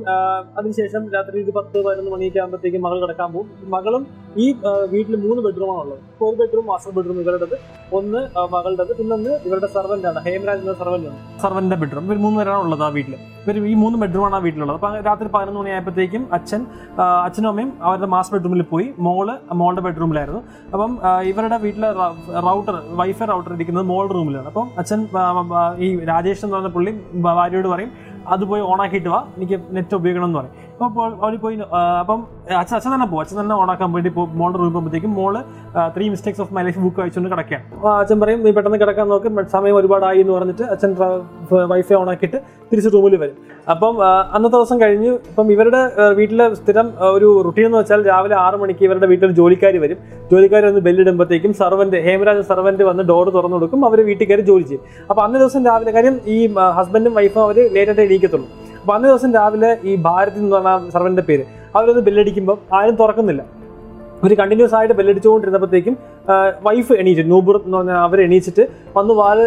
അതിനുശേഷം 0.59 1.03
രാത്രി 1.12 1.37
ഒരു 1.44 1.53
പത്ത് 1.59 1.76
പതിനൊന്ന് 1.85 2.11
മണിയൊക്കെ 2.14 2.40
ആകുമ്പോഴത്തേക്കും 2.40 2.83
മകൾ 2.87 2.96
കിടക്കാൻ 3.03 3.29
പോകും. 3.35 3.46
മകളും 3.74 4.03
ഈ 4.44 4.46
വീട്ടിൽ 4.94 5.14
മൂന്ന് 5.22 5.40
ബെഡ്റൂമാണ് 5.46 5.81
ഉള്ളത് 5.85 6.00
ഒരു 6.24 6.37
ബെഡ്റൂം 6.40 6.64
മാസ്റ്റർ 6.70 6.92
ബെഡ്റൂം 6.96 7.18
ഇവരുടേത്. 7.22 7.55
ഒന്ന് 7.98 8.20
മകളുടെ 8.37 8.50
മകളുടേത്. 8.55 8.92
പിന്നെ 8.98 9.12
ഒന്ന് 9.16 9.33
ഇവരുടെ 9.46 9.68
സർവന്റ് 9.76 10.07
ആണ്. 10.11 10.18
ഹേമരാജ് 10.26 10.62
എന്ന 10.64 10.74
സർവന്റ് 10.83 11.09
ആണ്. 11.11 11.18
സർവന്റിന്റെ 11.44 11.79
ബെഡ്റൂം 11.83 12.05
ഇവർ 12.09 12.18
മൂന്ന് 12.24 12.38
പേരാണ് 12.40 12.62
ഉള്ളത് 12.64 12.85
ആ 12.87 12.90
വീട്ടിൽ 12.96 13.14
ഇവർ 13.44 13.59
ഈ 13.72 13.74
മൂന്ന് 13.85 13.98
ബെഡ്റൂമാണ് 14.03 14.37
ആ 14.38 14.40
വീട്ടിലുള്ളത്. 14.46 14.76
അപ്പൊ 14.81 14.90
രാത്രി 15.09 15.29
പതിനൊന്ന് 15.37 15.61
മണിയായപ്പോഴത്തേക്കും 15.62 16.22
അച്ഛൻ 16.38 16.61
അച്ഛനും 17.26 17.48
അമ്മയും 17.53 17.72
അവരുടെ 17.87 18.11
മാസ്റ്റർ 18.16 18.35
ബെഡ്റൂമിൽ 18.37 18.64
പോയി. 18.74 18.87
മോൾ 19.09 19.31
മോളുടെ 19.62 19.85
ബെഡ്റൂമിലായിരുന്നു 19.88 20.42
അപ്പം 20.74 20.92
ഇവരുടെ 21.31 21.59
വീട്ടിലെ 21.64 21.90
റൗട്ടർ 22.48 22.79
വൈഫൈ 23.00 23.29
റൗട്ടർ 23.33 23.55
ഇരിക്കുന്നത് 23.59 23.88
മോളുടെ 23.94 24.14
റൂമിലാണ് 24.18 24.48
അപ്പം 24.53 24.68
അച്ഛൻ 24.80 25.00
ഈ 25.84 25.88
രാജേഷ് 26.12 26.42
എന്ന് 26.44 26.56
പറഞ്ഞ 26.56 26.70
പുള്ളി 26.76 26.92
ഭാര്യയോട് 27.26 27.68
പറയും 27.74 27.92
അത് 28.34 28.42
പോയി 28.50 28.62
ഓണാക്കിയിട്ട് 28.70 29.10
വാ 29.14 29.20
എനിക്ക് 29.36 29.56
നെറ്റ് 29.76 29.94
ഉപയോഗിക്കണം 29.98 30.26
എന്ന് 30.28 30.38
പറയും. 30.40 30.56
അപ്പോൾ 30.84 31.08
അവർ 31.24 31.34
പോയി 31.40 31.56
അപ്പം 32.02 32.20
അച്ഛൻ 32.60 32.74
അച്ഛൻ 32.76 32.90
തന്നെ 32.92 33.06
പോകും 33.08 33.22
അച്ഛൻ 33.22 33.36
തന്നെ 33.40 33.54
ഓണാക്കാൻ 33.62 33.88
വേണ്ടി 33.94 34.10
മോളുടെ 34.40 34.58
റൂമിൽ 34.60 34.70
പോകുമ്പോഴത്തേക്കും 34.74 35.12
മോൾ 35.18 35.34
three 35.96 36.04
mistakes 36.12 36.40
of 36.44 36.54
my 36.56 36.62
life 36.66 36.78
book 36.84 36.98
വായിച്ചുകൊണ്ട് 37.00 37.30
കിടക്കുകയാണ്. 37.32 37.64
അച്ഛൻ 38.02 38.18
പറയും 38.22 38.40
നീ 38.44 38.50
പെട്ടെന്ന് 38.58 38.78
കിടക്കാൻ 38.82 39.06
നോക്കും 39.12 39.40
സമയം 39.54 39.74
ഒരുപാടായി 39.80 40.20
എന്ന് 40.24 40.32
പറഞ്ഞിട്ട് 40.36 40.64
അച്ഛൻ 40.74 40.92
വൈഫൈ 41.72 41.94
ഓണാക്കിയിട്ട് 42.00 42.38
തിരിച്ച് 42.70 42.92
റൂമിൽ 42.94 43.16
വരും. 43.22 43.36
അപ്പം 43.74 43.94
അന്നത്തെ 44.37 44.56
ദിവസം 44.56 44.78
കഴിഞ്ഞ്. 44.85 45.10
ഇപ്പം 45.33 45.52
ഇവരുടെ 45.54 45.83
വീട്ടിലെ 46.20 46.46
സ്ഥിരം 46.60 46.88
ഒരു 47.16 47.28
റുട്ടീൻ 47.46 47.66
എന്ന് 47.68 47.78
വെച്ചാൽ 47.81 48.00
രാവിലെ 48.10 48.37
ആറ് 48.44 48.58
മണിക്ക് 48.62 48.85
ഇവരുടെ 48.88 49.08
വീട്ടിൽ 49.12 49.35
ജോലിക്കാർ 49.40 49.76
വരും. 49.85 50.00
ജോലിക്കാർ 50.33 50.64
വന്ന് 50.68 50.83
ബെല്ലിടുമ്പോഴത്തേക്കും 50.88 51.54
സർവന്റ് 51.62 52.00
ഹേമരാജ് 52.08 52.46
സർവന്റ് 52.52 52.87
വന്ന് 52.90 53.04
ഡോർ 53.12 53.28
തുറന്നു 53.37 53.58
കൊടുക്കും. 53.58 53.83
അവർ 53.90 54.00
വീട്ടിൽ 54.10 54.26
കയറി 54.33 54.46
ജോലി 54.50 54.66
ചെയ്യും. 54.70 54.85
അപ്പോൾ 55.10 55.22
അന്നേ 55.26 55.38
ദിവസം 55.44 55.68
രാവിലെ 55.70 55.94
കാര്യം 55.98 56.16
ഈ 56.37 56.38
ഹസ്ബൻഡും 56.78 57.14
വൈഫും 57.20 57.42
അവർ 57.46 57.58
ലേറ്റായിട്ട് 57.76 58.04
എണീക്കത്തുള്ളൂ. 58.08 58.48
അപ്പോൾ 58.81 58.94
അന്നേ 58.94 59.08
ദിവസം 59.08 59.31
രാവിലെ 59.35 59.70
ഈ 59.85 59.94
ഭാരതി 60.06 60.38
എന്ന് 60.42 60.52
പറഞ്ഞ 60.56 60.90
സർവന്റെ 60.94 61.22
പേര് 61.28 61.44
അവരൊന്ന് 61.76 62.02
ബെല്ലടിക്കുമ്പോൾ 62.06 62.56
ആരും 62.78 62.94
തുറക്കുന്നില്ല. 63.00 63.42
ഒരു 64.26 64.35
കണ്ടിന്യൂസ് 64.38 64.74
ആയിട്ട് 64.78 64.94
ബെല്ലടിച്ചുകൊണ്ടിരുന്നപ്പോഴത്തേക്കും 64.94 65.94
വൈഫ് 66.66 66.92
എണീറ്റ് 67.02 67.31
നൂബുർ 67.31 67.56
എന്ന് 67.64 67.76
പറഞ്ഞാൽ 67.76 67.98
അവർ 68.06 68.18
എണീച്ചിട്ട് 68.24 68.64
വന്ന് 68.96 69.14
വാൽ 69.20 69.38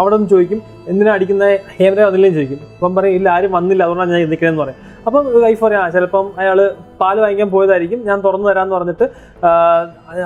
അവിടെ 0.00 0.14
നിന്ന് 0.16 0.30
ചോദിക്കും 0.34 0.60
എന്തിനാ 0.90 1.12
അടിക്കുന്ന? 1.16 1.44
ഹേമര 1.78 2.00
വന്നില്ലെന്ന് 2.08 2.38
ചോദിക്കും. 2.38 2.60
അപ്പം 2.76 2.94
പറയും 2.96 3.16
ഇല്ല 3.18 3.28
ആരും 3.36 3.52
വന്നില്ല 3.58 3.82
അതുകൊണ്ടാണ് 3.86 4.12
ഞാൻ 4.14 4.30
നിൽക്കണമെന്ന് 4.32 4.62
പറയും. 4.64 4.78
അപ്പം 5.06 5.24
വൈഫ് 5.44 5.62
പറയാം 5.64 5.82
"ആ, 5.84 5.90
ചിലപ്പം 5.94 6.26
അയാൾ 6.40 6.58
പാൽ 7.00 7.16
വാങ്ങിക്കാൻ 7.22 7.48
പോയതായിരിക്കും 7.54 8.00
ഞാൻ 8.08 8.18
തുറന്നു 8.26 8.46
തരാമെന്ന് 8.50 8.74
പറഞ്ഞിട്ട് 8.76 9.06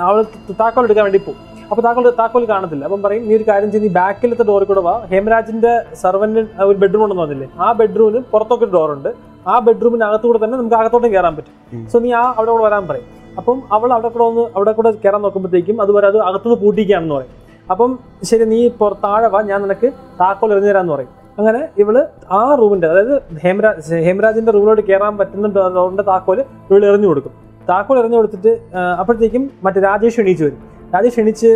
അവൾ 0.07 0.17
താക്കോൽ 0.61 0.85
എടുക്കാൻ 0.87 1.03
വേണ്ടി 1.07 1.21
പോകും. 1.25 1.39
അപ്പോൾ 1.71 1.83
താക്കോൽ 1.85 2.05
താക്കോൽ 2.19 2.43
കാണത്തില്ല. 2.51 2.83
അപ്പം 2.87 3.01
പറയും 3.05 3.23
നീ 3.27 3.33
ഒരു 3.39 3.45
കാര്യം 3.49 3.69
ചെയ്ത് 3.71 3.85
നീ 3.85 3.91
ബാക്കിലത്തെ 3.97 4.45
ഡോറിൽ 4.49 4.67
കൂടെ 4.69 4.81
വാ. 4.87 4.93
ഹേമരാജിന്റെ 5.11 5.73
സർവന്റ് 6.03 6.41
ഒരു 6.69 6.77
ബെഡ്റൂം 6.83 7.01
ഉണ്ടെന്ന് 7.05 7.23
പറഞ്ഞില്ലേ? 7.23 7.47
ആ 7.65 7.67
ബെഡ്റൂമിന് 7.79 8.19
പുറത്തൊക്കെ 8.31 8.65
ഒരു 8.67 8.73
ഡോറുണ്ട് 8.77 9.09
ആ 9.51 9.55
ബെഡ്റൂമിന് 9.67 10.03
അകത്തുകൂടെ 10.07 10.39
തന്നെ 10.43 10.55
നമുക്ക് 10.61 10.77
അകത്തോട്ടും 10.79 11.11
കയറാൻ 11.15 11.33
പറ്റും. 11.37 11.53
സോ 11.91 11.99
നീ 12.05 12.09
ആ 12.21 12.23
അവിടെ 12.37 12.49
കൂടെ 12.53 12.63
വരാൻ 12.67 12.83
പറയും. 12.89 13.07
അപ്പം 13.39 13.57
അവൾ 13.75 13.89
അവിടെ 13.97 14.09
കൂടെ 14.13 14.25
ഒന്ന് 14.29 14.43
അവിടെ 14.57 14.71
കൂടെ 14.77 14.89
കയറാൻ 15.03 15.21
നോക്കുമ്പോഴത്തേക്കും 15.25 15.77
അതുവരെ 15.83 16.07
അത് 16.11 16.17
അകത്തുനിന്ന് 16.29 16.57
പൂട്ടിക്കുകയാണെന്ന് 16.63 17.15
പറയും. 17.17 17.35
അപ്പം 17.73 17.91
ശരി 18.29 18.45
നീ 18.53 18.59
താഴെ 19.05 19.29
വാ 19.35 19.41
ഞാൻ 19.51 19.59
നിനക്ക് 19.65 19.89
താക്കോൽ 20.21 20.51
എറിഞ്ഞു 20.55 20.69
തരാമെന്ന് 20.71 20.93
പറയും. 20.95 21.11
അങ്ങനെ 21.39 21.61
ഇവൾ 21.81 21.95
ആ 22.39 22.41
റൂമിന്റെ 22.61 22.87
അതായത് 22.93 23.13
ഹേമരാജ് 23.43 23.99
ഹേമരാജിന്റെ 24.07 24.51
റൂമിലോട്ട് 24.55 24.83
കയറാൻ 24.89 25.13
പറ്റുന്ന 25.19 25.47
ഡോറിന്റെ 25.77 26.05
താക്കോൽ 26.11 26.39
ഇവൾ 26.69 26.81
എറിഞ്ഞു 26.89 27.07
കൊടുക്കും. 27.11 27.33
താക്കോൽ 27.69 27.97
എറിഞ്ഞു 28.01 28.17
കൊടുത്തിട്ട് 28.19 28.51
അപ്പോഴത്തേക്കും 28.99 29.43
മറ്റേ 29.67 29.79
രാജേഷ് 29.87 30.19
എണീച്ചു 30.23 30.43
വരും. 30.47 30.59
രാജേഷ് 30.93 31.15
ക്ഷണിച്ച് 31.15 31.49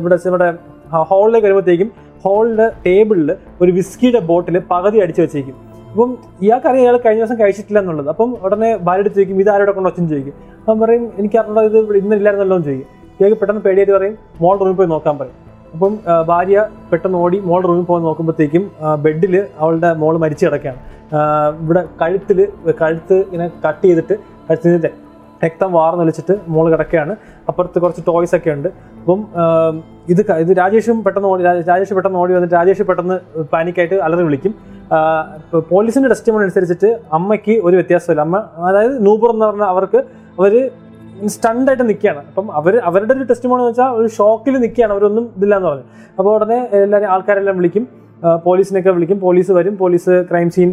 ഇവിടെ 0.00 0.16
ഇവിടെ 0.30 0.48
ഹാളിലേക്ക് 1.10 1.46
വരുമ്പോഴത്തേക്കും 1.46 1.90
ഹോളിന്റെ 2.24 2.66
ടേബിളിൽ 2.86 3.28
ഒരു 3.62 3.70
വിസ്കിയുടെ 3.76 4.20
ബോട്ടിൽ 4.30 4.56
പകുതി 4.72 4.98
അടിച്ച് 5.02 5.22
വെച്ചേക്കും. 5.24 5.56
അപ്പം 5.90 6.10
ഇയാൾക്കറിയാം 6.44 6.82
ഇയാൾ 6.84 6.96
കഴിഞ്ഞ 7.04 7.20
ദിവസം 7.22 7.36
കഴിച്ചിട്ടില്ല 7.42 7.78
എന്നുള്ളത് 7.82 8.08
അപ്പം 8.12 8.30
ഉടനെ 8.46 8.70
ഭാര്യയുടെ 8.86 9.10
ചോദിക്കും 9.14 9.38
ഇത് 9.42 9.50
ആരോടെ 9.54 9.72
കൊണ്ട് 9.76 9.88
ഒച്ചൻ 9.90 10.04
ചോദിക്കും. 10.12 10.34
അപ്പം 10.60 10.78
പറയും 10.82 11.04
എനിക്ക് 11.20 11.38
അറിഞ്ഞത് 11.42 11.66
ഇത് 11.70 11.96
ഇന്നില്ലായിരുന്നല്ലോ 12.02 12.56
എന്ന് 12.58 12.68
ചോദിക്കും. 12.68 12.88
ഇയാൾക്ക് 13.18 13.38
പെട്ടെന്ന് 13.40 13.62
പേടിയായിട്ട് 13.66 13.94
പറയും 13.96 14.14
മോൾ 14.42 14.54
റൂമിൽ 14.60 14.74
പോയി 14.80 14.88
നോക്കാൻ 14.94 15.14
പറയും. 15.20 15.36
അപ്പം 15.74 15.92
ഭാര്യ 16.30 16.58
പെട്ടെന്ന് 16.90 17.18
ഓടി 17.24 17.38
മോൾ 17.48 17.60
റൂമിൽ 17.68 17.84
പോയി 17.90 18.02
നോക്കുമ്പോഴത്തേക്കും 18.08 18.64
ബെഡിൽ 19.04 19.34
അവളുടെ 19.60 19.90
മോൾ 20.02 20.14
മരിച്ചു 20.24 20.44
കിടക്കുകയാണ്. 20.46 20.80
ഇവിടെ 21.62 21.82
കഴുത്തിൽ 22.00 22.38
കഴുത്ത് 22.82 23.16
ഇങ്ങനെ 23.26 23.48
കട്ട് 23.66 23.84
ചെയ്തിട്ട് 23.86 24.14
കഴുത്തിൽ 24.48 24.90
രക്തം 25.44 25.72
വാർന്നൊലിച്ചിട്ട് 25.72 26.38
മോൾ 26.48 26.70
കിടക്കുകയാണ്. 26.70 27.16
അപ്പുറത്ത് 27.48 27.78
കുറച്ച് 27.78 28.02
ടോയ്സ് 28.06 28.36
ഒക്കെ 28.36 28.50
ഉണ്ട്. 28.50 28.68
അപ്പം 28.68 29.26
ഇത് 30.08 30.32
ഇത് 30.32 30.58
രാജേഷും 30.58 31.04
പെട്ടെന്ന് 31.04 31.28
ഓടി 31.28 31.42
രാജ- 31.42 31.64
രാജേഷ് 31.64 31.94
പെട്ടെന്ന് 31.94 32.18
ഓടി 32.18 32.34
വന്നിട്ട് 32.34 32.54
രാജേഷ് 32.54 32.82
പെട്ടെന്ന് 32.82 33.42
പാനിക്കായിട്ട് 33.42 33.94
അലറി 33.94 34.22
വിളിക്കും. 34.22 34.54
പോലീസിന്റെ 35.60 36.08
ടെസ്റ്റിമോണി 36.08 36.42
അനുസരിച്ചിട്ട് 36.42 37.00
അമ്മയ്ക്ക് 37.12 37.60
ഒരു 37.64 37.76
വ്യത്യാസമില്ല. 37.76 38.20
അമ്മ 38.20 38.44
അതായത് 38.56 39.06
നൂബർ 39.06 39.30
എന്ന് 39.30 39.46
പറഞ്ഞാൽ 39.46 39.66
അവർക്ക് 39.66 39.96
അവർ 40.38 40.70
സ്റ്റണ്ടായിട്ട് 41.26 41.88
നിൽക്കുകയാണ്. 41.88 42.18
അപ്പം 42.18 42.52
അവർ 42.52 42.78
അവരുടെ 42.78 43.14
ഒരു 43.14 43.24
ടെസ്റ്റിമോണി 43.24 43.60
എന്ന് 43.60 43.70
വെച്ചാൽ 43.70 43.88
ഒരു 43.88 44.06
ഷോക്കിൽ 44.06 44.58
നിൽക്കുകയാണ്. 44.58 44.92
അവരൊന്നും 44.92 45.30
ഇതില്ല 45.36 45.56
എന്ന് 45.56 45.68
പറഞ്ഞു. 45.68 45.84
അപ്പോൾ 46.18 46.34
ഉടനെ 46.34 46.68
എല്ലാവരും 46.72 47.08
ആൾക്കാരെല്ലാം 47.08 47.56
വിളിക്കും. 47.56 47.99
ആ, 48.24 48.36
പോലീസിനെയൊക്കെ 48.36 48.90
വിളിക്കും. 48.90 49.20
പോലീസ് 49.20 49.52
വരും. 49.52 49.76
പോലീസ് 49.76 50.24
ക്രൈം 50.30 50.50
സീൻ 50.50 50.70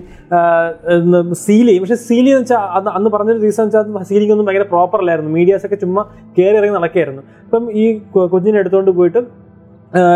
സീൽ 1.34 1.68
ചെയ്യും. 1.68 1.84
പക്ഷേ 1.84 1.95
സീൽ 1.95 2.24
ചെയ്യുന്ന 2.24 2.41
വെച്ചാൽ 2.41 2.89
അന്ന് 2.98 3.10
പറഞ്ഞൊരു 3.10 3.41
റീസൺ 3.41 3.64
വെച്ചാൽ 3.64 4.04
സീലിംഗ് 4.04 4.32
ഒന്നും 4.32 4.45
ഭയങ്കര 4.45 4.66
പ്രോപ്പർ 4.70 5.00
അല്ലായിരുന്നു. 5.00 5.32
മീഡിയാസൊക്കെ 5.32 5.76
ചുമ്മാ 5.76 6.04
കയറി 6.39 6.58
ഇറങ്ങി 6.58 6.76
നടക്കുകയായിരുന്നു 6.76 7.24
അപ്പം 7.43 7.72
ഈ 7.72 7.86
കുഞ്ഞിനെ 8.34 8.60
എടുത്തുകൊണ്ട് 8.60 8.91
പോയിട്ട് 8.91 9.18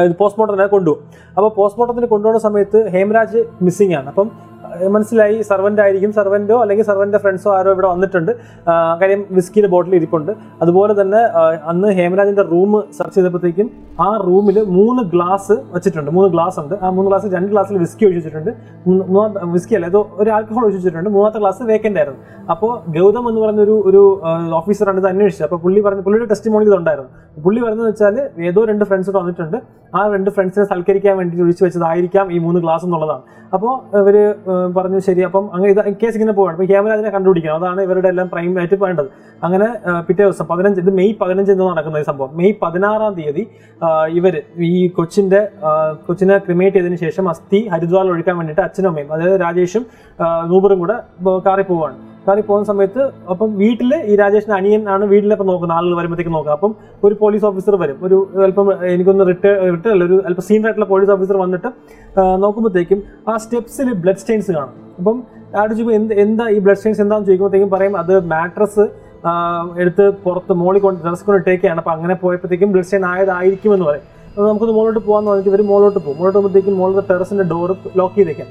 ഇത് 0.05 0.13
പോസ്റ്റ്മോർട്ടത്തിന് 0.19 0.67
കൊണ്ടുപോകും. 0.67 1.03
അപ്പോൾ 1.37 1.49
പോസ്റ്റ്മോർട്ടത്തിന് 1.57 2.07
കൊണ്ടുപോകുന്ന 2.07 2.41
സമയത്ത് 2.47 2.79
ഹേമരാജ് 2.89 3.43
മിസ്സിംഗ് 3.61 3.95
ആണ്. 3.95 4.07
അപ്പം 4.07 4.31
മനസ്സിലായി 4.89 5.41
സർവന്റ് 5.41 5.81
ആയിരിക്കും 5.81 6.13
സർവന്റോ 6.13 6.61
അല്ലെങ്കിൽ 6.61 6.85
സർവന്റെ 6.85 7.17
ഫ്രണ്ട്സോ 7.17 7.55
ആരോ 7.57 7.71
ഇവിടെ 7.71 7.87
വന്നിട്ടുണ്ട്. 7.87 8.31
കാര്യം 9.01 9.25
വിസ്കിയുടെ 9.31 9.67
ബോട്ടിൽ 9.67 9.95
ഇരിപ്പുണ്ട്. 9.95 10.31
അതുപോലെ 10.61 11.01
തന്നെ 11.01 11.21
അന്ന് 11.65 11.87
ഹേമരാജിന്റെ 11.87 12.41
റൂം 12.41 12.83
സെർച്ച് 12.97 13.15
ചെയ്തപ്പോഴത്തേക്കും 13.15 13.71
ആ 13.99 14.17
റൂമിൽ 14.17 14.63
മൂന്ന് 14.63 15.03
ഗ്ലാസ് 15.03 15.51
വെച്ചിട്ടുണ്ട്. 15.51 16.11
മൂന്ന് 16.11 16.31
ഗ്ലാസ് 16.31 16.59
ഉണ്ട്. 16.59 16.75
ആ 16.81 16.89
മൂന്ന് 16.89 17.11
ഗ്ലാസ് 17.11 17.25
രണ്ട് 17.25 17.51
ഗ്ലാസ്സിൽ 17.51 17.77
വിസ്കി 17.77 18.05
ഒഴിച്ചിട്ടുണ്ട് 18.05 18.19
വെച്ചിട്ടുണ്ട്. 18.21 18.49
മൂന്ന്- 18.89 19.07
മൂന്നാമത്തെ 19.07 19.45
വിസ്കി 19.45 19.75
അല്ല 19.75 19.85
ഏതോ 19.85 20.09
ഒരു 20.13 20.29
ആൽക്കഹോൾ 20.29 20.63
ഒഴിച്ചിട്ടുണ്ട് 20.63 21.09
മൂന്നാമത്തെ 21.09 21.39
ഗ്ലാസ് 21.39 21.63
വേക്കന്റ് 21.63 21.99
ആയിരുന്നു. 21.99 22.19
അപ്പോൾ 22.51 22.99
ഗൗതം 22.99 23.29
എന്ന് 23.29 23.41
പറയുന്ന 23.41 23.61
ഒരു 23.61 23.83
ഒരു 23.85 24.21
ഓഫീസറാണ് 24.53 24.97
ഇത് 24.97 25.07
അന്വേഷിച്ചത്. 25.07 25.45
അപ്പോൾ 25.45 25.59
പുള്ളി 25.59 25.81
പറഞ്ഞു 25.81 26.01
പുള്ളിയുടെ 26.01 26.29
ടെസ്റ്റ് 26.29 26.51
മോണിൽ 26.51 26.67
ഇതുണ്ടായിരുന്നു. 26.67 27.41
പുള്ളി 27.41 27.61
പറഞ്ഞതെന്ന് 27.61 27.89
വെച്ചാൽ 27.89 28.29
ഏതോ 28.45 28.65
രണ്ട് 28.65 28.85
ഫ്രണ്ട്സ് 28.85 29.15
വന്നിട്ടുണ്ട്. 29.15 29.57
ആ 29.95 30.13
രണ്ട് 30.13 30.29
ഫ്രണ്ട്സിനെ 30.29 30.65
സൽക്കരിക്കാൻ 30.65 31.17
വേണ്ടി 31.17 31.41
ഒഴിച്ചു 31.41 31.65
വെച്ചതായിരിക്കാം 31.65 32.33
ഈ 32.33 32.37
മൂന്ന് 32.37 32.61
ഗ്ലാസ് 32.61 32.85
എന്നുള്ളതാണ്. 32.85 33.21
അപ്പോൾ 33.53 33.97
ഏഹ് 33.97 34.60
പറഞ്ഞു 34.77 34.99
ശരി 35.07 35.21
അപ്പം 35.27 35.45
അങ്ങനെ 35.55 35.69
ഇത് 35.73 35.81
കേസ് 36.01 36.15
ഇങ്ങനെ 36.17 36.35
പോവാണ്. 36.39 36.55
അപ്പോൾ 36.55 36.67
ഹേമരാജിനെ 36.71 37.11
കണ്ടുപിടിക്കണം. 37.15 37.55
അതാണ് 37.61 37.81
ഇവരുടെ 37.87 38.09
എല്ലാം 38.13 38.27
പ്രൈം 38.33 38.51
ആയിട്ട് 38.59 38.79
വേണ്ടത്. 38.83 39.09
അങ്ങനെ 39.45 39.67
പിറ്റേ 40.07 40.21
ദിവസം 40.23 40.47
പതിനഞ്ച് 40.51 40.79
ഇത് 40.83 40.91
മെയ് 40.99 41.13
പതിനഞ്ച് 41.21 41.51
എന്ന് 41.55 41.65
നടക്കുന്ന 41.71 42.03
ഈ 42.03 42.07
സംഭവം. 42.11 42.31
മെയ് 42.41 42.53
പതിനാറാം 42.63 43.13
തീയതി 43.19 43.45
ഇവർ 44.19 44.35
ഈ 44.71 44.87
കൊച്ചിന്റെ 44.99 45.41
കൊച്ചിനെ 46.07 46.37
ക്രിമേറ്റ് 46.45 46.75
ചെയ്തതിന് 46.77 46.99
ശേഷം 47.05 47.29
അസ്ഥി 47.33 47.61
ഹരിദ്വാറിൽ 47.73 48.13
ഒഴിക്കാൻ 48.15 48.37
വേണ്ടിയിട്ട് 48.37 48.63
അച്ഛനും 48.67 48.89
അമ്മയും 48.91 49.11
അതായത് 49.13 49.37
രാജേഷും 49.45 49.85
നൂബറും 50.53 50.79
കൂടെ 50.83 50.97
കാറി 51.49 51.65
പോവാണ്. 51.71 51.97
കാറിൽ 52.25 52.43
പോകുന്ന 52.47 52.65
സമയത്ത് 52.71 53.01
അപ്പം 53.31 53.49
വീട്ടിൽ 53.61 53.91
ഈ 54.11 54.15
രാജേഷിന്റെ 54.21 54.55
അനിയൻ 54.57 54.81
ആണ് 54.93 55.03
വീട്ടിലെ 55.11 55.33
ഇപ്പം 55.35 55.47
നോക്കുന്നത്. 55.51 55.75
ആളുകൾ 55.77 55.95
വരുമ്പോഴത്തേക്ക് 55.99 56.33
നോക്കുക. 56.37 56.53
അപ്പം 56.57 56.71
ഒരു 57.07 57.15
പോലീസ് 57.21 57.45
ഓഫീസർ 57.49 57.75
വരും. 57.83 57.97
ഒരു 58.07 58.17
അല്പം 58.47 58.67
എനിക്കൊന്ന് 58.93 59.25
റിട്ടയർ 59.31 59.55
റിട്ടയർ 59.75 59.93
അല്ല 59.95 60.05
ഒരു 60.09 60.17
അല്പം 60.29 60.45
സീനിയർ 60.49 60.67
ആയിട്ടുള്ള 60.69 60.87
പോലീസ് 60.93 61.11
ഓഫീസർ 61.15 61.37
വന്നിട്ട് 61.43 61.69
നോക്കുമ്പോഴത്തേക്കും 62.43 63.01
ആ 63.31 63.35
സ്റ്റെപ്സിൽ 63.45 63.89
ബ്ലഡ് 64.03 64.21
സ്റ്റെയിൻസ് 64.23 64.51
കാണും. 64.57 64.75
അപ്പം 64.99 65.17
ആട് 65.61 65.71
ചോദിക്കും 65.71 65.95
എന്ത് 65.99 66.13
എന്താ 66.25 66.45
ഈ 66.55 66.59
ബ്ലഡ് 66.65 66.79
സ്റ്റെയിൻസ് 66.79 67.01
എന്താണെന്ന് 67.05 67.29
ചോദിക്കുമ്പോഴത്തേക്കും 67.29 67.71
പറയും 67.75 67.95
അത് 68.03 68.13
മാട്രസ് 68.33 68.85
എടുത്ത് 69.81 70.05
പുറത്ത് 70.23 70.53
മോളിൽ 70.61 70.81
കൊണ്ട് 70.85 70.99
ഡ്രസ് 71.05 71.25
കൊണ്ട് 71.25 71.39
ഇട്ടേക്കാണ് 71.41 71.79
അപ്പം 71.81 71.93
അങ്ങനെ 71.97 72.13
പോയപ്പോഴത്തേക്കും 72.21 72.69
ബ്ലഡ് 72.73 72.87
സ്റ്റെയിൻ 72.87 73.03
ആയതായിരിക്കും 73.09 73.73
എന്ന് 73.75 73.85
പറയും. 73.89 74.05
അപ്പോൾ 74.29 74.47
നമുക്കൊന്ന് 74.47 74.73
മുകളിലോട്ട് 74.77 75.01
പോകാന്ന് 75.07 75.29
പറഞ്ഞിട്ട് 75.31 75.51
ഇവർ 75.51 75.61
മുകളിലോട്ട് 75.69 75.99
പോകും. 75.99 76.15
മുകളിലോട്ട് 76.17 76.37
പോകുമ്പോഴത്തേക്കും 76.37 76.75
മുകളിലെ 76.79 77.03
ടെറസിന്റെ 77.09 77.45
ഡോർ 77.51 77.69
ലോക്ക് 77.99 78.15
ചെയ്തേക്കാം. 78.19 78.49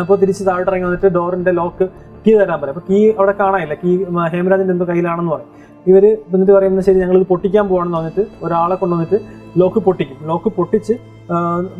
അപ്പോൾ 0.00 0.16
തിരിച്ച് 0.22 0.42
താഴോട്ട് 0.48 0.70
ഇറങ്ങി 0.70 0.86
വന്നിട്ട് 0.88 1.08
ഡോറിന്റെ 1.16 1.52
ലോക്ക് 1.60 1.86
കീ 2.24 2.32
തരാൻ 2.40 2.58
പറയും 2.62 2.74
അപ്പോൾ 2.74 2.86
കീ 2.90 2.98
അവിടെ 3.18 3.34
കാണാനില്ല. 3.40 3.74
കീ 3.82 3.92
ഹേമരാജിന്റെ 4.34 4.72
എന്തോ 4.76 4.86
കയ്യിലാണെന്ന് 4.90 5.32
പറയും. 5.34 5.50
ഇവർ 5.90 6.04
എന്നിട്ട് 6.06 6.52
പറയുന്നത് 6.56 6.84
ശരി 6.86 6.98
ഞങ്ങൾ 7.02 7.16
പൊട്ടിക്കാൻ 7.32 7.64
പോകണമെന്ന് 7.70 7.98
പറഞ്ഞിട്ട് 7.98 8.24
ഒരാളെ 8.46 8.76
കൊണ്ടുവന്നിട്ട് 8.80 9.18
ലോക്ക് 9.60 9.80
പൊട്ടിക്കും. 9.86 10.18
ലോക്ക് 10.30 10.48
പൊട്ടിച്ച് 10.58 10.94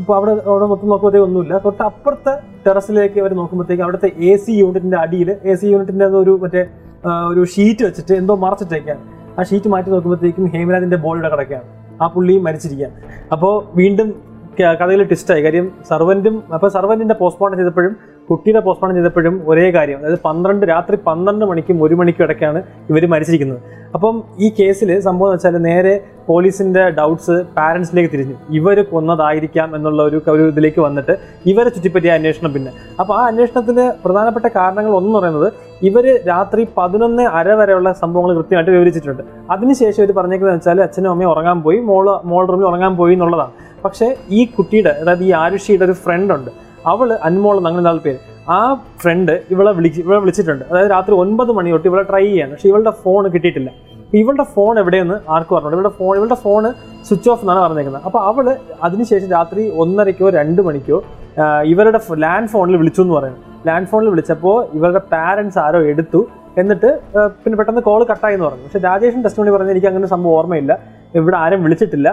ഇപ്പോൾ 0.00 0.14
അവിടെ 0.16 0.32
അവിടെ 0.50 0.66
മൊത്തം 0.70 0.88
നോക്കുമ്പോഴത്തേക്ക് 0.90 1.26
ഒന്നുമില്ല. 1.28 1.54
തൊട്ട് 1.64 1.82
അപ്പുറത്തെ 1.88 2.32
ടെറസിലേക്ക് 2.66 3.18
അവർ 3.22 3.32
നോക്കുമ്പോഴത്തേക്ക് 3.40 3.84
അവിടുത്തെ 3.86 4.08
എ 4.30 4.32
സി 4.44 4.52
യൂണിറ്റിന്റെ 4.60 4.98
അടിയിൽ 5.04 5.30
എ 5.50 5.54
സി 5.60 5.66
യൂണിറ്റിന്റെ 5.72 6.06
ഒരു 6.22 6.34
മറ്റേ 6.42 6.62
ഒരു 7.32 7.42
ഷീറ്റ് 7.54 7.82
വെച്ചിട്ട് 7.88 8.14
എന്തോ 8.20 8.34
മറച്ചിട്ടേക്കാണ് 8.44 9.02
ആ 9.38 9.42
ഷീറ്റ് 9.50 9.68
മാറ്റി 9.74 9.90
നോക്കുമ്പോഴത്തേക്കും 9.94 10.46
ഹേമരാജിന്റെ 10.54 10.98
ബോളിയുടെ 11.04 11.30
കിടക്കുകയാണ് 11.34 11.68
ആ 12.02 12.06
പുള്ളി 12.14 12.34
മരിച്ചിരിക്കുകയാണ്. 12.46 12.96
അപ്പോൾ 13.34 13.54
വീണ്ടും 13.80 14.08
കഥയിൽ 14.80 15.02
ട്വിസ്റ്റായി 15.10 15.42
കാര്യം 15.44 15.66
സർവന്റും 15.90 16.36
അപ്പോൾ 16.54 16.68
സർവന്റിന്റെ 16.76 17.16
പോസ്റ്റ്മോർട്ടം 17.20 17.58
ചെയ്തപ്പോഴും 17.58 17.92
കുട്ടിയുടെ 18.30 18.60
പോസ്റ്റ്മോർട്ടം 18.64 18.96
ചെയ്തപ്പോഴും 18.98 19.34
ഒരേ 19.50 19.66
കാര്യം. 19.76 19.98
അതായത് 20.00 20.20
പന്ത്രണ്ട് 20.26 20.64
രാത്രി 20.72 20.96
പന്ത്രണ്ട് 21.08 21.44
മണിക്കും 21.50 21.76
ഒരു 21.84 21.94
മണിക്കും 22.00 22.24
ഇടയ്ക്കാണ് 22.26 22.60
ഇവർ 22.90 23.04
മരിച്ചിരിക്കുന്നത്. 23.14 23.60
അപ്പം 23.96 24.16
ഈ 24.44 24.48
കേസിൽ 24.58 24.90
സംഭവം 25.06 25.28
എന്ന് 25.28 25.38
വെച്ചാൽ 25.38 25.56
നേരെ 25.68 25.94
പോലീസിന്റെ 26.28 26.82
ഡൗട്ട്സ് 26.98 27.36
പാരന്റ്സിലേക്ക് 27.56 28.10
തിരിഞ്ഞു. 28.12 28.36
ഇവർ 28.58 28.78
കൊന്നതായിരിക്കാം 28.90 29.68
എന്നുള്ള 29.76 30.00
ഒരു 30.08 30.18
ഒരു 30.34 30.44
ഇതിലേക്ക് 30.52 30.80
വന്നിട്ട് 30.86 31.14
ഇവരെ 31.52 31.70
ചുറ്റിപ്പറ്റിയ 31.76 32.12
അന്വേഷണം 32.18 32.52
പിന്നെ. 32.56 32.72
അപ്പോൾ 33.00 33.14
ആ 33.18 33.22
അന്വേഷണത്തിന് 33.30 33.86
പ്രധാനപ്പെട്ട 34.04 34.46
കാരണങ്ങൾ 34.58 34.92
ഒന്ന് 35.00 35.12
പറയുന്നത് 35.18 35.48
ഇവർ 35.88 36.06
രാത്രി 36.30 36.62
പതിനൊന്ന് 36.78 37.24
അര 37.38 37.50
വരെയുള്ള 37.60 37.90
സംഭവങ്ങൾ 38.02 38.32
കൃത്യമായിട്ട് 38.38 38.72
വിവരിച്ചിട്ടുണ്ട്. 38.76 39.22
അതിനുശേഷം 39.54 40.00
ഇവർ 40.04 40.12
പറഞ്ഞേക്കുന്നത് 40.20 40.56
വെച്ചാൽ 40.58 40.80
അച്ഛനും 40.88 41.10
അമ്മയും 41.14 41.30
ഉറങ്ങാൻ 41.34 41.60
പോയി 41.66 41.78
മോൾ 41.90 42.06
മോൾ 42.32 42.44
റൂമിൽ 42.52 42.66
ഉറങ്ങാൻ 42.70 42.94
പോയി 43.02 43.14
എന്നുള്ളതാണ്. 43.18 43.54
പക്ഷേ 43.84 44.06
ഈ 44.38 44.40
കുട്ടിയുടെ 44.56 44.92
അതായത് 45.02 45.24
ഈ 45.28 45.30
ആരുഷിയുടെ 45.42 45.84
ഒരു 45.88 45.94
ഫ്രണ്ട് 46.04 46.32
ഉണ്ട്. 46.34 46.50
അവൾ 46.92 47.08
അൻമോൾ 47.28 47.56
അങ്ങനെ 47.68 47.84
നാല് 47.88 48.00
പേര്. 48.06 48.18
ആ 48.48 48.58
ഫ്രണ്ട് 49.02 49.32
ഇവളെ 49.50 49.72
വിളിച്ച് 49.78 50.00
ഇവളെ 50.00 50.18
വിളിച്ചിട്ടുണ്ട്. 50.18 50.64
അതായത് 50.70 50.90
രാത്രി 50.90 51.14
ഒൻപത് 51.22 51.50
മണി 51.58 51.70
തൊട്ട് 51.74 51.88
ഇവളെ 51.90 52.04
ട്രൈ 52.10 52.24
ചെയ്യാണ്. 52.26 52.52
പക്ഷെ 52.52 52.68
ഇവളുടെ 52.68 52.92
ഫോൺ 53.02 53.28
കിട്ടിയിട്ടില്ല. 53.34 53.70
ഇവളുടെ 54.20 54.46
ഫോൺ 54.54 54.78
എവിടെയെന്ന് 54.78 55.16
ആർക്കും 55.34 55.54
പറഞ്ഞു 55.56 55.76
ഇവളുടെ 55.78 55.94
ഫോൺ 55.98 56.12
ഇവളുടെ 56.18 56.38
ഫോൺ 56.44 56.64
സ്വിച്ച് 57.08 57.28
ഓഫ് 57.32 57.42
എന്നാണ് 57.44 57.60
പറഞ്ഞേക്കുന്നത്. 57.64 58.02
അപ്പോൾ 58.08 58.20
അവൾ 58.30 58.46
അതിനുശേഷം 58.86 59.28
രാത്രി 59.36 59.64
ഒന്നരയ്ക്കോ 59.82 60.30
രണ്ട് 60.38 60.62
മണിക്കോ 60.68 60.98
ഇവരുടെ 61.72 62.00
ലാൻഡ് 62.24 62.50
ഫോണിൽ 62.52 62.76
വിളിച്ചു 62.76 63.02
എന്ന് 63.02 63.14
പറയുന്നത് 63.18 63.66
ലാൻഡ് 63.68 63.88
ഫോണിൽ 63.90 64.08
വിളിച്ചപ്പോൾ 64.08 64.56
ഇവരുടെ 64.78 65.02
പാരൻസ് 65.12 65.58
ആരോ 65.58 65.80
എടുത്തു. 65.92 66.20
എന്നിട്ട് 66.60 66.88
പിന്നെ 67.42 67.56
പെട്ടെന്ന് 67.58 67.82
കോൾ 67.88 68.00
കട്ടായി 68.10 68.34
എന്ന് 68.36 68.46
പറഞ്ഞു. 68.46 68.64
പക്ഷെ 68.66 68.80
രാജേഷൻ 68.86 69.20
ടെസ്റ്റ് 69.24 69.40
മണി 69.40 69.50
പറഞ്ഞാൽ 69.56 69.74
എനിക്ക് 69.74 69.88
അങ്ങനെ 69.92 70.08
സംഭവം 70.14 70.34
ഓർമ്മയില്ല. 70.38 70.72
ഇവിടെ 71.18 71.36
ആരും 71.36 71.62
വിളിച്ചിട്ടില്ല. 71.64 72.08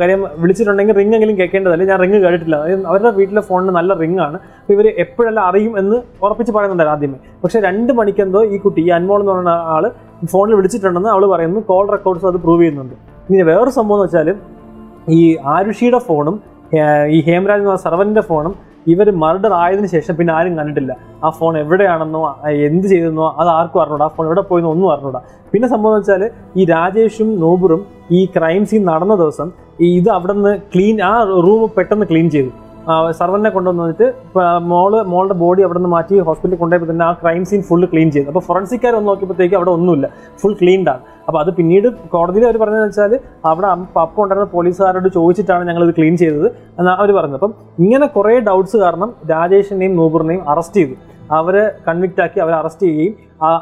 കാര്യം 0.00 0.20
വിളിച്ചിട്ടുണ്ടെങ്കിൽ 0.42 0.94
റിംഗ് 0.94 1.14
എങ്കിലും 1.16 1.38
കേൾക്കേണ്ടതല്ലേ? 1.38 1.86
ഞാൻ 1.86 1.98
റിംഗ് 2.00 2.18
കേട്ടിട്ടില്ല. 2.24 2.56
അവരുടെ 2.86 3.10
വീട്ടിലെ 3.10 3.40
ഫോണിന് 3.40 3.72
നല്ല 3.76 3.94
റിംഗ് 3.94 4.20
ആണ്. 4.20 4.38
അപ്പോൾ 4.60 4.72
ഇവർ 4.72 4.86
എപ്പോഴെല്ലാം 4.98 5.46
അറിയും 5.46 5.78
എന്ന് 5.78 5.96
ഉറപ്പിച്ച് 6.24 6.52
പറയുന്നുണ്ടായിരുന്നു 6.52 6.96
ആദ്യമേ. 6.96 7.18
പക്ഷേ 7.44 7.60
രണ്ട് 7.60 7.92
മണിക്കെന്തോ 7.92 8.44
ഈ 8.44 8.58
കുട്ടി 8.58 8.80
ഈ 8.80 8.88
അൻമോൾ 8.88 9.20
എന്ന് 9.20 9.32
പറയുന്ന 9.32 9.48
ആൾ 9.48 9.90
ഫോണിൽ 10.32 10.54
വിളിച്ചിട്ടുണ്ടെന്ന് 10.54 11.08
അവൾ 11.08 11.26
പറയുന്നു. 11.26 11.60
കോൾ 11.60 11.90
റെക്കോർഡ്സ് 11.90 12.26
അത് 12.26 12.38
പ്രൂവ് 12.46 12.60
ചെയ്യുന്നുണ്ട്. 12.60 12.94
ഇനി 13.30 13.42
വേറൊരു 13.42 13.70
സംഭവം 13.70 13.96
എന്ന് 13.96 14.06
വെച്ചാൽ 14.06 14.34
ഈ 15.08 15.36
ആരുഷിയുടെ 15.44 15.98
ഫോണും 15.98 16.42
ഈ 17.08 17.20
ഹേമരാജ് 17.26 17.62
എന്ന 17.62 17.76
സർവന്റിന്റെ 17.76 18.20
ഫോണും 18.20 18.69
ഇവർ 18.86 19.10
മർഡർ 19.22 19.52
ആയതിനു 19.52 19.86
ശേഷം 19.86 20.16
പിന്നെ 20.16 20.32
ആരും 20.32 20.56
കണ്ടിട്ടില്ല. 20.56 20.96
ആ 21.24 21.30
ഫോൺ 21.30 21.58
എവിടെയാണെന്നോ 21.58 22.20
എന്ത് 22.68 22.86
ചെയ്തെന്നോ 22.88 23.34
അത് 23.38 23.48
ആർക്കും 23.48 23.82
അറിഞ്ഞൂടാ. 23.82 24.04
ആ 24.04 24.08
ഫോൺ 24.08 24.26
എവിടെ 24.26 24.40
പോയെന്നോ 24.40 24.70
ഒന്നും 24.70 24.92
അറിഞ്ഞൂടാ. 24.92 25.20
പിന്നെ 25.52 25.68
സംഭവം 25.68 25.94
വെച്ചാൽ 25.96 26.30
ഈ 26.56 26.64
രാജേഷും 26.64 27.40
നോബറും 27.40 27.86
ഈ 28.10 28.26
ക്രൈം 28.36 28.66
സീൻ 28.66 28.84
നടന്ന 28.84 29.14
ദിവസം 29.14 29.52
ഇത് 29.78 30.08
അവിടെ 30.08 30.32
നിന്ന് 30.32 30.58
ക്ലീൻ 30.74 31.02
ആ 31.02 31.22
റൂം 31.22 31.70
പെട്ടെന്ന് 31.76 32.06
ക്ലീൻ 32.10 32.30
ചെയ്തു. 32.30 32.50
സർവന്റിനെ 33.18 33.50
കൊണ്ടുവന്നിട്ട് 33.54 34.06
മോൾ 34.70 34.92
മോളുടെ 35.12 35.34
ബോഡി 35.42 35.60
അവിടെ 35.66 35.78
നിന്ന് 35.80 35.90
മാറ്റി 35.94 36.20
ഹോസ്പിറ്റലിൽ 36.28 36.58
കൊണ്ടുപോയപ്പോൾ 36.60 36.90
തന്നെ 36.92 37.04
ആ 37.08 37.10
ക്രൈം 37.22 37.42
സീൻ 37.50 37.62
ഫുള്ള് 37.68 37.86
ക്ലീൻ 37.92 38.08
ചെയ്തു. 38.14 38.28
അപ്പോൾ 38.32 38.44
ഫോറൻസിക്കാർ 38.48 38.92
ഒന്ന് 38.98 39.08
നോക്കിയപ്പോഴത്തേക്ക് 39.10 39.56
അവിടെ 39.58 39.72
ഒന്നുമില്ല. 39.76 40.06
ഫുൾ 40.42 40.54
ക്ലീൻഡാണ് 40.60 41.02
അപ്പോൾ 41.26 41.40
അത് 41.42 41.50
പിന്നീട് 41.58 41.88
കോടതിയിൽ 42.14 42.44
അവർ 42.48 42.56
പറഞ്ഞതെന്ന് 42.62 42.90
വെച്ചാൽ 42.90 43.12
അവിടെ 43.50 43.68
അപ്പം 44.04 44.22
ഉണ്ടായിരുന്ന 44.24 44.48
പോലീസുകാരോട് 44.56 45.08
ചോദിച്ചിട്ടാണ് 45.18 45.64
ഞങ്ങൾ 45.68 45.84
ഇത് 45.86 45.94
ക്ലീൻ 45.98 46.14
ചെയ്തത് 46.22 46.48
എന്നാണ് 46.78 46.96
അവർ 47.02 47.10
പറഞ്ഞത്. 47.18 47.38
അപ്പം 47.40 47.54
ഇങ്ങനെ 47.84 48.08
കുറേ 48.16 48.34
ഡൗട്ട്സ് 48.48 48.78
കാരണം 48.84 49.12
രാജേഷിനെയും 49.32 49.94
നൂപറിനെയും 50.00 50.42
അറസ്റ്റ് 50.54 50.80
ചെയ്തു. 50.80 50.96
അവരെ 51.38 51.64
കൺവിക്റ്റ് 51.88 52.22
ആക്കി 52.24 52.38
അവരെ 52.44 52.56
അറസ്റ്റ് 52.60 52.84
ചെയ്യുകയും 52.86 53.14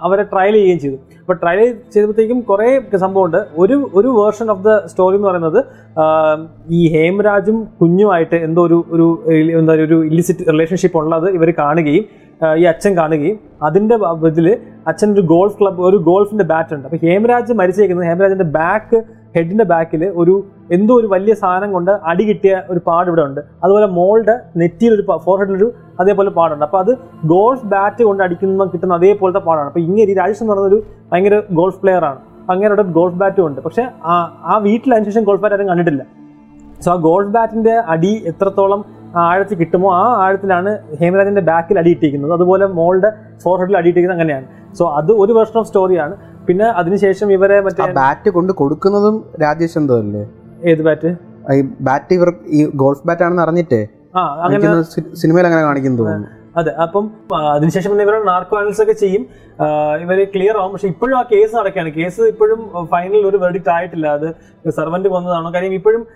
അവരെ 0.06 0.24
ട്രയൽ 0.32 0.54
ചെയ്യുകയും 0.58 0.78
ചെയ്തു. 0.84 0.96
അപ്പോൾ 1.20 1.36
ട്രയൽ 1.42 1.60
ചെയ്തപ്പോഴത്തേക്കും 1.94 2.38
കുറേ 2.50 2.68
സംഭവമുണ്ട്. 3.04 3.40
ഒരു 3.62 3.76
ഒരു 3.98 4.08
വേർഷൻ 4.20 4.46
ഓഫ് 4.54 4.62
ദ 4.68 4.76
സ്റ്റോറി 4.90 5.16
എന്ന് 5.18 5.28
പറയുന്നത് 5.28 5.60
ഈ 6.78 6.80
ഹേംരാജും 6.94 7.58
കുഞ്ഞുമായിട്ട് 7.80 8.38
എന്തോ 8.46 8.62
ഒരു 8.68 8.78
ഒരു 8.94 9.06
എന്താ 9.60 9.76
ഒരു 9.88 9.98
ഇല്ലിസിറ്റ് 10.10 10.46
റിലേഷൻഷിപ്പ് 10.54 10.98
ഉള്ളത് 11.02 11.28
ഇവർ 11.38 11.50
കാണുകയും 11.62 12.06
ഈ 12.60 12.64
അച്ഛൻ 12.72 12.92
കാണുകയും 12.98 13.38
അതിന്റെ 13.68 13.96
ഇതിൽ 14.32 14.48
അച്ഛൻ 14.90 15.08
ഒരു 15.16 15.24
ഗോൾഫ് 15.32 15.56
ക്ലബ് 15.60 15.80
ഒരു 15.88 15.98
ഗോൾഫിന്റെ 16.08 16.46
ബാറ്റ് 16.52 16.74
ഉണ്ട്. 16.74 16.84
അപ്പോൾ 16.88 17.00
ഹേംരാജ് 17.06 17.54
മരിച്ചേക്കുന്നത് 17.60 18.08
ഹേംരാജിന്റെ 18.10 18.48
ബാക്ക് 18.58 18.98
ഹെഡിന്റെ 19.36 19.64
ബാക്കിൽ 19.64 20.12
ഒരു 20.20 20.44
എന്തോ 20.72 20.94
ഒരു 21.00 21.06
വലിയ 21.06 21.34
സാധനം 21.34 21.72
കൊണ്ട് 21.72 21.90
അടി 21.90 22.24
കിട്ടിയ 22.24 22.62
ഒരു 22.70 22.80
പാട് 22.86 23.08
ഇവിടെ 23.08 23.22
ഉണ്ട്. 23.22 23.40
അതുപോലെ 23.64 23.86
മോളുടെ 23.86 24.40
നെറ്റിയിൽ 24.56 24.94
ഒരു 24.94 25.04
ഫോർ 25.24 25.38
ഹെഡിലൊരു 25.38 25.72
അതേപോലെ 26.00 26.30
പാടുണ്ട്. 26.30 26.64
അപ്പോൾ 26.64 26.78
അത് 26.78 26.92
ഗോൾഫ് 27.24 27.66
ബാറ്റ് 27.66 28.02
കൊണ്ട് 28.02 28.22
അടിക്കുന്ന 28.22 28.64
കിട്ടുന്ന 28.64 28.94
അതേപോലത്തെ 28.94 29.38
പാടാണ്. 29.38 29.66
അപ്പോൾ 29.66 29.80
ഇങ്ങനെ 29.80 30.14
രാജേഷ് 30.20 30.42
എന്ന് 30.42 30.52
പറഞ്ഞൊരു 30.52 30.74
ഒരു 30.74 30.84
ഭയങ്കര 31.12 31.42
ഗോൾഫ് 31.58 31.80
പ്ലെയർ 31.82 32.04
ആണ്. 32.04 32.18
അങ്ങനെ 32.50 32.68
അവിടെ 32.68 32.82
ഗോൾഫ് 32.82 33.16
ബാറ്റും 33.16 33.46
ഉണ്ട്. 33.46 33.60
പക്ഷേ 33.60 33.82
ആ 33.82 34.14
ആ 34.44 34.58
വീട്ടിൽ 34.58 34.94
അതിന് 34.94 35.24
ഗോൾഫ് 35.24 35.42
ബാറ്റ് 35.42 35.54
ആരും 35.54 35.68
കണ്ടിട്ടില്ല. 35.68 36.04
സോ 36.84 36.92
ആ 36.92 36.96
ഗോൾഫ് 36.96 37.28
ബാറ്റിന്റെ 37.28 37.74
അടി 37.94 38.22
എത്രത്തോളം 38.26 38.84
ആഴത്തിൽ 39.16 39.56
കിട്ടുമോ 39.58 39.94
ആ 39.94 40.04
ആഴത്തിലാണ് 40.24 40.78
ഹേമരാജന്റെ 41.00 41.40
ബാക്കിൽ 41.40 41.78
അടി 41.78 41.90
ഇട്ടിരിക്കുന്നത്. 41.90 42.32
അതുപോലെ 42.32 42.66
മോളുടെ 42.66 43.10
ഫോർ 43.42 43.58
ഹെഡിൽ 43.60 43.76
അടി 43.76 43.88
ഇട്ടിരിക്കുന്നത് 43.88 44.20
അങ്ങനെയാണ്. 44.20 44.46
സോ 44.78 44.86
അത് 44.98 45.12
ഒരു 45.12 45.32
വേർഷൻ 45.32 45.58
ഓഫ് 45.60 45.66
സ്റ്റോറിയാണ് 45.66 46.14
പിന്നെ 46.48 46.66
അതിനുശേഷം 46.80 47.28
ഇവരെ 47.32 47.56
മറ്റേ 47.60 47.86
ബാറ്റ് 47.98 48.28
കൊണ്ട് 48.30 48.52
കൊടുക്കുന്നതും 48.60 49.16
രാജേഷ് 49.42 49.76
എന്തോ 49.78 49.96
അല്ലേ? 50.02 50.22
ഏത് 50.64 50.82
ബാറ്റ് 50.88 51.10
ഈ 51.54 51.60
ബാറ്റ് 51.80 52.14
ഇവർ 52.14 52.28
ഈ 52.50 52.60
ഗോൾഫ് 52.74 53.04
ബാറ്റ് 53.08 53.22
ആണെന്ന് 53.22 53.42
അറിഞ്ഞിട്ടേ? 53.42 53.80
സിനിമയിൽ 55.22 55.46
അങ്ങനെ 55.48 55.62
കാണിക്കുന്നു 55.62 55.98
തോന്നുന്നു. 56.00 56.28
അതെ 56.56 56.72
അപ്പം 56.84 57.10
അതിനുശേഷം 57.54 57.90
പിന്നെ 57.90 58.04
ഇവരുടെ 58.04 58.24
നാർക്കോ 58.24 58.56
അനൽസ് 58.58 58.82
ഒക്കെ 58.82 58.92
ചെയ്യും. 58.92 59.26
ഇവരെ 60.02 60.22
ഇവർ 60.22 60.30
ക്ലിയർ 60.34 60.56
ആവും. 60.56 60.72
പക്ഷെ 60.72 60.88
ഇപ്പോഴും 60.88 61.18
ആ 61.18 61.22
കേസ് 61.32 61.56
നടക്കുകയാണ്. 61.56 61.90
കേസ് 61.90 62.20
ഇപ്പോഴും 62.20 62.60
ഫൈനൽ 62.92 63.26
ഒരു 63.26 63.36
വെർഡിക്റ്റ് 63.36 63.70
ആയിട്ടില്ല. 63.70 64.06
അത് 64.08 64.28
സെർവന്റ് 64.70 65.08
വന്നതാണോ? 65.08 65.52
കാര്യം 65.54 65.74
ഇപ്പോഴും 65.74 66.06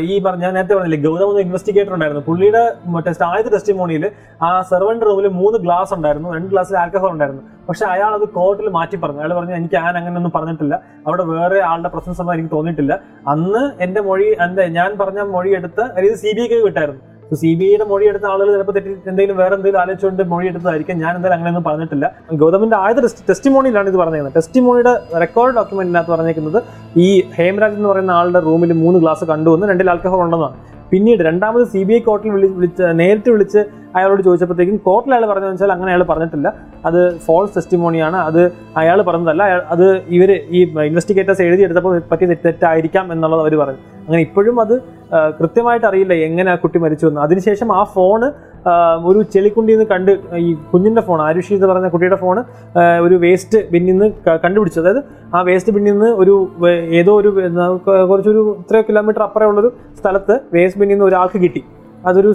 ഈ 0.00 0.22
പറഞ്ഞ 0.26 0.42
ഞാൻ 0.42 0.54
നേരത്തെ 0.54 0.74
പറഞ്ഞില്ലേ 0.74 1.10
ഗൗതം 1.10 1.30
എന്ന 1.30 1.40
ഇൻവെസ്റ്റിഗേറ്റർ 1.40 1.94
ഉണ്ടായിരുന്നു. 1.94 2.22
പുള്ളിയുടെ 2.28 2.62
ടെസ്റ്റ് 3.06 3.24
ആദ്യത്തെ 3.24 3.50
ടെസ്റ്റിമോണിയിൽ 3.50 4.10
ആ 4.42 4.62
സെർവന്റ് 4.62 5.06
റൂമിൽ 5.06 5.28
മൂന്ന് 5.28 5.58
ഗ്ലാസ് 5.58 5.94
ഉണ്ടായിരുന്നു. 5.94 6.34
രണ്ട് 6.34 6.48
ഗ്ലാസ്സിൽ 6.48 6.76
ആൽക്കഹോൾ 6.76 7.10
ഉണ്ടായിരുന്നു. 7.10 7.42
പക്ഷെ 7.68 7.84
അയാൾ 7.84 8.14
അത് 8.14 8.28
കോർട്ടിൽ 8.28 8.68
മാറ്റി 8.68 8.96
പറഞ്ഞു. 8.96 9.18
അയാൾ 9.18 9.34
പറഞ്ഞു 9.34 9.54
എനിക്ക് 9.54 9.74
ഞാൻ 9.74 9.96
അങ്ങനെ 9.96 10.16
ഒന്നും 10.16 10.32
പറഞ്ഞിട്ടില്ല. 10.34 10.82
അവിടെ 11.06 11.22
വേറെ 11.22 11.60
ആളുടെ 11.60 11.88
പ്രസൻസ് 11.88 12.20
ഒന്നും 12.20 12.34
എനിക്ക് 12.34 12.50
തോന്നിയിട്ടില്ല. 12.54 13.00
അന്ന് 13.28 13.82
എന്റെ 13.82 14.00
മൊഴി 14.00 14.36
എന്താ 14.46 14.66
ഞാൻ 14.66 14.98
പറഞ്ഞ 15.00 15.20
മൊഴി 15.20 15.50
എടുത്ത് 15.50 15.80
അതായത് 15.80 16.14
സി 16.14 16.32
ബി 16.36 16.42
ഐക്ക് 16.42 16.64
വിട്ടായിരുന്നു 16.64 17.02
സി 17.40 17.50
ബി 17.58 17.64
ഐയുടെ 17.68 17.84
മൊഴി 17.90 18.04
എടുത്ത 18.10 18.26
ആളുകൾ 18.32 18.48
ചിലപ്പോൾ 18.54 18.74
തെറ്റി 18.76 18.90
എന്തെങ്കിലും 19.10 19.36
വേറെ 19.40 19.54
എന്തെങ്കിലും 19.56 19.80
ആലോചിച്ചുകൊണ്ട് 19.82 20.22
മൊഴി 20.32 20.46
എടുത്തതായിരിക്കും. 20.50 20.96
ഞാൻ 21.02 21.12
എന്തായാലും 21.16 21.36
അങ്ങനെയൊന്നും 21.36 21.64
പറഞ്ഞിട്ടില്ല. 21.68 22.06
ഗൗതമിന്റെ 22.42 22.76
ആദ്യത്തെ 22.84 23.24
ടെസ്റ്റിമോണിയിലാണ് 23.30 23.88
ഇത് 23.92 23.98
പറഞ്ഞിരുന്നത് 24.02 24.36
ടെസ്റ്റിമോണിയുടെ 24.38 24.94
റെക്കോർഡ് 25.24 25.54
ഡോക്യുമെന്റിനകത്ത് 25.58 26.12
പറഞ്ഞിരിക്കുന്നത് 26.14 26.58
ഈ 27.06 27.08
ഹേമരാജ് 27.38 27.76
എന്ന് 27.80 27.90
പറയുന്ന 27.92 28.12
ആളുടെ 28.20 28.40
റൂമിൽ 28.48 28.72
മൂന്ന് 28.84 29.00
ഗ്ലാസ് 29.04 29.26
കണ്ടുവന്ന് 29.32 29.68
രണ്ടിൽ 29.72 29.90
ആൽക്കഹോൾ 29.94 30.22
ഉണ്ടെന്നാണ്. 30.26 30.56
പിന്നീട് 30.92 31.22
രണ്ടാമത് 31.28 31.64
സി 31.72 31.80
ബി 31.88 31.92
ഐ 31.96 31.98
കോർട്ടിൽ 32.04 32.30
വിളി 32.34 32.48
വിളിച്ച് 32.58 32.84
നേരിട്ട് 33.00 33.30
വിളിച്ച് 33.32 33.60
അയാളോട് 33.96 34.22
ചോദിച്ചപ്പോഴത്തേക്കും 34.26 34.76
കോർട്ടിൽ 34.86 35.12
അയാൾ 35.14 35.24
പറഞ്ഞതെന്ന് 35.30 35.56
വെച്ചാൽ 35.56 35.72
അങ്ങനെ 35.74 35.90
അയാൾ 35.92 36.02
പറഞ്ഞിട്ടില്ല. 36.10 36.48
അത് 36.88 37.00
ഫോൾസ് 37.26 37.54
ടെസ്റ്റിമോണിയാണ് 37.56 38.18
അത് 38.28 38.40
അയാൾ 38.80 38.98
പറഞ്ഞതല്ല. 39.08 39.42
അത് 39.74 39.86
ഇവർ 40.16 40.30
ഈ 40.32 40.60
ഇൻവെസ്റ്റിഗേറ്റേഴ്സ് 40.88 41.42
എഴുതിയെടുത്തപ്പോൾ 41.48 41.94
പറ്റിയ 42.10 42.28
തെറ്റ് 42.32 42.46
തെറ്റായിരിക്കാം 42.48 43.12
എന്നുള്ളത് 43.12 43.42
അവർ 43.44 43.56
പറഞ്ഞു. 43.62 43.82
അങ്ങനെ 44.06 44.22
ഇപ്പോഴും 44.28 44.56
അത് 44.60 44.74
കൃത്യമായിട്ട് 45.38 45.86
അറിയില്ല 45.90 46.14
എങ്ങനെ 46.26 46.50
ആ 46.52 46.56
കുട്ടി 46.64 46.78
മരിച്ചു 46.84 47.06
എന്ന്. 47.10 47.20
അതിനുശേഷം 47.26 47.68
ആ 47.78 47.82
ഫോണ് 47.94 48.28
ഒരു 49.08 49.20
ചെളിക്കുണ്ടിൽ 49.34 49.74
നിന്ന് 49.74 49.86
കണ്ട് 49.92 50.10
ഈ 50.46 50.48
കുഞ്ഞിന്റെ 50.72 51.02
ഫോൺ 51.06 51.18
ആരുഷി 51.26 51.52
എന്ന് 51.56 51.68
പറഞ്ഞ 51.70 51.88
കുട്ടിയുടെ 51.94 52.18
ഫോൺ 52.22 52.38
ഒരു 53.06 53.16
വേസ്റ്റ് 53.24 53.58
ബിന്നിൽ 53.72 53.92
നിന്ന് 53.92 54.08
കണ്ടുപിടിച്ചു. 54.44 54.78
അതായത് 54.82 55.00
ആ 55.36 55.40
വേസ്റ്റ് 55.48 55.74
ബിന്നിൽ 55.76 55.92
നിന്ന് 55.92 56.10
ഒരു 56.22 56.34
ഏതോ 57.00 57.14
ഒരു 57.20 57.30
കുറച്ചൊരു 58.10 58.42
ഇത്രയോ 58.62 58.84
കിലോമീറ്റർ 58.90 59.24
അപ്പുറമുള്ളൊരു 59.28 59.70
സ്ഥലത്ത് 60.00 60.36
വേസ്റ്റ് 60.56 60.80
ബിന്നിൽ 60.82 60.94
നിന്ന് 60.96 61.08
ഒരാൾക്ക് 61.10 61.40
കിട്ടി. 61.44 61.62
അതൊരു 62.06 62.28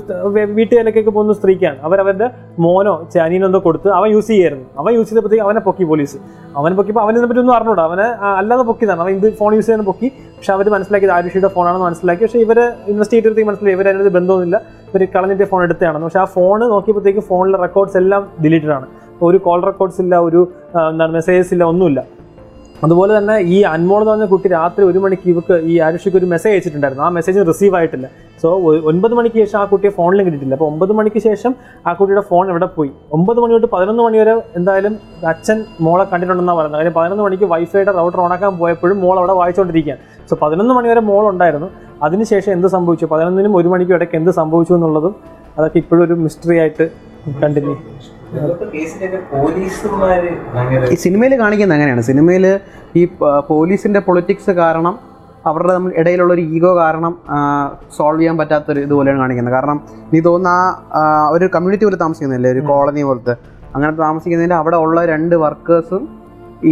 വീട്ടുകാരിലേക്കൊക്കെ 0.57 1.11
പോകുന്ന 1.11 1.34
സ്ത്രീക്കാണ്. 1.34 1.78
അവരവരുടെ 1.88 2.28
മോനോ 2.59 2.93
ചാനീനോ 3.14 3.45
എന്തോ 3.49 3.59
കൊടുത്ത് 3.59 3.89
അവൻ 3.89 4.09
യൂസ് 4.16 4.28
ചെയ്യായിരുന്നു. 4.28 4.66
അവൻ 4.82 4.93
യൂസ് 4.97 5.07
ചെയ്തപ്പോഴത്തേക്ക് 5.09 5.45
അവനെ 5.47 5.59
പൊക്കി 5.68 5.84
പോലീസ് 5.91 6.18
അവൻ 6.57 6.72
പൊക്കിയപ്പോൾ 6.78 7.03
അവനെ 7.05 7.28
പറ്റി 7.30 7.41
ഒന്നും 7.43 7.55
അറിഞ്ഞൂടാ. 7.57 7.84
അവനെ 7.89 8.07
അല്ലാതെ 8.39 8.64
പൊക്കിയതാണ്. 8.70 9.01
അവൻ 9.05 9.11
ഇത് 9.20 9.38
ഫോൺ 9.41 9.55
യൂസ് 9.55 9.68
ചെയ്യാൻ 9.68 9.86
പൊക്കി. 9.91 10.09
പക്ഷെ 10.38 10.53
അവർ 10.53 10.70
മനസ്സിലാക്കി 10.76 11.07
ആരുഷിയുടെ 11.18 11.51
ഫോണാണെന്ന് 11.55 11.86
മനസ്സിലാക്കി. 11.86 12.24
പക്ഷേ 12.26 12.39
ഇവർ 12.39 12.59
ഇൻവെസ്റ്റിഗേറ്റർക്ക് 12.93 13.47
മനസ്സിലായി 13.49 13.76
ഇവർ 13.78 13.88
അതിനൊരു 13.91 14.14
ബന്ധമൊന്നുമില്ല. 14.18 14.61
ഇവർ 14.89 15.07
കളഞ്ഞിട്ട് 15.16 15.43
ഫോൺ 15.43 15.64
എടുത്തതാണെന്ന്. 15.64 16.07
പക്ഷേ 16.07 16.20
ആ 16.20 16.26
ഫോൺ 16.36 16.59
നോക്കിയപ്പോഴത്തേക്ക് 16.74 17.20
ഫോണിലെ 17.20 17.59
റെക്കോർഡ്സ് 17.66 17.97
എല്ലാം 17.97 18.24
ഡിലീറ്റഡ് 18.45 18.76
ആണ്. 18.80 18.88
ഒരു 19.22 19.38
കോൾ 19.38 19.61
റെക്കോർഡ്സ് 19.66 20.01
ഇല്ല 20.01 20.20
ഒരു 20.28 20.41
എന്താണ് 20.91 21.11
മെസ്സേജസ് 21.14 21.53
ഇല്ല 21.53 21.64
ഒന്നുമില്ല. 21.64 22.03
അതുപോലെ 22.86 23.12
തന്നെ 23.18 23.36
ഈ 23.56 23.58
അൻമോൾ 23.74 24.00
എന്ന് 24.02 24.12
പറഞ്ഞ 24.12 24.26
കുട്ടി 24.32 24.48
രാത്രി 24.54 24.84
ഒരു 24.92 25.00
മണിക്ക് 25.04 25.28
ഇവർക്ക് 25.34 25.56
ഈ 25.72 25.74
ആരുഷിക്ക് 25.86 26.18
ഒരു 26.20 26.28
മെസ്സേജ് 26.34 26.54
അയച്ചിട്ടുണ്ടായിരുന്നു. 26.56 27.04
ആ 27.08 27.10
മെസ്സേജ് 27.18 27.46
റിസീവ് 27.50 27.76
ആയിട്ടില്ല. 27.80 28.08
സോ 28.42 28.50
ഒൻപത് 28.92 29.14
മണിക്ക് 29.18 29.38
ശേഷം 29.44 29.58
ആ 29.60 29.66
കുട്ടിയെ 29.72 29.92
ഫോണിൽ 29.98 30.22
കിട്ടിയിട്ടില്ല. 30.26 30.56
അപ്പോൾ 30.58 30.70
ഒമ്പത് 30.72 30.92
മണിക്ക് 30.98 31.20
ശേഷം 31.28 31.52
ആ 31.88 31.94
കുട്ടിയുടെ 32.00 32.24
ഫോൺ 32.32 32.50
എവിടെ 32.54 32.68
പോയി. 32.78 32.92
ഒമ്പത് 33.18 33.40
മണി 33.44 33.54
തൊട്ട് 33.56 33.70
പതിനൊന്ന് 33.76 34.04
മണി 34.08 34.18
വരെ 34.22 34.34
എന്തായാലും 34.60 34.96
അച്ഛൻ 35.32 35.60
മോളെ 35.86 36.06
കണ്ടിട്ടുണ്ടെന്നാണ് 36.12 36.58
പറയുന്നത് 36.60 36.80
കാര്യം 36.82 36.96
പതിനൊന്ന് 37.00 37.24
മണിക്ക് 37.28 37.48
വൈഫൈയുടെ 37.54 37.94
റൗട്ടർ 38.00 38.22
ഓണാക്കാൻ 38.26 38.58
പോയപ്പോഴും 38.64 38.98
മോൾ 39.06 39.16
അവിടെ 39.22 39.36
വായിച്ചുകൊണ്ടിരിക്കുകയാണ് 39.42 40.02
സോ 40.30 40.36
പതിനൊന്ന് 40.44 40.76
മണി 40.80 40.88
വരെ 40.94 41.04
മോൾ 41.12 41.24
ഉണ്ടായിരുന്നു. 41.34 41.70
അതിനുശേഷം 42.08 42.52
എന്ത് 42.58 42.68
സംഭവിച്ചു? 42.76 43.06
പതിനൊന്നിനും 43.14 43.56
ഒരു 43.62 43.68
മണിക്കും 43.74 43.96
ഇടയ്ക്ക് 44.00 44.18
എന്ത് 44.22 44.32
സംഭവിച്ചു 44.42 44.74
എന്നുള്ളതും 44.80 45.16
അതൊക്കെ 45.58 45.78
ഇപ്പോഴും 45.84 46.04
ഒരു 46.08 46.16
മിസ്റ്ററി 46.26 46.56
ആയിട്ട് 46.62 46.86
കണ്ടിന്യൂ 47.41 47.74
ഈ 50.93 50.95
സിനിമയിൽ 51.03 51.34
കാണിക്കുന്നത് 51.41 51.76
അങ്ങനെയാണ്. 51.78 52.01
സിനിമയിൽ 52.01 52.45
ഈ 52.99 53.01
പോലീസിന്റെ 53.51 53.99
പൊളിറ്റിക്സ് 54.07 54.51
കാരണം 54.61 54.95
അവരുടെ 55.49 55.74
നമ്മൾ 55.74 55.91
ഇടയിലുള്ള 56.01 56.34
ഒരു 56.34 56.41
ഈഗോ 56.55 56.76
കാരണം 56.80 57.13
സോൾവ് 57.97 58.19
ചെയ്യാൻ 58.19 58.38
പറ്റാത്തൊരു 58.41 58.80
ഇതുപോലെയാണ് 58.80 59.19
കാണിക്കുന്നത്. 59.19 59.53
കാരണം 59.53 59.78
നീ 60.13 60.19
തോന്നുന്ന 60.28 60.49
ആ 60.99 61.01
ഒരു 61.36 61.45
കമ്മ്യൂണിറ്റി 61.55 61.86
പോലെ 61.86 61.99
താമസിക്കുന്നില്ലേ? 62.03 62.49
ഒരു 62.51 62.59
കോളനി 62.69 63.03
പോലത്തെ. 63.03 63.36
അങ്ങനെ 63.76 63.93
താമസിക്കുന്നതിന്റെ 63.93 64.55
അവിടെ 64.55 64.78
ഉള്ള 64.86 65.05
രണ്ട് 65.05 65.36
വർക്കേഴ്സും 65.36 66.03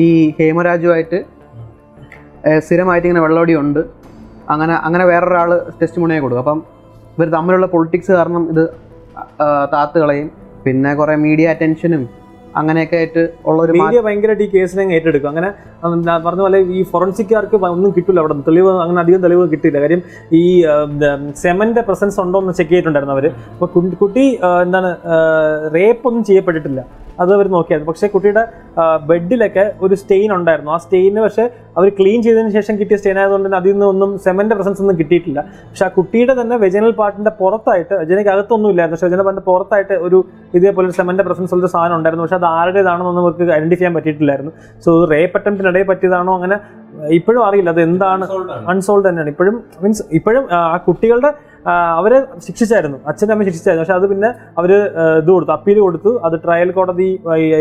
ഈ 0.04 0.06
ഹേമരാജുമായിട്ട് 0.40 1.20
സ്ഥിരമായിട്ട് 2.66 3.08
ഇങ്ങനെ 3.08 3.24
വെള്ളോടി 3.26 3.56
ഉണ്ട്. 3.64 3.82
അങ്ങനെ 4.50 4.74
അങ്ങനെ 4.88 5.06
വേറൊരാൾ 5.06 5.50
ടെസ്റ്റ് 5.82 6.02
മുണിയെ 6.02 6.20
കൊടുക്കും. 6.20 6.44
അപ്പം 6.46 6.60
ഇവർ 7.18 7.30
തമ്മിലുള്ള 7.38 7.68
പൊളിറ്റിക്സ് 7.76 8.12
കാരണം 8.12 8.44
ഇത് 8.54 8.64
ആ, 9.44 9.46
താത്ത് 9.74 9.98
കളയും 10.00 10.28
പിന്നെ 10.66 10.94
കുറെ 10.94 11.16
മീഡിയ 11.16 11.48
അറ്റൻഷനും 11.48 12.22
അങ്ങനെയൊക്കെ 12.56 12.96
ആയിട്ട് 12.96 13.30
ഉള്ള 13.46 13.62
ഒരു 13.62 13.72
മീഡിയ 13.72 14.02
ഭയങ്കരമായിട്ട് 14.02 14.44
ഈ 14.44 14.50
കേസിനെ 14.50 14.94
ഏറ്റെടുക്കും. 14.94 15.30
അങ്ങനെ 15.30 15.50
പറഞ്ഞ 16.26 16.42
പോലെ 16.42 16.60
ഈ 16.60 16.84
ഫോറൻസിക്കാർക്ക് 16.84 17.56
ഒന്നും 17.66 17.94
കിട്ടില്ല 17.98 18.20
അവിടെ 18.20 18.34
തെളിവ് 18.34 18.82
അങ്ങനെ 18.82 19.00
അധികം 19.00 19.22
തെളിവ് 19.22 19.52
കിട്ടില്ല 19.52 19.80
കാര്യം 19.80 20.02
ഈ 20.34 20.66
സെമന്റെ 21.36 21.82
പ്രസൻസ് 21.82 22.20
ഉണ്ടോ 22.20 22.40
എന്ന് 22.40 22.54
ചെക്ക് 22.54 22.72
ചെയ്തിട്ടുണ്ടായിരുന്നു 22.72 23.14
അവർ. 23.14 23.28
അപ്പൊ 23.54 23.66
കുട്ടി- 23.66 23.98
കുട്ടി 23.98 24.40
എന്താണ് 24.62 24.98
റേപ്പ് 25.74 26.08
ഒന്നും 26.08 26.24
ചെയ്യപ്പെട്ടിട്ടില്ല. 26.24 26.82
അത് 27.20 27.34
അവർ 27.34 27.48
നോക്കിയായിരുന്നു. 27.56 27.92
പക്ഷേ 27.92 28.08
കുട്ടിയുടെ 28.08 28.44
ബെഡിലൊക്കെ 29.10 29.66
ഒരു 29.82 29.96
സ്റ്റെയിൻ 29.96 30.30
ഉണ്ടായിരുന്നു. 30.36 30.72
ആ 30.72 30.78
സ്റ്റെയിന് 30.78 31.22
പക്ഷേ 31.22 31.50
അവർ 31.78 31.90
ക്ലീൻ 32.00 32.22
ചെയ്തതിന് 32.22 32.50
ശേഷം 32.50 32.78
കിട്ടിയ 32.80 32.98
സ്റ്റെയിൻ 32.98 33.20
ആയതുകൊണ്ട് 33.20 33.48
തന്നെ 33.48 33.58
അതിൽ 33.58 33.72
നിന്നൊന്നും 33.72 34.12
സെമന്റെ 34.26 34.56
പ്രസൻസ് 34.56 34.82
ഒന്നും 34.82 34.98
കിട്ടിയിട്ടില്ല. 35.00 35.40
പക്ഷേ 35.70 35.86
ആ 35.86 35.90
കുട്ടിയുടെ 35.98 36.36
തന്നെ 36.42 36.58
വെജനൽ 36.58 36.92
പാർട്ടിന്റെ 36.92 37.32
പുറത്തായിട്ട് 37.42 37.94
വെജനയ്ക്ക് 38.02 38.32
അകത്തൊന്നും 38.36 38.70
ഇല്ലായിരുന്നു. 38.70 38.98
പക്ഷെ 38.98 39.08
വെജന 39.10 39.22
പാർട്ടിന്റെ 39.28 39.46
പുറത്തായിട്ട് 39.52 39.94
ഒരു 39.94 40.20
ഇതേപോലെ 40.60 40.86
ഒരു 40.88 40.96
സെമന്റെ 41.00 41.24
പ്രസൻസ് 41.30 41.54
ഉള്ള 41.58 41.68
സാധനം 41.68 41.96
ഉണ്ടായിരുന്നു. 41.98 42.26
പക്ഷേ 42.26 42.40
അത് 42.42 42.46
ആരുടേതാണെന്നൊന്നും 42.46 43.24
അവർക്ക് 43.24 43.52
ഐഡന്റിഫൈ 43.58 43.80
ചെയ്യാൻ 43.82 43.96
പറ്റിയിട്ടില്ലായിരുന്നു. 43.98 44.52
സോ 44.86 44.92
റേപ്പ് 45.14 45.38
അറ്റംപ്റ്റിനിടയിൽ 45.40 45.88
പറ്റിയതാണോ 45.94 46.34
അങ്ങനെ 46.40 46.58
ഇപ്പോഴും 47.18 47.42
അറിയില്ല. 47.48 47.70
അത് 47.70 47.82
എന്താണ്? 47.82 48.26
അൺസോൾഡ് 48.72 49.06
തന്നെയാണ്. 49.10 49.30
ഇപ്പോഴും 49.30 49.56
മീൻസ് 49.84 50.04
ഇപ്പോഴും 50.18 50.44
ആ, 50.58 50.78
കുട്ടികളുടെ 50.88 51.32
അവരെ 51.70 52.20
ശിക്ഷിച്ചായിരുന്നു. 52.46 52.98
അച്ഛനും 53.10 53.32
അമ്മയും 53.34 53.48
ശിക്ഷിച്ചായിരുന്നു. 53.50 53.86
പക്ഷെ 53.86 53.98
അത് 54.00 54.06
പിന്നെ 54.12 54.30
അവർ 54.60 54.72
ഇത് 55.22 55.30
കൊടുത്തു 55.36 55.54
അപ്പീൽ 55.58 55.80
കൊടുത്തു. 55.86 56.12
അത് 56.28 56.36
ട്രയൽ 56.46 56.72
കോടതി 56.78 57.10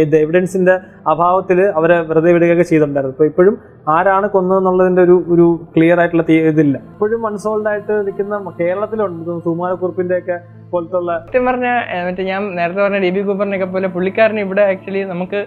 ഇത് 0.04 0.16
എവിഡൻസിന്റെ 0.24 0.74
അഭാവത്തിൽ 1.12 1.60
അവരെ 1.80 1.98
വെറുതെ 2.10 2.32
വിടുകയൊക്കെ 2.36 2.66
ചെയ്തിട്ടുണ്ടായിരുന്നു. 2.70 3.16
ഇപ്പോൾ 3.16 3.28
ഇപ്പോഴും 3.32 3.56
ആരാണ് 3.94 4.26
കൊന്നതെന്നുള്ളതിന്റെ 4.34 5.02
ഒരു 5.06 5.16
ഒരു 5.32 5.46
ക്ലിയർ 5.74 5.98
ആയിട്ടുള്ള 6.00 6.24
ഇതില്ല. 6.52 6.76
ഇപ്പോഴും 6.94 7.22
അൺസോൾഡ് 7.28 7.68
ആയിട്ട് 7.72 7.94
നിൽക്കുന്ന 8.06 8.38
കേരളത്തിലുണ്ട്. 8.60 9.30
സുമാരക്കുറിപ്പിന്റെ 9.46 10.16
ഒക്കെ 10.20 10.36
പോലത്തുള്ള 10.72 11.12
സത്യം 11.26 11.46
പറഞ്ഞ 11.48 11.68
മറ്റേ 12.06 12.24
ഞാൻ 12.30 12.42
നേരത്തെ 12.58 12.80
പറഞ്ഞ 12.84 12.98
ഡി 13.04 13.10
ബി 13.14 13.22
കൂപ്പറിനൊക്കെ 13.28 13.68
പോലെ 13.74 13.88
പുള്ളിക്കാരൻ 13.94 14.38
ഇവിടെ 14.44 14.62
ആക്ച്വലി 14.72 15.00
നമുക്ക് 15.12 15.40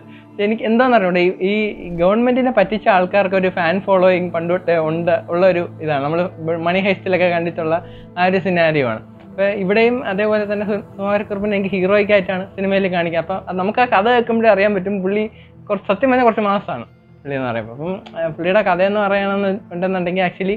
എനിക്ക് 0.45 0.63
എന്താണെന്ന് 0.69 0.97
അറിഞ്ഞൂടെ? 0.97 1.21
ഈ 1.51 1.53
ഗവൺമെന്റിനെ 2.01 2.51
പറ്റിച്ച 2.59 2.87
ആൾക്കാർക്ക് 2.95 3.37
ഒരു 3.41 3.49
ഫാൻ 3.57 3.75
ഫോളോയിങ് 3.87 4.29
പണ്ടോട്ട് 4.35 4.75
ഉണ്ട് 4.89 5.15
ഉള്ള 5.33 5.43
ഒരു 5.53 5.63
ഇതാണ്. 5.83 6.03
നമ്മൾ 6.05 6.21
മണി 6.67 6.81
ഹൈസ്റ്റിലൊക്കെ 6.87 7.29
കണ്ടിട്ടുള്ള 7.35 7.75
ആ 8.17 8.25
ഒരു 8.31 8.39
സിനാരിയോ 8.47 8.87
ആണ്. 8.93 9.01
അപ്പോൾ 9.29 9.47
ഇവിടെയും 9.63 9.95
അതേപോലെ 10.13 10.43
തന്നെ 10.51 10.65
സുമാരക്കുറിപ്പിനെ 10.97 11.55
എനിക്ക് 11.59 11.75
ഹീറോയ്ക്കായിട്ടാണ് 11.75 12.43
സിനിമയിൽ 12.57 12.87
കാണിക്കുക. 12.95 13.21
അപ്പോൾ 13.25 13.39
നമുക്ക് 13.61 13.81
ആ 13.83 13.87
കഥ 13.95 14.05
കേൾക്കുമ്പോഴേ 14.15 14.51
അറിയാൻ 14.55 14.73
പറ്റും. 14.77 14.97
പുള്ളി 15.05 15.23
കുറച്ച് 15.69 15.87
സത്യം 15.91 16.09
പറഞ്ഞാൽ 16.11 16.27
കുറച്ച് 16.29 16.45
മാസമാണ് 16.51 16.85
പുള്ളി 17.23 17.35
എന്ന് 17.37 17.47
പറയുമ്പോൾ 17.49 17.75
അപ്പം 17.75 18.31
പുള്ളിയുടെ 18.35 18.61
കഥയെന്ന് 18.67 18.99
പറയണമെന്ന് 19.05 19.51
ഉണ്ടെന്നുണ്ടെങ്കിൽ 19.73 20.23
ആക്ച്വലി 20.27 20.55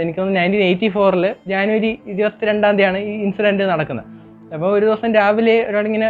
എനിക്ക് 0.00 0.18
തോന്നുന്നു 0.20 0.38
നയന്റീൻ 0.40 0.62
എയ്റ്റി 0.68 0.88
ഫോറിൽ 0.94 1.24
ജാനുവരി 1.50 1.90
ഇരുപത്തിരണ്ടാം 2.12 2.72
തീയതിയാണ് 2.78 2.98
ഈ 3.10 3.12
ഇൻസിഡന്റ് 3.26 3.66
നടക്കുന്നത്. 3.72 4.08
അപ്പോൾ 4.54 4.68
ഒരു 4.76 4.84
ദിവസം 4.88 5.10
രാവിലെ 5.18 5.54
ഒരാളിങ്ങനെ 5.68 6.08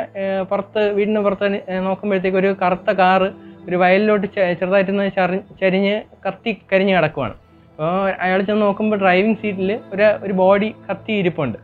പുറത്ത് 0.50 0.82
വീടിന് 0.96 1.20
പുറത്ത് 1.26 1.48
നോക്കുമ്പോഴത്തേക്ക് 1.88 2.38
ഒരു 2.42 2.50
കറുത്ത 2.62 2.90
കാറ് 3.00 3.28
ഒരു 3.68 3.76
വയലിലോട്ട് 3.82 4.26
ചെറുതായിട്ടൊന്ന് 4.60 5.06
ചറി 5.18 5.38
ചരിഞ്ഞ് 5.60 5.94
കത്തി 6.26 6.52
കരിഞ്ഞ് 6.72 6.94
കിടക്കുവാണ്. 6.96 7.34
അപ്പോൾ 7.70 7.92
അയാൾ 8.24 8.38
ചെന്ന് 8.48 8.62
നോക്കുമ്പോൾ 8.66 8.98
ഡ്രൈവിംഗ് 9.04 9.38
സീറ്റിൽ 9.42 9.70
ഒരു 9.94 10.06
ഒരു 10.26 10.34
ബോഡി 10.42 10.68
കത്തി 10.88 11.12
ഇരിപ്പുണ്ട്. 11.22 11.58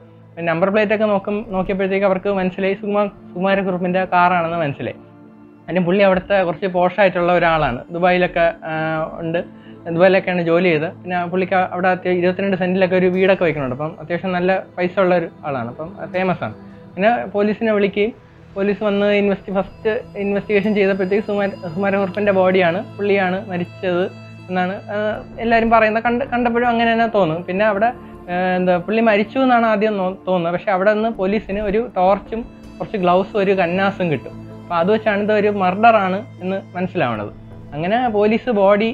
നമ്പർ 0.51 0.69
പ്ലേറ്റ് 0.75 0.95
ഒക്കെ 0.97 1.07
നോക്കും 1.13 1.37
നോക്കിയപ്പോഴത്തേക്ക് 1.55 2.07
അവർക്ക് 2.11 2.31
മനസ്സിലായി. 2.41 2.77
സുമാ 2.83 3.03
സുകുമാരക്കുറുപ്പിന്റെ 3.33 4.03
കാറാണെന്ന് 4.15 4.61
മനസ്സിലായി. 4.65 4.99
അതിന് 5.67 5.83
പുള്ളി 5.87 6.03
അവിടുത്തെ 6.09 6.37
കുറച്ച് 6.49 6.69
പോഷായിട്ടുള്ള 6.77 7.33
ഒരാളാണ്. 7.41 7.81
ദുബായിലൊക്കെ 7.95 8.47
ഉണ്ട്. 9.23 9.41
ദുബായിലൊക്കെയാണ് 9.95 10.43
ജോലി 10.49 10.69
ചെയ്തത്. 10.73 10.89
പിന്നെ 11.03 11.17
പുള്ളിക്ക് 11.33 11.57
അവിടെ 11.75 11.89
അത്യാവശ്യം 11.95 12.19
ഇരുപത്തിരണ്ട് 12.23 12.57
സെന്റിലൊക്കെ 12.63 12.97
ഒരു 13.01 13.09
വീടൊക്കെ 13.17 13.45
വയ്ക്കുന്നുണ്ട് 13.47 13.77
അപ്പം 13.79 13.93
അത്യാവശ്യം 14.03 14.33
നല്ല 14.39 14.51
പൈസ 14.77 14.95
ഉള്ള 15.05 15.15
ഒരു 15.21 15.29
ആളാണ്. 15.47 15.71
അപ്പം 15.75 15.89
ഫേമസ് 16.15 16.45
ആണ്. 16.47 16.55
പിന്നെ 16.95 17.11
പോലീസിനെ 17.37 17.73
വിളിക്കുകയും 17.79 18.13
പോലീസ് 18.57 18.83
വന്ന് 18.89 19.07
ഇൻവെസ്റ്റ് 19.21 19.53
ഫസ്റ്റ് 19.57 19.93
ഇൻവെസ്റ്റിഗേഷൻ 20.23 20.73
ചെയ്തപ്പോഴത്തേക്ക് 20.79 21.27
സുമാര 21.29 21.51
സുമാരകുറുപ്പിന്റെ 21.75 22.33
ബോഡിയാണ്. 22.39 22.81
പുള്ളിയാണ് 22.97 23.39
മരിച്ചത് 23.51 24.05
എന്നാണ് 24.49 24.75
എല്ലാവരും 25.45 25.71
പറയുന്നത്. 25.75 26.05
കണ്ട് 26.09 26.25
കണ്ടപ്പോഴും 26.33 26.69
അങ്ങനെ 26.73 26.89
തന്നെ 26.93 27.09
തോന്നും. 27.17 27.41
പിന്നെ 27.49 27.65
അവിടെ 27.73 27.89
എന്താ 28.59 28.75
പുള്ളി 28.87 29.03
മരിച്ചു 29.11 29.39
എന്നാണ് 29.47 29.67
ആദ്യം 29.73 29.97
തോന്നുന്നത്. 30.29 30.53
പക്ഷെ 30.57 30.71
അവിടെ 30.77 30.93
നിന്ന് 30.97 31.11
പോലീസിന് 31.21 31.61
ഒരു 31.71 31.81
ടോർച്ചും 31.97 32.43
കുറച്ച് 32.79 32.99
ഗ്ലൗസും 33.05 33.39
ഒരു 33.45 33.53
കന്നാസും 33.63 34.07
കിട്ടും. 34.13 34.35
അപ്പോൾ 34.73 34.83
അത് 34.85 34.91
വെച്ചാണ് 34.93 35.23
ഇത് 35.25 35.33
ഒരു 35.33 35.49
ആണ് 36.05 36.19
എന്ന് 36.43 36.59
മനസ്സിലാവണത്. 36.75 37.33
അങ്ങനെ 37.75 37.97
പോലീസ് 38.15 38.51
ബോഡി 38.59 38.89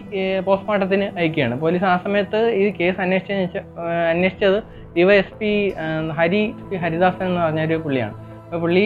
പോസ്റ്റ്മോർട്ടത്തിന് 0.46 1.06
അയക്കുകയാണ്. 1.18 1.54
പോലീസ് 1.60 1.84
ആ 1.90 1.92
സമയത്ത് 2.04 2.40
ഈ 2.60 2.64
കേസ് 2.78 2.98
അന്വേഷിച്ച 3.04 3.58
അന്വേഷിച്ചത് 4.12 4.58
ഡിവൈഎസ്പി 4.96 5.52
ഹരി 6.18 6.42
പി 6.70 6.76
ഹരിദാസൻ 6.84 7.24
എന്ന് 7.28 7.40
പറഞ്ഞ 7.44 7.62
ഒരു 7.68 7.76
പുള്ളിയാണ്. 7.84 8.14
അപ്പോൾ 8.44 8.60
പുള്ളി 8.64 8.84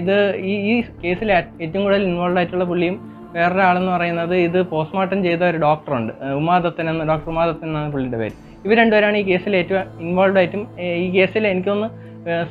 ഇത് 0.00 0.16
ഈ 0.50 0.54
ഈ 0.70 0.74
കേസിൽ 1.02 1.28
ഏറ്റവും 1.34 1.82
കൂടുതൽ 1.84 2.06
ഇൻവോൾവ് 2.10 2.40
ആയിട്ടുള്ള 2.42 2.66
പുള്ളിയും 2.72 2.96
വേറൊരാളെന്ന് 3.36 3.92
പറയുന്നത് 3.96 4.36
ഇത് 4.46 4.60
പോസ്റ്റ്മോർട്ടം 4.72 5.20
ചെയ്ത 5.26 5.42
ഒരു 5.52 5.60
ഡോക്ടറുണ്ട്. 5.66 6.14
ഉമാദത്തൻ 6.40 6.86
എന്ന 6.94 7.10
ഡോക്ടർ 7.12 7.30
ഉമാദത്തൻ 7.34 7.68
എന്നാണ് 7.72 7.92
പുള്ളിയുടെ 7.96 8.20
പേര്. 8.24 8.34
ഇവർ 8.64 8.76
രണ്ടുപേരാണ് 8.82 9.16
ഈ 9.16 9.26
കേസിൽ 9.32 9.56
ഏറ്റവും 9.62 9.82
ഇൻവോൾവ് 10.06 10.40
ആയിട്ടും 10.42 10.64
ഈ 11.04 11.08
കേസിൽ 11.18 11.46
എനിക്കൊന്ന് 11.54 11.88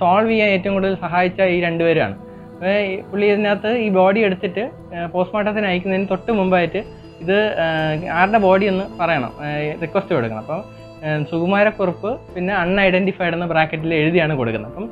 സോൾവ് 0.04 0.32
ചെയ്യാൻ 0.32 0.50
ഏറ്റവും 0.58 0.76
കൂടുതൽ 0.76 0.96
സഹായിച്ച 1.08 1.42
ഈ 1.56 1.60
രണ്ടുപേരാണ്. 1.70 2.16
പുള്ളി 3.10 3.26
ഇതിനകത്ത് 3.34 3.72
ഈ 3.86 3.88
ബോഡി 3.98 4.20
എടുത്തിട്ട് 4.28 4.64
പോസ്റ്റ്മോർട്ടത്തിന് 5.14 5.68
അയക്കുന്നതിന് 5.72 6.08
തൊട്ട് 6.12 6.32
മുമ്പായിട്ട് 6.40 6.82
ഇത് 7.24 7.38
ആരുടെ 8.20 8.40
ബോഡി 8.46 8.66
എന്ന് 8.72 8.86
പറയണം. 9.02 9.32
റിക്വസ്റ്റ് 9.84 10.14
കൊടുക്കണം. 10.16 10.42
അപ്പം 10.46 10.62
സുകുമാരക്കുറിപ്പ് 11.30 12.12
പിന്നെ 12.36 12.54
അൺഐഡന്റിഫൈഡ് 12.62 13.36
എന്ന 13.38 13.46
ബ്രാക്കറ്റിൽ 13.54 13.92
എഴുതിയാണ് 14.02 14.34
കൊടുക്കുന്നത്. 14.40 14.72
അപ്പം 14.72 14.88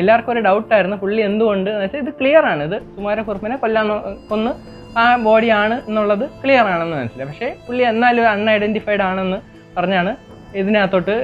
എല്ലാവർക്കും 0.00 0.32
ഒരു 0.34 0.42
ഡൗട്ടായിരുന്നു 0.48 0.96
പുള്ളി 1.02 1.20
എന്തുകൊണ്ട് 1.28 1.68
എന്ന് 1.70 1.84
വെച്ചാൽ 1.84 2.02
ഇത് 2.04 2.12
ക്ലിയർ 2.18 2.44
ആണ്. 2.52 2.62
ഇത് 2.68 2.76
സുകുമാരക്കുറുപ്പിനെ 2.88 3.56
കൊല്ലാൻ 3.64 3.88
കൊന്ന് 4.30 4.52
ആ 5.00 5.04
ബോഡിയാണ് 5.26 5.76
എന്നുള്ളത് 5.88 6.24
ക്ലിയർ 6.42 6.66
ആണെന്ന് 6.74 6.96
മനസ്സിലായി. 7.00 7.28
പക്ഷേ 7.30 7.48
പുള്ളി 7.66 7.82
എന്നാലും 7.92 8.26
അൺഐഡന്റിഫൈഡ് 8.34 9.04
ആണെന്ന് 9.08 9.38
പറഞ്ഞാണ് 9.76 10.12
ഇതിനകത്തോട്ട് 10.60 11.14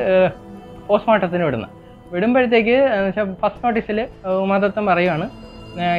പോസ്റ്റ്മോർട്ടത്തിന് 0.88 1.44
വിടുന്നത്. 1.48 1.72
വിടുമ്പോഴത്തേക്ക് 2.14 2.76
ഫസ്റ്റ് 3.42 3.62
നോട്ടീസിൽ 3.64 3.98
മതത്വം 4.50 4.84
പറയുവാണ് 4.92 5.26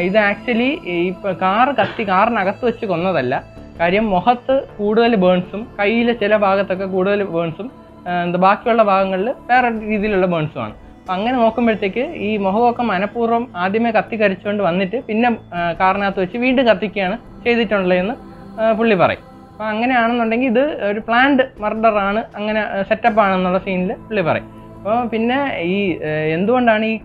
ഇത് 0.08 0.18
ആക്ച്വലി 0.30 0.70
ഈ 0.94 0.98
കാർ 1.44 1.68
കത്തി 1.80 2.04
കാറിനകത്ത് 2.10 2.64
വെച്ച് 2.70 2.86
കൊന്നതല്ല. 2.92 3.36
കാര്യം 3.80 4.06
മുഖത്ത് 4.14 4.56
കൂടുതൽ 4.78 5.14
ബേൺസും 5.24 5.62
കയ്യിലെ 5.80 6.14
ചില 6.22 6.36
ഭാഗത്തൊക്കെ 6.46 6.88
കൂടുതൽ 6.96 7.22
ബേൺസും 7.36 7.68
എന്താ 8.24 8.40
ബാക്കിയുള്ള 8.46 8.84
ഭാഗങ്ങളിൽ 8.92 9.30
വേറെ 9.50 9.70
രീതിയിലുള്ള 9.92 10.28
ബേൺസുമാണ് 10.34 10.76
അപ്പം 11.00 11.14
അങ്ങനെ 11.16 11.36
നോക്കുമ്പോഴത്തേക്ക് 11.44 12.04
ഈ 12.28 12.30
മുഖമൊക്കെ 12.46 12.84
മനഃപൂർവം 12.92 13.44
ആദ്യമേ 13.64 13.92
കത്തി 13.98 14.16
കരിച്ചുകൊണ്ട് 14.22 14.64
വന്നിട്ട് 14.68 14.98
പിന്നെ 15.10 15.30
കാറിനകത്ത് 15.82 16.22
വെച്ച് 16.24 16.38
വീണ്ടും 16.46 16.66
കത്തിക്കുകയാണ് 16.70 17.18
ചെയ്തിട്ടുള്ളതെന്ന് 17.46 18.16
പുള്ളി 18.80 18.96
പറയും. 19.04 19.24
അപ്പം 19.52 19.68
അങ്ങനെയാണെന്നുണ്ടെങ്കിൽ 19.72 20.50
ഇത് 20.54 20.64
ഒരു 20.90 21.02
പ്ലാൻഡ് 21.08 21.44
മർഡർ 21.64 21.98
ആണ് 22.08 22.24
അങ്ങനെ 22.38 22.62
സെറ്റപ്പ് 22.90 23.22
ആണെന്നുള്ള 23.26 23.60
സീനിൽ 23.68 23.92
പുള്ളി 24.08 24.24
പറയും. 24.30 24.48
അപ്പോൾ 24.86 25.06
പിന്നെ 25.12 25.38
ഈ 25.76 25.78
എന്തുകൊണ്ടാണ് 26.34 26.86
ഈ 26.86 26.96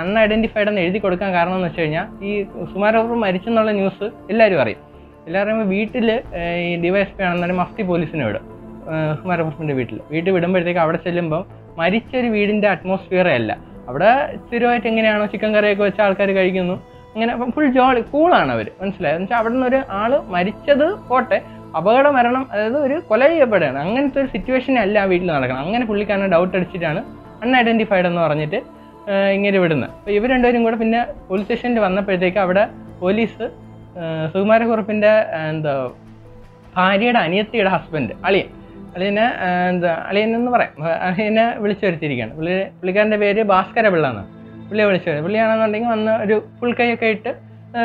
അൺഐഡന്റിഫൈഡ് 0.00 0.68
എന്ന് 0.70 0.80
എഴുതി 0.86 0.98
കൊടുക്കാൻ 1.04 1.30
കാരണം 1.36 1.54
എന്ന് 1.58 1.68
വെച്ച് 1.68 1.80
കഴിഞ്ഞാൽ 1.82 2.06
ഈ 2.28 2.32
സുമാരപൂർ 2.72 3.16
മരിച്ചെന്നുള്ള 3.22 3.70
ന്യൂസ് 3.78 4.06
എല്ലാവരും 4.32 4.60
അറിയും. 4.64 4.80
എല്ലാവരും 5.26 5.50
അറിയുമ്പോൾ 5.52 5.68
വീട്ടിൽ 5.76 6.08
ഈ 6.64 6.74
ഡിവൈഎസ്പി 6.82 7.22
ആണെന്നാലും 7.28 7.56
മഫ്തി 7.62 7.84
പോലീസിനെ 7.90 8.26
വിടും 8.28 8.44
സുമാരപുറിന്റെ 9.20 9.76
വീട്ടിൽ 9.78 10.00
വീട്ടിൽ 10.10 10.30
വിടുമ്പോഴത്തേക്ക് 10.36 10.82
അവിടെ 10.84 10.98
ചെല്ലുമ്പോൾ 11.06 11.42
മരിച്ചൊരു 11.80 12.28
വീടിന്റെ 12.36 12.68
അറ്റ്മോസ്ഫിയറേ 12.74 13.32
അല്ല. 13.40 13.52
അവിടെ 13.88 14.10
സ്ഥിരമായിട്ട് 14.42 14.88
എങ്ങനെയാണോ 14.92 15.26
ചിക്കൻ 15.32 15.50
കറിയൊക്കെ 15.56 15.84
വെച്ച 15.88 16.00
ആൾക്കാർ 16.08 16.30
കഴിക്കുന്നു. 16.40 16.76
അങ്ങനെ 17.14 17.30
അപ്പം 17.36 17.50
ഫുൾ 17.56 17.68
ജോളി 17.78 18.02
കൂളാണ് 18.12 18.52
അവർ 18.56 18.66
മനസ്സിലായത് 18.82 19.16
എന്ന് 19.16 19.26
വെച്ചാൽ 19.26 19.40
അവിടെ 19.42 19.54
നിന്ന് 19.54 19.68
ഒരു 19.72 19.80
ആൾ 20.00 20.12
മരിച്ചത് 20.36 20.86
പോട്ടെ 21.10 21.38
അപകട 21.78 22.06
മരണം 22.16 22.44
അതായത് 22.52 22.78
ഒരു 22.86 22.96
കൊല 23.08 23.28
ചെയ്യപ്പെടുകയാണ്. 23.28 23.78
അങ്ങനത്തെ 23.78 24.18
ഒരു 24.22 24.28
സിറ്റുവേഷൻ 24.34 24.78
അല്ല 24.78 24.98
ആ 24.98 25.04
വീട്ടിൽ 25.04 25.28
നടക്കണം 25.32 25.60
അങ്ങനെ 25.60 25.86
പുള്ളിക്കാരനെ 25.86 26.28
ഡൗട്ട് 26.34 26.56
അടിച്ചിട്ടാണ് 26.56 27.00
അൺഐഡന്റിഫൈഡ് 27.42 28.06
എന്ന് 28.10 28.20
പറഞ്ഞിട്ട് 28.20 28.58
ഇങ്ങനെ 29.36 29.58
വിടുന്നത്. 29.58 29.90
അപ്പോൾ 29.90 30.10
ഇവർ 30.10 30.28
രണ്ടുപേരും 30.30 30.62
കൂടെ 30.66 30.76
പിന്നെ 30.76 31.00
പോലീസ് 31.28 31.46
സ്റ്റേഷനിൽ 31.46 31.80
വന്നപ്പോഴത്തേക്ക് 31.86 32.38
അവിടെ 32.38 32.64
പോലീസ് 33.00 33.46
സുകുമാരക്കുറുപ്പിന്റെ 34.32 35.12
എന്താ 35.50 35.74
ഭാര്യയുടെ 36.76 37.18
അനിയത്തിയുടെ 37.18 37.70
ഹസ്ബൻഡ് 37.74 38.14
അളിയൻ. 38.28 38.48
അളിയനെ 38.96 39.26
എന്താ 39.70 39.92
അളിയൻ 40.10 40.30
എന്ന് 40.36 40.50
പറയാം. 40.50 40.72
അളിയനെ 41.08 41.44
വിളിച്ചു 41.62 41.84
വരുത്തിയിരിക്കുകയാണ്. 41.86 42.34
പുള്ളി 42.38 42.54
പുള്ളിക്കാരന്റെ 42.80 43.16
പേര് 43.16 43.42
ഭാസ്കര 43.42 43.88
പിള്ള 43.88 44.06
എന്നാണ്. 44.12 44.30
പുള്ളിയെ 44.68 44.86
വിളിച്ചു 44.86 45.08
വരും 45.10 45.24
പുള്ളിയാണെന്നുണ്ടെങ്കിൽ 45.26 45.90
വന്ന 45.90 46.16
ഒരു 46.24 46.36
ഫുൾ 46.60 46.72
കൈയൊക്കെ 46.80 47.06
ഇട്ട് 47.16 47.32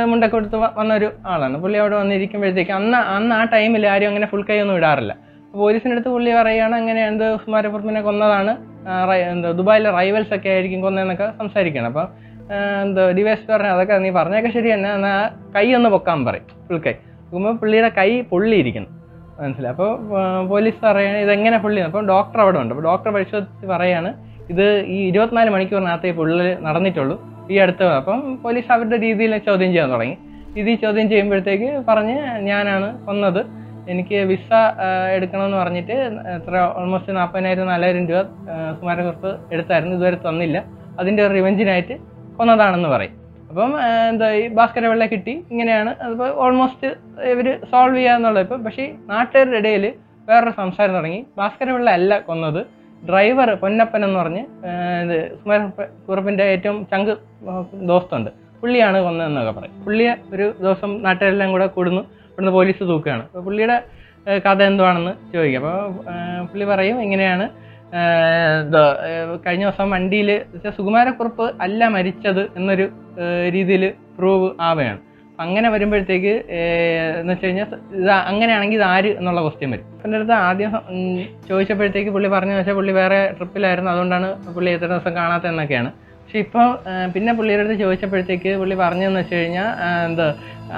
മുണ്ടൊക്കെ 0.10 0.38
വന്ന 0.80 0.94
ഒരു 0.94 1.12
ആളാണ്. 1.26 1.58
പുള്ളി 1.64 1.78
അവിടെ 1.78 1.96
വന്നിരിക്കുമ്പോഴത്തേക്ക് 1.96 2.72
അന്ന് 2.72 2.98
അന്ന് 2.98 3.36
ആ 3.36 3.44
ടൈമിൽ 3.44 3.88
ആരും 3.88 4.08
അങ്ങനെ 4.08 4.28
ഫുൾ 4.28 4.46
കൈ 4.50 4.60
ഒന്നും 4.60 4.78
ഇടാറില്ല. 4.78 5.14
പോലീസിന്റെ 5.54 5.96
അടുത്ത് 5.96 6.10
പുള്ളി 6.10 6.32
പറയുകയാണ് 6.32 6.76
അങ്ങനെ 6.76 7.08
എന്ത് 7.08 7.26
ഉസ്മാരപ്പുറത്തിനെ 7.26 8.02
കൊന്നതാണ്? 8.02 8.52
എന്തോ 9.32 9.52
ദുബായിലെ 9.52 9.92
റൈവൽസ് 9.92 10.34
ഒക്കെ 10.34 10.50
ആയിരിക്കും 10.50 10.82
കൊന്നതെന്നൊക്കെ 10.82 11.32
സംസാരിക്കണം. 11.40 11.86
അപ്പം 11.86 12.08
എന്തോ 12.82 13.12
ഡിവൈസ് 13.12 13.52
പറഞ്ഞാൽ 13.52 13.74
അതൊക്കെ 13.74 13.94
നീ 13.94 14.10
പറഞ്ഞൊക്കെ 14.10 14.50
ശരി 14.50 14.74
തന്നെ 14.74 14.94
എന്നാൽ 14.94 15.52
കൈ 15.56 15.74
ഒന്ന് 15.74 15.90
പൊക്കാൻ 15.90 16.26
പറയും 16.26 16.48
ഫുൾ 16.68 16.78
കൈ. 16.78 16.94
നോക്കുമ്പോൾ 17.24 17.56
പുള്ളിയുടെ 17.58 17.90
കൈ 17.98 18.22
പൊള്ളിയിരിക്കുന്നു. 18.22 18.90
മനസ്സിലായി? 19.42 19.74
അപ്പോൾ 19.74 19.92
പോലീസ് 20.46 20.86
പറയാണ് 20.86 21.18
ഇതെങ്ങനെ 21.18 21.58
പുള്ളി 21.58 21.82
അപ്പം 21.82 22.08
ഡോക്ടർ 22.08 22.42
അവിടെ 22.42 22.60
ഉണ്ട്. 22.60 22.74
അപ്പോൾ 22.74 22.84
ഡോക്ടർ 22.84 23.12
പരിശോധിച്ച് 23.12 23.66
പറയാണ് 23.66 24.14
ഇത് 24.50 24.80
ഈ 24.96 25.08
ഇരുപത്തിനാല് 25.08 25.50
മണിക്കൂറിനകത്ത് 25.50 26.08
ഈ 26.08 26.12
പൊള്ളൽ 26.12 26.58
നടന്നിട്ടുള്ളൂ. 26.62 27.31
ഈ 27.50 27.58
അടുത്ത് 27.58 27.84
അപ്പം 27.84 28.38
പോലീസ് 28.44 28.72
അവരുടെ 28.72 28.98
രീതിയിൽ 29.02 29.38
ചോദ്യം 29.38 29.70
ചെയ്യാൻ 29.70 29.92
തുടങ്ങി. 29.92 30.18
രീതി 30.56 30.76
ചോദ്യം 30.76 31.10
ചെയ്യുമ്പോഴത്തേക്ക് 31.10 31.84
പറഞ്ഞ് 31.90 32.16
ഞാനാണ് 32.50 33.06
കൊന്നത് 33.06 33.42
എനിക്ക് 33.90 34.16
വിസ 34.16 34.50
എടുക്കണം 35.16 35.16
എടുക്കണമെന്ന് 35.16 35.58
പറഞ്ഞിട്ട് 35.58 35.92
എത്ര 36.36 36.74
ഓൾമോസ്റ്റ് 36.78 37.16
നാൽപ്പതിനായിരം 37.16 37.68
നാലായിരം 37.68 38.08
രൂപ 38.10 38.22
സ്മാരകർപ്പ് 38.80 39.54
എടുത്തായിരുന്നു. 39.54 39.96
ഇതുവരെ 39.96 40.16
തന്നില്ല. 40.16 40.64
അതിന്റെ 41.00 41.26
ഒരു 41.26 41.34
റിവെഞ്ചിനായിട്ട് 41.34 41.96
കൊന്നതാണെന്ന് 42.38 42.90
പറയും. 42.90 43.16
അപ്പം 43.50 43.72
എന്താ 44.10 44.32
ഈ 44.32 44.48
ഭാസ്കര 44.48 44.88
വെള്ള 44.88 45.06
കിട്ടി. 45.06 45.44
ഇങ്ങനെയാണ്. 45.52 45.96
അതിപ്പോൾ 46.02 46.30
ഓൾമോസ്റ്റ് 46.44 46.88
ഇവർ 47.24 47.60
സോൾവ് 47.72 47.98
ചെയ്യാന്നുള്ളത് 47.98 48.44
ഇപ്പം 48.44 48.64
പക്ഷേ 48.64 48.92
നാട്ടുകാരുടെ 49.10 49.58
ഇടയിൽ 49.58 49.94
വേറൊരു 50.30 50.50
സംസാരം 50.50 50.94
തുടങ്ങി. 50.94 51.26
ഭാസ്കര 51.38 51.72
വെള്ള 51.72 51.90
അല്ല 51.90 52.20
കൊന്നത്. 52.20 52.81
ഡ്രൈവർ 53.10 53.50
പൊന്നപ്പൻ 53.62 54.02
എന്ന് 54.08 54.20
പറഞ്ഞ് 54.20 54.44
ഇത് 55.04 55.18
കുറുപ്പിന്റെ 56.08 56.46
ഏറ്റവും 56.54 56.78
ചങ്ക് 56.92 57.14
ദോസ്തുണ്ട്. 57.90 58.30
പുള്ളിയാണ് 58.62 58.98
കൊന്നതെന്നൊക്കെ 59.06 59.54
പറയും. 59.60 59.76
പുള്ളിയെ 59.86 60.14
ഒരു 60.34 60.46
ദിവസം 60.64 60.92
നാട്ടുകാരെല്ലാം 61.06 61.52
കൂടെ 61.52 61.68
കൂടുന്നു. 61.78 62.02
ഇവിടുന്ന് 62.32 62.54
പോലീസ് 62.58 62.84
തൂക്കുകയാണ്. 62.92 63.24
അപ്പോൾ 63.30 63.44
പുള്ളിയുടെ 63.48 63.78
കഥ 64.46 64.62
എന്തുവാണെന്ന് 64.72 65.14
ചോദിക്കും. 65.34 65.68
അപ്പോൾ 65.68 66.48
പുള്ളി 66.52 66.66
പറയും 66.72 66.98
ഇങ്ങനെയാണ് 67.06 67.46
കഴിഞ്ഞ 69.46 69.64
ദിവസം 69.68 69.88
വണ്ടിയിൽ 69.94 70.30
സുകുമാരക്കുറുപ്പ് 70.76 71.46
അല്ല 71.62 71.88
മരിച്ചത് 71.96 72.44
എന്നൊരു 72.58 72.86
രീതിയിൽ 73.56 73.84
പ്രൂവ് 74.18 74.50
ആവുകയാണ്. 74.68 75.00
അങ്ങനെ 75.44 75.68
വരുമ്പോഴത്തേക്ക് 75.74 76.34
എന്ന് 77.20 77.34
വെച്ച് 77.34 77.46
കഴിഞ്ഞാൽ 77.46 77.68
ഇത് 78.02 78.12
അങ്ങനെയാണെങ്കിൽ 78.32 78.78
ഇത് 78.80 78.86
ആര് 78.94 79.12
എന്നുള്ള 79.20 79.42
ക്വസ്റ്റ്യൻ 79.46 79.72
വരും. 79.74 79.88
എന്റെ 80.06 80.18
അടുത്ത് 80.20 80.36
ആദ്യം 80.48 80.72
ചോദിച്ചപ്പോഴത്തേക്ക് 81.50 82.12
പുള്ളി 82.16 82.30
പറഞ്ഞു 82.36 82.56
വെച്ചാൽ 82.60 82.78
പുള്ളി 82.80 82.94
വേറെ 83.02 83.20
ട്രിപ്പിലായിരുന്നു 83.38 83.92
അതുകൊണ്ടാണ് 83.94 84.30
പുള്ളി 84.56 84.72
എത്ര 84.78 84.90
ദിവസം 84.94 85.14
കാണാത്തതെന്നൊക്കെയാണ് 85.20 85.92
പക്ഷെ 86.24 86.40
ഇപ്പോൾ 86.46 86.68
പിന്നെ 87.14 87.32
പുള്ളിയുടെ 87.38 87.64
അടുത്ത് 87.64 87.78
ചോദിച്ചപ്പോഴത്തേക്ക് 87.84 88.52
പുള്ളി 88.60 88.76
പറഞ്ഞതെന്ന് 88.82 89.22
വെച്ച് 89.22 89.36
കഴിഞ്ഞാൽ 89.40 89.70
എന്താ 90.10 90.28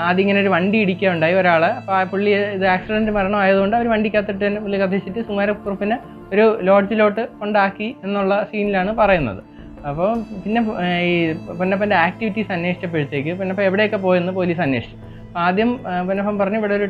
ആദ്യം 0.08 0.24
ഇങ്ങനെ 0.24 0.40
ഒരു 0.44 0.52
വണ്ടി 0.54 0.78
ഇടിക്കുകയുണ്ടായി 0.84 1.36
ഒരാൾ 1.42 1.64
അപ്പോൾ 1.80 1.94
ആ 1.98 2.04
പുള്ളി 2.14 2.32
ഇത് 2.58 2.66
ആക്സിഡന്റ് 2.76 3.12
മരണം 3.18 3.40
ആയതുകൊണ്ട് 3.44 3.76
അവർ 3.80 3.88
വണ്ടിക്കകത്തിട്ട് 3.94 4.44
തന്നെ 4.46 4.62
പുള്ളി 4.66 4.78
കത്തിച്ചിട്ട് 4.84 5.22
സുമാരക്കുറുപ്പിനെ 5.28 5.98
ഒരു 6.34 6.46
ലോഡ്ജിലോട്ട് 6.70 7.24
കൊണ്ടാക്കി 7.42 7.90
എന്നുള്ള 8.06 8.36
സീനിലാണ് 8.52 8.94
പറയുന്നത്. 9.02 9.42
അപ്പോൾ 9.90 10.10
പിന്നെ 10.44 10.62
ഈ 11.08 11.16
പൊന്നപ്പന്റെ 11.60 11.96
ആക്ടിവിറ്റീസ് 12.06 12.52
അന്വേഷിച്ചപ്പോഴത്തേക്ക് 12.56 13.32
പൊന്നപ്പൻ 13.40 13.66
എവിടെയൊക്കെ 13.70 14.00
പോയെന്ന് 14.06 14.34
പോലീസ് 14.38 14.62
അന്വേഷിച്ചു. 14.66 14.98
അപ്പോൾ 15.28 15.42
ആദ്യം 15.48 15.70
പൊന്നപ്പൻ 16.08 16.36
പറഞ്ഞു 16.42 16.58
ഇവിടെ 16.62 16.76
ഒരു 16.80 16.88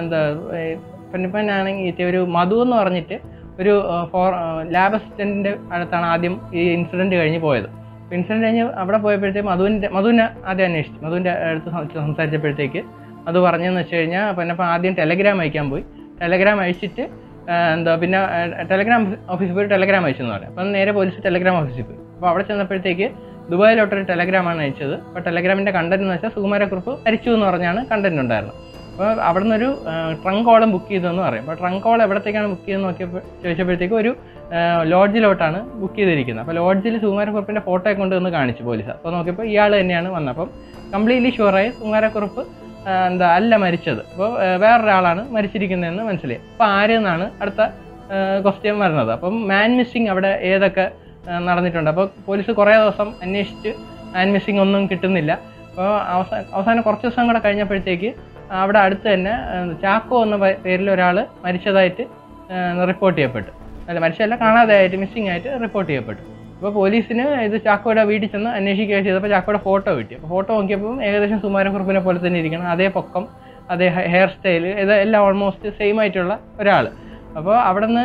എന്താ 0.00 0.20
പൊന്നപ്പൻ 1.12 1.46
ആണെങ്കിൽ 1.58 2.04
ഒരു 2.10 2.20
മധു 2.36 2.56
എന്ന് 2.64 2.76
പറഞ്ഞിട്ട് 2.80 3.16
ഒരു 3.60 3.72
ഫോർ 4.12 4.28
ലാബ് 4.74 4.96
അസിസ്റ്റന്റിന്റെ 4.98 5.52
അടുത്താണ് 5.74 6.06
ആദ്യം 6.12 6.34
ഈ 6.58 6.62
ഇൻസിഡന്റ് 6.76 7.16
കഴിഞ്ഞ് 7.20 7.40
പോയത്. 7.46 7.68
ഇൻസിഡന്റ് 8.16 8.44
കഴിഞ്ഞ് 8.46 8.64
അവിടെ 8.82 8.98
പോയപ്പോഴത്തേക്ക് 9.04 9.48
മധുവിന്റെ 9.50 9.88
മധുവിനെ 9.96 10.24
ആദ്യം 10.50 10.66
അന്വേഷിച്ചു. 10.68 10.98
മധുവിന്റെ 11.04 11.32
അടുത്ത് 11.48 11.70
സംസാരിച്ചപ്പോഴത്തേക്ക് 12.06 12.80
അത് 13.28 13.38
പറഞ്ഞതെന്ന് 13.46 13.82
വെച്ച് 13.82 13.96
കഴിഞ്ഞാൽ 13.98 14.24
പിന്നെ 14.38 14.54
അപ്പോൾ 14.56 14.66
ആദ്യം 14.74 14.94
ടെലഗ്രാം 15.00 15.40
അയക്കാൻ 15.42 15.66
പോയി. 15.72 15.84
ടെലഗ്രാം 16.22 16.58
അയച്ചിട്ട് 16.64 17.04
എന്താ 17.74 17.92
പിന്നെ 18.02 18.18
ടെലഗ്രാം 18.70 19.02
ഓഫീസിൽ 19.34 19.54
പോയി 19.58 19.68
ടെലഗ്രാം 19.74 20.04
അയച്ചെന്ന് 20.08 20.34
പറയാം 20.36 20.50
അപ്പം 20.52 20.72
നേരെ 20.78 20.92
പോലീസ് 20.98 21.20
ടെലഗ്രാം 21.28 21.56
ഓഫീസിൽ 21.60 21.84
പോയി. 21.90 22.00
അപ്പോൾ 22.22 22.32
അവിടെ 22.34 22.44
ചെന്നപ്പോഴത്തേക്ക് 22.48 23.06
ദുബായിലോട്ടൊരു 23.52 24.02
ടെലഗ്രാമാണ് 24.10 24.60
അയച്ചത്. 24.64 24.92
അപ്പോൾ 25.06 25.22
ടെലഗ്രാമിന്റെ 25.28 25.72
കണ്ടന്റ് 25.76 26.04
എന്ന് 26.04 26.14
വെച്ചാൽ 26.14 26.30
സുകുമാരക്കുറിപ്പ് 26.34 26.92
അരിച്ചു 27.08 27.30
എന്ന് 27.36 27.46
പറഞ്ഞാണ് 27.48 27.80
കണ്ടന്റ് 27.88 28.20
ഉണ്ടായിരുന്നത്. 28.24 28.58
അപ്പോൾ 28.92 29.08
അവിടെ 29.28 29.42
നിന്നൊരു 29.44 29.70
ട്രങ്ക് 30.22 30.44
കോളം 30.48 30.68
ബുക്ക് 30.74 30.88
ചെയ്തതെന്ന് 30.92 31.22
പറയും. 31.26 31.42
അപ്പോൾ 31.44 31.56
ട്രങ്ക് 31.62 31.82
കോൾ 31.86 31.98
എവിടത്തേക്കാണ് 32.06 32.48
ബുക്ക് 32.52 32.64
ചെയ്തെന്ന് 32.66 32.88
നോക്കിയപ്പോൾ 32.88 33.20
ചോദിച്ചപ്പോഴത്തേക്ക് 33.42 33.96
ഒരു 34.02 34.12
ലോഡ്ജിലോട്ടാണ് 34.92 35.58
ബുക്ക് 35.80 35.98
ചെയ്തിരിക്കുന്നത്. 36.00 36.44
അപ്പോൾ 36.44 36.58
ലോഡ്ജിൽ 36.60 37.00
സുകുമാരക്കുറിപ്പിന്റെ 37.06 37.64
ഫോട്ടോ 37.68 37.96
കൊണ്ട് 38.02 38.16
വന്ന് 38.18 38.32
കാണിച്ചു 38.38 38.62
പോലീസ്. 38.70 38.90
അപ്പോൾ 38.96 39.12
നോക്കിയപ്പോൾ 39.16 39.48
ഇയാൾ 39.52 39.70
തന്നെയാണ് 39.80 40.08
വന്നത്. 40.16 40.32
അപ്പം 40.36 40.48
കംപ്ലീറ്റ്ലി 40.94 41.34
ഷുവറായി 41.40 41.70
സുകുമാരക്കുറിപ്പ് 41.80 42.44
എന്താ 43.10 43.34
അല്ല 43.40 43.52
മരിച്ചത്. 43.66 44.02
അപ്പോൾ 44.12 44.32
വേറൊരാളാണ് 44.66 45.24
മരിച്ചിരിക്കുന്നതെന്ന് 45.36 46.06
മനസ്സിലായി. 46.12 46.42
അപ്പോൾ 46.54 46.68
ആരെന്നാണ് 46.78 47.26
അടുത്ത 47.42 47.62
ക്വസ്റ്റ്യൻ 48.46 48.76
വരുന്നത്? 48.86 49.12
അപ്പം 49.18 49.36
മാൻ 49.52 49.70
മിസ്സിങ് 49.80 50.10
അവിടെ 50.14 50.34
ഏതൊക്കെ 50.54 50.88
നടന്നിട്ടുണ്ട്. 51.48 51.90
അപ്പോൾ 51.94 52.06
പോലീസ് 52.28 52.52
കുറേ 52.60 52.74
ദിവസം 52.82 53.08
അന്വേഷിച്ച് 53.24 53.72
ആൻഡ് 54.18 54.32
മിസ്സിങ് 54.34 54.60
ഒന്നും 54.64 54.82
കിട്ടുന്നില്ല. 54.90 55.32
അപ്പോൾ 55.70 55.90
അവസാന 56.14 56.40
അവസാനം 56.56 56.82
കുറച്ച് 56.86 57.06
ദിവസം 57.06 57.26
കൂടെ 57.28 57.40
കഴിഞ്ഞപ്പോഴത്തേക്ക് 57.44 58.10
അവിടെ 58.62 58.78
അടുത്ത് 58.84 59.06
തന്നെ 59.14 59.34
ചാക്കോ 59.82 60.16
എന്ന 60.24 60.36
പേരിൽ 60.64 60.88
ഒരാൾ 60.94 61.16
മരിച്ചതായിട്ട് 61.44 62.04
റിപ്പോർട്ട് 62.90 63.16
ചെയ്യപ്പെട്ടു. 63.18 63.50
അല്ല 63.88 63.98
മരിച്ചല്ല 64.04 64.36
കാണാതെയായിട്ട് 64.42 64.98
മിസ്സിംഗ് 65.02 65.28
ആയിട്ട് 65.32 65.50
റിപ്പോർട്ട് 65.64 65.88
ചെയ്യപ്പെട്ടു. 65.90 66.22
അപ്പോൾ 66.56 66.72
പോലീസിന് 66.80 67.24
ഇത് 67.46 67.56
ചാക്കോയുടെ 67.66 68.02
വീട്ടിൽ 68.10 68.28
ചെന്ന് 68.34 68.50
അന്വേഷിക്കുകയും 68.58 69.04
ചെയ്തപ്പോൾ 69.06 69.30
ചാക്കോയുടെ 69.34 69.60
ഫോട്ടോ 69.68 69.90
കിട്ടി. 69.98 70.14
അപ്പോൾ 70.18 70.30
ഫോട്ടോ 70.34 70.50
നോക്കിയപ്പോൾ 70.58 70.92
ഏകദേശം 71.06 71.38
സുമാരക്കുറുപ്പിനെ 71.44 72.00
പോലെ 72.06 72.18
തന്നെ 72.26 72.38
ഇരിക്കണം. 72.42 72.66
അതേ 72.74 72.88
പൊക്കം 72.98 73.24
അതേ 73.72 73.86
ഹെയർ 74.12 74.28
സ്റ്റൈൽ 74.34 74.64
ഇത് 74.82 74.92
എല്ലാം 75.04 75.20
ഓൾമോസ്റ്റ് 75.26 75.70
സെയിം 75.78 75.96
ആയിട്ടുള്ള 76.02 76.34
ഒരാൾ. 76.62 76.86
അപ്പോൾ 77.38 77.56
അവിടെ 77.68 77.86
നിന്ന് 77.90 78.04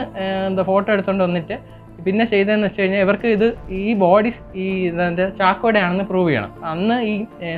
എന്താ 0.49 0.63
ഫോട്ടോ 0.71 0.89
എടുത്തുകൊണ്ട് 0.95 1.23
വന്നിട്ട് 1.27 1.57
പിന്നെ 2.05 2.25
ചെയ്തതെന്ന് 2.31 2.67
വെച്ച് 2.67 2.79
കഴിഞ്ഞാൽ 2.81 3.01
ഇവർക്ക് 3.05 3.27
ഇത് 3.35 3.45
ഈ 3.79 3.93
ബോഡി 4.01 4.31
ഈ 4.63 4.65
എന്താ 4.87 5.25
ചാക്കോയുടെ 5.39 5.79
ആണെന്ന് 5.85 6.05
പ്രൂവ് 6.09 6.27
ചെയ്യണം. 6.29 6.51
അന്ന് 6.71 6.97
ഈ 7.11 7.13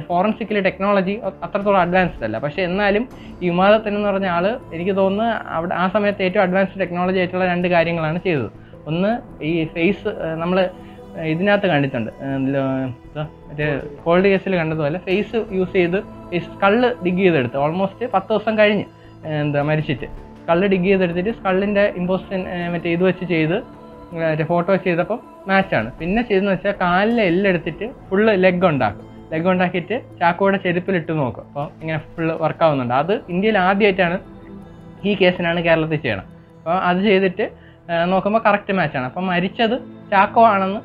ഫോറൻസിക്കിലെ 0.07 0.61
ടെക്നോളജി 0.67 1.15
അത്രത്തോളം 1.45 1.79
അഡ്വാൻസ്ഡ് 1.85 2.25
അല്ല. 2.27 2.37
പക്ഷേ 2.45 2.61
എന്നാലും 2.69 3.03
ഈ 3.41 3.45
വിമാനത്തിൽ 3.51 3.93
എന്ന് 3.93 4.09
പറഞ്ഞ 4.09 4.27
ആൾ 4.35 4.45
എനിക്ക് 4.75 4.93
തോന്നുന്നു 5.01 5.27
അവിടെ 5.57 5.75
ആ 5.81 5.85
സമയത്ത് 5.95 6.23
ഏറ്റവും 6.27 6.43
അഡ്വാൻസ്ഡ് 6.45 6.81
ടെക്നോളജി 6.83 7.19
ആയിട്ടുള്ള 7.23 7.47
രണ്ട് 7.53 7.67
കാര്യങ്ങളാണ് 7.75 8.21
ചെയ്തത്. 8.27 8.49
ഒന്ന് 8.91 9.11
ഈ 9.49 9.51
ഫേസ് 9.75 10.11
നമ്മൾ 10.43 10.59
ഇതിനകത്ത് 11.33 11.67
കണ്ടിട്ടുണ്ട്. 11.73 12.11
മറ്റേ 13.49 13.67
കോൾഡ് 14.05 14.27
കേസിൽ 14.31 14.53
കണ്ടതുപോലെ 14.61 14.97
ഫേസ് 15.07 15.39
യൂസ് 15.57 15.73
ചെയ്ത് 15.79 15.99
ഫേസ് 16.31 16.49
കള്ള് 16.63 16.89
ഡിഗ് 17.05 17.21
ചെയ്തെടുത്ത്. 17.25 17.57
ഓൾമോസ്റ്റ് 17.63 18.07
പത്ത് 18.15 18.29
ദിവസം 18.33 18.53
കഴിഞ്ഞ് 18.59 18.85
എന്താ 19.41 19.61
മരിച്ചിട്ട്. 19.69 20.07
കള്ള് 20.49 20.67
ഡിഗ് 20.73 20.87
ചെയ്തെടുത്തിട്ട് 20.91 21.31
സ്കള്ളിന്റെ 21.39 21.83
ഇമ്പോസ്റ്റൻ 22.01 22.41
മറ്റേ 22.73 22.91
ഇത് 22.97 23.03
വെച്ച് 23.09 23.25
ചെയ്ത് 23.33 23.57
ഫോട്ടോ 24.51 24.73
ചെയ്തപ്പോൾ 24.87 25.19
മാച്ചാണ് 25.49 25.89
പിന്നെ 25.99 26.21
ചെയ്തെന്ന് 26.29 26.51
വെച്ചാൽ 26.55 26.75
കാലിലെ 26.81 27.23
എല്ലെടുത്തിട്ട് 27.31 27.85
ഫുള്ള് 28.09 28.33
ലെഗ് 28.43 28.67
ഉണ്ടാക്കും. 28.71 29.05
ലെഗ് 29.31 29.47
ഉണ്ടാക്കിയിട്ട് 29.53 29.95
ചാക്കോയുടെ 30.19 30.59
ചെരുപ്പിലിട്ട് 30.65 31.13
നോക്കും. 31.21 31.43
അപ്പോൾ 31.49 31.65
ഇങ്ങനെ 31.81 31.99
ഫുള്ള് 32.13 32.35
വർക്കാവുന്നുണ്ട് 32.43 32.95
അത് 33.01 33.13
ഇന്ത്യയിൽ 33.33 33.57
ആദ്യമായിട്ടാണ് 33.67 34.17
ഈ 35.07 35.11
കേസിനാണ് 35.21 35.59
കേരളത്തിൽ 35.67 35.99
ചെയ്യണം 36.05 36.25
അപ്പോൾ 36.59 36.77
അത് 36.89 37.01
ചെയ്തിട്ട് 37.09 37.45
നോക്കുമ്പോൾ 38.13 38.41
കറക്റ്റ് 38.47 38.73
മാച്ചാണ് 38.79 39.05
അപ്പം 39.09 39.25
മരിച്ചത് 39.33 39.75
ചാക്കോ 40.11 40.41
ആണെന്ന് 40.53 40.81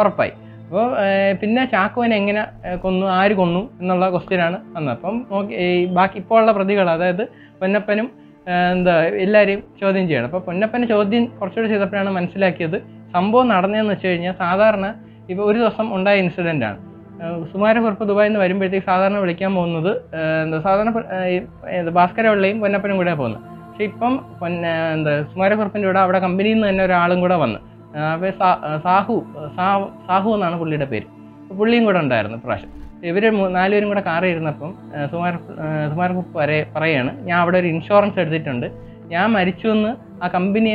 ഉറപ്പായി. 0.00 0.32
അപ്പോൾ 0.68 0.86
പിന്നെ 1.40 1.62
ചാക്കോനെ 1.74 2.14
എങ്ങനെ 2.20 2.42
കൊന്നു 2.84 3.06
ആര് 3.18 3.34
കൊന്നു 3.40 3.60
എന്നുള്ള 3.80 4.06
ക്വസ്റ്റ്യനാണ് 4.14 4.58
വന്നത് 4.74 4.92
അപ്പം 4.96 5.14
നോക്കി 5.30 5.52
ഈ 5.66 5.84
ബാക്കി 5.98 6.16
ഇപ്പോൾ 6.22 6.38
ഉള്ള 6.40 6.52
പ്രതികൾ 6.58 6.86
അതായത് 6.94 7.22
പൊന്നപ്പനും 7.60 8.08
എന്താ 8.56 8.94
എല്ലാവരെയും 9.24 9.60
ചോദ്യം 9.80 10.04
ചെയ്യണം. 10.08 10.28
അപ്പോൾ 10.30 10.42
പൊന്നപ്പനെ 10.48 10.86
ചോദ്യം 10.92 11.24
കുറച്ചുകൂടി 11.38 11.68
ചെയ്തപ്പോഴാണ് 11.72 12.10
മനസ്സിലാക്കിയത്. 12.18 12.78
സംഭവം 13.16 13.46
നടന്നതെന്ന് 13.54 13.92
വെച്ച് 13.94 14.06
കഴിഞ്ഞാൽ 14.10 14.34
സാധാരണ 14.44 14.86
ഇപ്പോൾ 15.32 15.44
ഒരു 15.50 15.58
ദിവസം 15.62 15.86
ഉണ്ടായ 15.96 16.22
ഇൻസിഡന്റ് 16.24 16.66
ആണ്. 16.68 16.78
സുമാരക്കുറിപ്പ് 17.52 18.04
ദുബായിൽ 18.10 18.30
നിന്ന് 18.30 18.40
വരുമ്പോഴത്തേക്ക് 18.44 18.86
സാധാരണ 18.90 19.18
വിളിക്കാൻ 19.22 19.52
പോകുന്നത് 19.58 19.92
എന്താ 20.42 20.58
സാധാരണ 20.66 20.90
ഭാസ്കരപിള്ളയും 21.98 22.58
പൊന്നപ്പനും 22.64 22.98
കൂടെ 23.00 23.14
പോകുന്നത്. 23.20 23.42
പക്ഷെ 23.68 23.84
ഇപ്പം 23.90 24.12
പൊന്ന 24.40 24.66
എന്താ 24.96 25.12
സുമാരക്കുറിപ്പിന്റെ 25.32 25.88
കൂടെ 25.90 26.00
അവിടെ 26.04 26.20
കമ്പനിയിൽ 26.26 26.56
നിന്ന് 26.56 26.68
തന്നെ 26.70 26.84
ഒരാളും 26.88 27.20
കൂടെ 27.24 27.36
വന്ന്. 27.44 27.58
അപ്പോൾ 28.14 28.30
സാഹു 28.86 29.16
സാഹു 30.08 30.30
എന്നാണ് 30.36 30.56
പുള്ളിയുടെ 30.62 30.88
പേര്. 30.92 31.06
പുള്ളിയും 31.60 31.84
കൂടെ 31.88 31.98
ഉണ്ടായിരുന്നു 32.04 32.38
ഇപ്രാവശ്യം. 32.40 32.72
ഇവർ 33.08 33.24
നാലുപേരും 33.56 33.88
കൂടെ 33.92 34.02
കാറിൽ 34.08 34.30
ഇരുന്നപ്പം 34.34 34.70
സുമാർ 35.10 35.34
സുമാർ 35.90 36.10
വരെ 36.40 36.58
പറയാണ് 36.76 37.10
ഞാൻ 37.28 37.36
അവിടെ 37.42 37.58
ഒരു 37.62 37.68
ഇൻഷുറൻസ് 37.74 38.18
എടുത്തിട്ടുണ്ട്. 38.22 38.66
ഞാൻ 39.12 39.26
മരിച്ചു 39.36 39.66
എന്ന് 39.74 39.90
ആ 40.22 40.28
കമ്പനി 40.34 40.70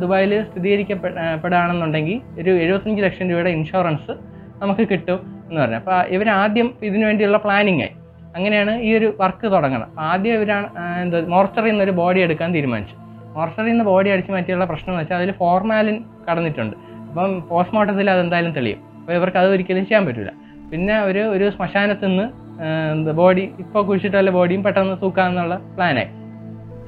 ദുബായിൽ 0.00 0.32
സ്ഥിരീകരിക്കപ്പെടാണെന്നുണ്ടെങ്കിൽ 0.48 2.16
ഒരു 2.40 2.52
എഴുപത്തഞ്ച് 2.64 3.02
ലക്ഷം 3.06 3.26
രൂപയുടെ 3.30 3.50
ഇൻഷുറൻസ് 3.58 4.14
നമുക്ക് 4.62 4.84
കിട്ടും 4.92 5.18
എന്ന് 5.48 5.60
പറഞ്ഞു. 5.62 5.78
അപ്പോൾ 5.82 5.98
ഇവർ 6.16 6.28
ആദ്യം 6.40 6.68
ഇതിനു 6.88 7.04
വേണ്ടിയുള്ള 7.08 7.38
പ്ലാനിങ് 7.44 7.82
ആയി. 7.86 7.94
അങ്ങനെയാണ് 8.36 8.72
ഈ 8.86 8.90
ഒരു 8.98 9.08
വർക്ക് 9.20 9.46
തുടങ്ങണം 9.54 9.88
ആദ്യം 10.08 10.34
ഇവരാണ് 10.38 10.66
എന്താ 11.02 11.20
മോർച്ചറിയിൽ 11.34 11.72
നിന്ന് 11.74 11.84
ഒരു 11.86 11.94
ബോഡി 12.00 12.20
എടുക്കാൻ 12.26 12.48
തീരുമാനിച്ചു. 12.56 12.96
മോർച്ചറിയിൽ 13.36 13.72
നിന്ന് 13.72 13.86
ബോഡി 13.92 14.08
അടിച്ച് 14.14 14.32
മാറ്റിയുള്ള 14.34 14.64
പ്രശ്നം 14.72 14.92
എന്ന് 14.92 15.02
വെച്ചാൽ 15.02 15.16
അതിൽ 15.20 15.32
ഫോർമാലിൻ 15.40 15.96
കടന്നിട്ടുണ്ട്. 16.26 16.76
അപ്പം 17.08 17.32
പോസ്റ്റ്മോർട്ടത്തിൽ 17.50 18.10
അതെന്തായാലും 18.14 18.52
തെളിയും. 18.58 18.80
അപ്പോൾ 19.00 19.14
ഇവർക്ക് 19.18 19.38
അത് 19.42 19.48
ഒരിക്കലും 19.54 19.84
ചെയ്യാൻ 19.88 20.04
പറ്റില്ല 20.08 20.32
പിന്നെ 20.70 20.96
ഒരു 21.08 21.22
ഒരു 21.34 21.46
ശ്മശാനത്തിൽ 21.56 22.10
നിന്ന് 22.10 23.12
ബോഡി 23.20 23.44
ഇപ്പോൾ 23.62 23.82
കുഴിച്ചിട്ടുള്ള 23.88 24.30
ബോഡിയും 24.30 24.62
പെട്ടെന്ന് 24.66 24.96
തൂക്കാമെന്നുള്ള 25.02 25.54
പ്ലാനായി 25.76 26.10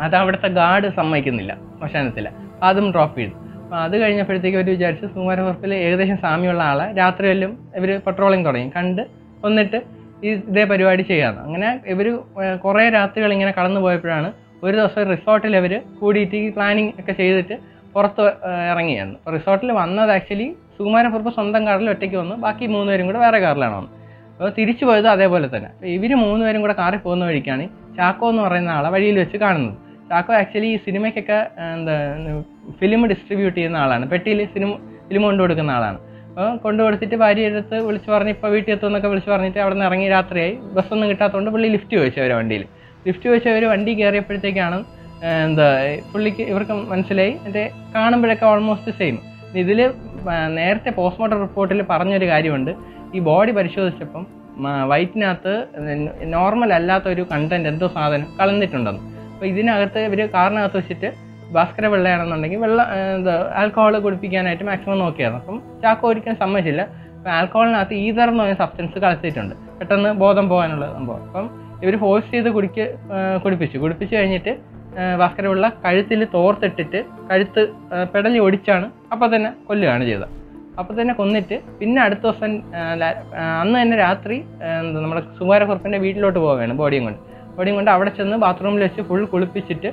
അത് 0.03 0.17
അവിടുത്തെ 0.17 0.49
ഗാർഡ് 0.59 0.89
സമ്മതിക്കുന്നില്ല 0.99 1.53
ശ്മശാനത്തിൽ 1.79 2.27
അതും 2.63 2.87
ഡ്രോപ്പ് 2.95 3.17
ചെയ്തു. 3.21 3.35
അപ്പോൾ 3.63 3.79
അത് 3.87 3.95
കഴിഞ്ഞപ്പോഴത്തേക്ക് 4.03 4.59
അവർ 4.59 4.69
വിചാരിച്ചു 4.71 5.07
സുകുമാരക്കുറിപ്പിൽ 5.07 5.73
ഏകദേശം 5.75 6.17
സാമ്യമുള്ള 6.17 6.63
ആളെ. 6.63 6.87
രാത്രിയെല്ലാം 7.01 7.53
ഇവർ 7.79 7.91
പട്രോളിങ് 8.07 8.47
തുടങ്ങി. 8.47 8.69
കണ്ട് 8.77 9.03
വന്നിട്ട് 9.45 9.79
ഈ 10.25 10.31
ഇതേ 10.51 10.65
പരിപാടി 10.65 11.03
ചെയ്യാമെന്ന് 11.03 11.43
അങ്ങനെ 11.47 11.69
ഇവർ 11.93 12.07
കുറേ 12.65 12.89
രാത്രികൾ 12.89 13.31
ഇങ്ങനെ 13.33 13.53
കടന്നു 13.59 13.81
പോയപ്പോഴാണ് 13.81 14.29
ഒരു 14.63 14.75
ദിവസം 14.77 15.05
റിസോർട്ടിൽ 15.13 15.55
അവർ 15.57 15.73
കൂടിയിട്ട് 16.01 16.37
ഈ 16.37 16.49
പ്ലാനിങ് 16.57 16.93
ഒക്കെ 17.01 17.13
ചെയ്തിട്ട് 17.13 17.57
പുറത്ത് 17.95 18.25
ഇറങ്ങിയായിരുന്നു 18.73 19.19
അപ്പോൾ 19.21 19.35
റിസോർട്ടിൽ 19.37 19.71
വന്നത് 19.73 20.11
ആക്ച്വലി 20.11 20.49
സുകുമാരക്കുറിപ്പ് 20.81 21.33
സ്വന്തം 21.39 21.63
കാറിൽ 21.69 21.89
ഒറ്റയ്ക്ക് 21.93 22.17
വന്നു. 22.23 22.35
ബാക്കി 22.45 22.67
മൂന്നുപേരും 22.75 23.07
കൂടെ 23.09 23.19
വേറെ 23.25 23.39
കാറിലാണ് 23.45 23.75
വന്നത്. 23.79 23.97
അപ്പോൾ 24.37 24.53
തിരിച്ചു 24.59 24.85
പോയത് 24.89 25.09
അതേപോലെ 25.15 25.47
തന്നെ. 25.55 25.71
ഇവർ 25.97 26.13
മൂന്നുപേരും 26.25 26.61
കൂടെ 26.65 26.75
കാറിൽ 26.83 27.01
പോകുന്ന 27.07 27.25
വഴിക്കാണ് 27.31 27.65
ചാക്കോ 27.97 28.27
എന്ന് 28.33 28.43
പറയുന്ന 28.47 28.71
ആളെ 28.77 28.91
വഴിയിൽ 28.95 29.17
വെച്ച് 29.23 29.39
കാണുന്നത്. 29.43 29.75
ചാക്കോ 30.11 30.33
ആക്ച്വലി 30.39 30.69
ഈ 30.75 30.77
സിനിമയ്ക്കൊക്കെ 30.87 31.39
എന്താ 31.75 31.95
ഫിലിം 32.81 33.03
ഡിസ്ട്രിബ്യൂട്ട് 33.13 33.57
ചെയ്യുന്ന 33.59 33.79
ആളാണ്. 33.85 34.05
പെട്ടിയിൽ 34.13 34.41
സിനിമ 34.55 34.71
ഫിലിം 35.09 35.23
കൊണ്ടു 35.29 35.43
കൊടുക്കുന്ന 35.45 35.73
ആളാണ്. 35.79 35.99
അപ്പോൾ 36.31 36.51
കൊണ്ടു 36.65 36.81
കൊടുത്തിട്ട് 36.87 37.17
ഭാര്യ 37.23 37.51
എടുത്ത് 37.51 37.77
വിളിച്ച് 37.87 38.11
പറഞ്ഞ് 38.15 38.33
ഇപ്പോൾ 38.37 38.51
വീട്ടിൽ 38.55 38.73
എത്തുമെന്നൊക്കെ 38.77 39.09
വിളിച്ച് 39.13 39.31
പറഞ്ഞിട്ട് 39.35 39.61
അവിടെ 39.65 39.75
നിന്ന് 39.75 39.87
ഇറങ്ങി 39.91 40.09
രാത്രിയായി. 40.17 40.55
ബസ്സൊന്നും 40.77 41.09
കിട്ടാത്തതുകൊണ്ട് 41.13 41.51
പുള്ളി 41.55 41.69
ലിഫ്റ്റ് 41.75 41.95
ചോദിച്ചു 41.99 42.21
അവരെ 42.25 42.35
വണ്ടിയിൽ. 42.41 42.65
ലിഫ്റ്റ് 43.07 43.27
ചോദിച്ചവർ 43.31 43.65
വണ്ടി 43.73 43.93
കയറിയപ്പോഴത്തേക്കാണ് 44.01 44.79
എന്താ 45.47 45.67
പുള്ളിക്ക് 46.13 46.45
ഇവർക്ക് 46.53 46.75
മനസ്സിലായി. 46.93 47.35
എന്റെ 47.47 47.65
കാണുമ്പോഴൊക്കെ 47.97 48.47
ഓൾമോസ്റ്റ് 48.53 48.95
സെയിം 49.01 49.19
ഇതിൽ 49.63 49.81
നേരത്തെ 50.59 50.91
പോസ്റ്റ്മോർട്ടം 50.99 51.41
റിപ്പോർട്ടിൽ 51.47 51.81
പറഞ്ഞൊരു 51.91 52.27
കാര്യമുണ്ട്. 52.33 52.73
ഈ 53.15 53.21
ബോഡി 53.29 53.53
പരിശോധിച്ചപ്പം 53.59 54.27
വയറ്റിനകത്ത് 54.91 55.53
നോർമൽ 56.35 56.71
അല്ലാത്ത 56.77 57.07
ഒരു 57.15 57.23
കണ്ടന്റ് 57.33 57.69
എന്തോ 57.73 57.87
സാധനം 57.97 58.29
കളഞ്ഞിട്ടുണ്ടെന്ന്. 58.39 59.03
അപ്പോൾ 59.35 59.47
ഇതിനകത്ത് 59.53 60.01
ഇവർ 60.09 60.21
കാറിനകത്ത് 60.35 60.79
വെച്ചിട്ട് 60.81 61.11
ഭാസ്കര 61.55 61.87
വെള്ളയാണെന്നുണ്ടെങ്കിൽ 61.93 62.61
വെള്ളം 62.65 62.87
എന്താ 63.17 63.33
ആൽക്കഹോൾ 63.61 63.95
കുടിപ്പിക്കാനായിട്ട് 64.07 64.65
മാക്സിമം 64.69 64.99
നോക്കിയായിരുന്നു 65.05 65.41
അപ്പം 65.43 65.57
ചാക്കോ 65.83 66.09
ഒരിക്കലും 66.11 66.37
സമ്മതിച്ചില്ല. 66.43 66.83
അപ്പം 67.17 67.31
ആൽക്കഹോളിനകത്ത് 67.39 67.95
ഈതർ 67.95 68.29
എന്ന് 68.33 68.43
പറയുന്ന 68.43 68.61
സബ്സ്റ്റൻസ് 68.63 68.99
കലർത്തിയിട്ടുണ്ട് 69.05 69.55
പെട്ടെന്ന് 69.79 70.11
ബോധം 70.23 70.47
പോകാനുള്ള 70.53 70.87
സംഭവം. 70.99 71.25
അപ്പം 71.29 71.49
ഇവർ 71.85 71.95
ഫോഴ്സ് 72.05 72.31
ചെയ്ത് 72.35 72.51
കുടിക്ക് 72.57 72.85
കുടിപ്പിച്ചു. 73.45 73.77
കുടിപ്പിച്ച് 73.79 74.15
കഴിഞ്ഞിട്ട് 74.17 74.53
ആ, 74.99 75.17
ഭാസ്കര 75.17 75.47
കഴുത്തിൽ 75.83 76.25
തോർത്തിട്ടിട്ട് 76.25 77.01
കഴുത്ത് 77.31 77.63
പെടലി 78.15 78.39
ഒടിച്ചാണ് 78.39 78.87
അപ്പോൾ 79.13 79.35
തന്നെ 79.35 79.51
കൊല്ലുകയാണ് 79.67 80.05
ചെയ്തത്. 80.05 80.29
അപ്പോൾ 80.79 81.01
തന്നെ 81.01 81.15
കൊന്നിട്ട് 81.15 81.63
പിന്നെ 81.79 82.03
അടുത്ത 82.03 82.21
ദിവസം 82.21 82.53
അന്ന് 83.61 83.83
തന്നെ 83.83 83.97
രാത്രി 83.97 84.37
എന്താ 84.69 85.01
നമ്മുടെ 85.01 85.23
സുമാരക്കുറുപ്പിന്റെ 85.39 85.99
വീട്ടിലോട്ട് 85.99 86.39
പോവുകയാണ് 86.39 86.75
ബോഡിയും 86.75 87.05
കൊണ്ട്. 87.05 87.19
ബോഡിയും 87.57 87.77
കൊണ്ട് 87.77 87.91
അവിടെ 87.91 88.11
ചെന്ന് 88.11 88.37
ബാത്റൂമിൽ 88.37 88.83
വെച്ച് 88.83 89.03
ഫുൾ 89.03 89.25
കുളിപ്പിച്ചിട്ട് 89.25 89.91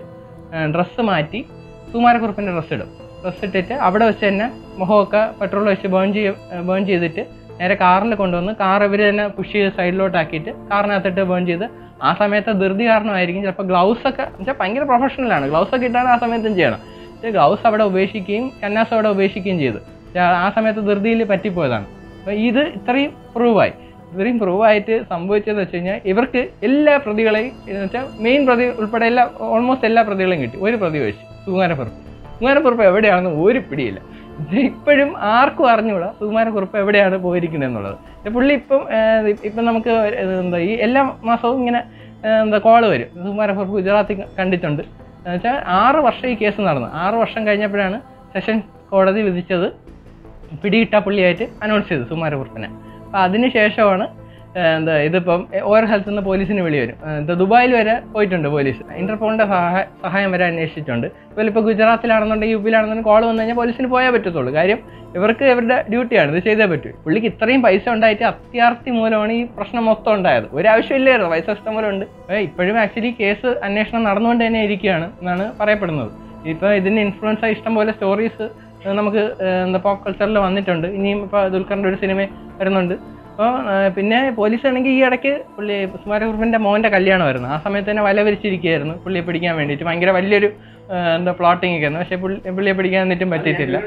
ഡ്രസ്സ് 0.76 1.02
മാറ്റി 1.02 1.46
സുമാരക്കുറുപ്പിന്റെ 1.94 2.52
ഡ്രസ്സ് 2.52 2.74
ഇടും. 2.74 2.90
ഡ്രസ്സ് 3.22 3.46
ഇട്ടിട്ട് 3.46 3.74
അവിടെ 3.74 4.06
വെച്ച് 4.06 4.26
തന്നെ 4.26 4.48
മുഖമൊക്കെ 4.78 5.22
പെട്രോൾ 5.40 5.64
വെച്ച് 5.64 5.88
ബേൺ 5.88 6.14
ചെയ്യ 6.14 6.32
ബേൺ 6.70 6.86
ചെയ്തിട്ട് 6.86 7.24
നേരെ 7.60 7.76
കാറിൽ 7.84 8.14
കൊണ്ടുവന്ന് 8.22 8.54
കാർ 8.64 8.84
ഇവർ 8.88 9.02
തന്നെ 9.10 9.26
പുഷ് 9.38 9.54
ചെയ്ത് 9.54 9.72
സൈഡിലോട്ടാക്കിയിട്ട് 9.80 10.52
കാറിനകത്തിട്ട് 10.72 11.24
ബേൺ 11.32 11.44
ചെയ്ത് 11.50 11.66
ആ 12.08 12.10
സമയത്ത് 12.22 12.52
ധൃതി 12.62 12.86
കാരണമായിരിക്കും 12.92 13.44
ചിലപ്പോൾ 13.46 13.68
ഗ്ലൗസ് 13.72 14.04
ഒക്കെ 14.10 14.26
വെച്ചാൽ 14.38 14.56
ഭയങ്കര 14.60 14.84
പ്രൊഫഷണലാണ് 14.92 15.46
ഗ്ലൗസ് 15.52 15.72
ഒക്കെ 15.76 15.88
ഇട്ടാണ് 15.90 16.10
ആ 16.16 16.18
സമയത്തും 16.24 16.54
ചെയ്യണം. 16.60 16.82
ഗ്ലൗസ് 17.36 17.64
അവിടെ 17.68 17.86
ഉപേക്ഷിക്കുകയും 17.92 18.46
കന്നാസ് 18.62 18.94
അവിടെ 18.96 19.10
ഉപേക്ഷിക്കുകയും 19.16 19.60
ചെയ്തു. 19.64 19.80
ആ 20.44 20.48
സമയത്ത് 20.58 20.82
ധൃതിയിൽ 20.90 21.22
പറ്റിപ്പോയതാണ്. 21.32 21.88
അപ്പോൾ 22.20 22.36
ഇത് 22.50 22.64
ഇത്രയും 22.78 23.12
പ്രൂവായി 23.36 23.74
ഇത്രയും 24.12 24.38
പ്രൂവായിട്ട് 24.42 24.96
സംഭവിച്ചതെന്ന് 25.14 25.62
വെച്ച് 25.64 25.76
കഴിഞ്ഞാൽ 25.76 25.98
ഇവർക്ക് 26.12 26.42
എല്ലാ 26.68 26.94
പ്രതികളെയും 27.06 27.52
എന്ന് 27.70 27.82
വെച്ചാൽ 27.84 28.06
മെയിൻ 28.26 28.42
പ്രതി 28.48 28.66
ഉൾപ്പെടെ 28.82 29.06
എല്ലാ 29.12 29.24
ഓൾമോസ്റ്റ് 29.56 29.88
എല്ലാ 29.90 30.02
പ്രതികളെയും 30.10 30.42
കിട്ടി. 30.44 30.58
ഒരു 30.68 30.76
പ്രതി 30.84 31.00
വെച്ച്. 31.06 31.24
സുകുമാരക്കുറുപ്പ് 31.46 31.98
സുകുമാരക്കുറുപ്പ് 32.36 32.86
എവിടെയാണെന്ന് 32.92 33.34
ഒരു 33.46 33.60
പിടിയില്ല. 33.70 34.00
ഇപ്പോഴും 34.68 35.10
ആർക്കും 35.36 35.68
അറിഞ്ഞുകൂടാ 35.74 36.10
സുകുമാരക്കുറുപ്പ് 36.20 36.78
എവിടെയാണ് 36.82 37.16
പോയിരിക്കുന്നത് 37.26 37.70
എന്നുള്ളത് 37.70 37.98
പുള്ളി 38.36 38.54
ഇപ്പം 38.60 38.82
ഇപ്പം 39.50 39.64
നമുക്ക് 39.70 39.92
എന്താ 40.24 40.60
ഈ 40.70 40.72
എല്ലാ 40.86 41.02
മാസവും 41.30 41.60
ഇങ്ങനെ 41.62 41.82
എന്താ 42.44 42.60
കോൾ 42.68 42.84
വരും. 42.94 43.10
സുകുമാരക്കുറുപ്പ് 43.24 43.76
ഗുജറാത്തിൽ 43.80 44.20
കണ്ടിട്ടുണ്ട്. 44.40 44.84
എന്ന് 45.20 45.36
വെച്ചാൽ 45.36 45.58
ആറ് 45.82 46.00
വർഷം 46.08 46.28
ഈ 46.34 46.36
കേസ് 46.42 46.60
നടന്നു. 46.68 46.90
ആറ് 47.04 47.16
വർഷം 47.24 47.42
കഴിഞ്ഞപ്പോഴാണ് 47.48 47.98
സെഷൻ 48.34 48.58
കോടതി 48.92 49.22
വിധിച്ചത് 49.30 49.68
പിടികിട്ട 50.62 50.96
പുള്ളിയായിട്ട് 51.06 51.46
അനൗൺസ് 51.64 51.90
ചെയ്തു 51.90 52.06
സുകുമാരക്കുറുപ്പിനെ 52.12 52.70
അപ്പോൾ 53.06 53.20
അതിന് 53.26 53.48
ശേഷമാണ് 53.58 54.06
എന്താ 54.76 54.94
ഇതിപ്പം 55.08 55.42
ഓരോ 55.72 55.84
സ്ഥലത്തു 55.88 56.10
നിന്ന് 56.12 56.24
പോലീസിന് 56.28 56.62
വിളി 56.68 56.78
വരും. 56.82 56.98
ദുബായിൽ 57.42 57.72
വരെ 57.78 57.96
പോയിട്ടുണ്ട് 58.14 58.48
പോലീസ്. 58.56 58.82
ഇന്റർപോളിന്റെ 59.02 59.46
സഹായം 60.04 60.30
വരെ 60.36 60.46
അന്വേഷിച്ചിട്ടുണ്ട്. 60.50 61.08
അതുപോലെ 61.08 61.50
ഇപ്പോൾ 61.52 61.64
ഗുജറാത്തിലാണെന്നുണ്ടെങ്കിൽ 61.70 62.56
യു 62.56 62.62
പിയിലാണെന്നുണ്ടെങ്കിൽ 62.66 63.12
കോൾ 63.12 63.22
വന്നു 63.30 63.42
കഴിഞ്ഞാൽ 63.42 63.58
പോലീസിന് 63.62 63.90
പോയാൽ 63.96 64.12
പറ്റത്തുള്ളൂ. 64.16 64.52
കാര്യം 64.60 64.80
ഇവർക്ക് 65.18 65.46
ഇവരുടെ 65.54 65.78
ഡ്യൂട്ടിയാണ് 65.92 66.30
ഇത് 66.34 66.42
ചെയ്തേ 66.48 66.66
പറ്റൂ. 66.72 66.90
പുള്ളിക്ക് 67.04 67.28
ഇത്രയും 67.32 67.62
പൈസ 67.66 67.84
ഉണ്ടായിട്ട് 67.96 68.24
അത്യാർത്ഥി 68.32 68.92
മൂലമാണ് 69.00 69.34
ഈ 69.40 69.42
പ്രശ്നം 69.58 69.84
മൊത്തം 69.90 70.12
ഉണ്ടായത്. 70.18 70.48
ഒരു 70.58 70.68
ആവശ്യമില്ലായിരുന്നു 70.74 71.30
പൈസ 71.34 71.48
ഇഷ്ടം 71.58 71.74
പോലെ 71.78 71.90
ഉണ്ട്. 71.94 72.06
ഇപ്പോഴും 72.48 72.78
ആക്ച്വലി 72.84 73.12
കേസ് 73.22 73.52
അന്വേഷണം 73.68 74.04
നടന്നുകൊണ്ട് 74.10 74.44
തന്നെ 74.46 74.62
ഇരിക്കുകയാണ് 74.68 75.08
എന്നാണ് 75.22 75.46
പറയപ്പെടുന്നത്. 75.60 76.12
ഇപ്പോൾ 76.54 76.72
ഇതിന് 76.80 77.00
ഇൻഫ്ലുവൻസ് 77.08 77.44
ആയി 77.46 77.56
ഇഷ്ടം 77.58 77.76
പോലെ 77.80 77.94
സ്റ്റോറീസ് 77.98 78.48
നമുക്ക് 79.00 79.22
എന്താ 79.68 79.80
പോപ്പ് 79.86 80.02
കൾച്ചറിൽ 80.04 80.38
വന്നിട്ടുണ്ട്. 80.48 80.88
ഇനിയും 80.98 81.22
ഇപ്പോൾ 81.28 81.42
ദുൽഖറിന്റെ 81.54 81.90
ഒരു 81.92 81.98
സിനിമ 82.04 82.20
വരുന്നുണ്ട്. 82.60 82.96
അപ്പോൾ 83.38 83.58
പിന്നെ 83.96 84.20
പോലീസ് 84.38 84.64
ആണെങ്കിൽ 84.68 84.92
ഈ 84.98 85.00
ഇടയ്ക്ക് 85.08 85.32
പുള്ളി 85.56 85.76
സുമാരകുറുപ്പിന്റെ 86.04 86.60
മോന്റെ 86.64 86.90
കല്യാണമായിരുന്നു. 86.94 87.50
ആ 87.56 87.58
സമയത്ത് 87.66 87.90
തന്നെ 87.90 88.04
വല 88.08 88.22
വിരിച്ചിരിക്കുകയായിരുന്നു 88.28 88.96
പുള്ളിയെ 89.04 89.24
പിടിക്കാൻ 89.28 89.54
വേണ്ടിയിട്ട്. 89.60 89.86
ഭയങ്കര 89.88 90.12
വലിയൊരു 90.18 90.50
എന്താ 91.18 91.32
പ്ലോട്ടിംഗ് 91.40 91.76
ഒക്കെ 91.76 91.86
ആയിരുന്നു. 91.86 92.00
പക്ഷേ 92.04 92.18
പുള്ളി 92.24 92.38
പുള്ളിയെ 92.58 92.74
പിടിക്കാൻ 92.80 93.02
എന്നിട്ടും 93.06 93.30
പറ്റിയിട്ടില്ല. 93.34 93.78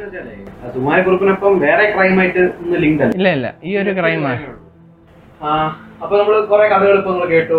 ഇല്ല 3.18 3.28
ഇല്ല. 3.36 3.46
ഈ 3.68 3.72
ഒരു 3.82 3.92
ക്രൈമാണ് 3.98 4.44
അപ്പൊ 6.02 6.14
നമ്മൾ 6.20 6.34
കുറെ 6.50 6.64
കഥകൾ 6.72 6.94
ഇപ്പൊ 7.00 7.10
നമ്മൾ 7.14 7.28
കേട്ടു. 7.32 7.58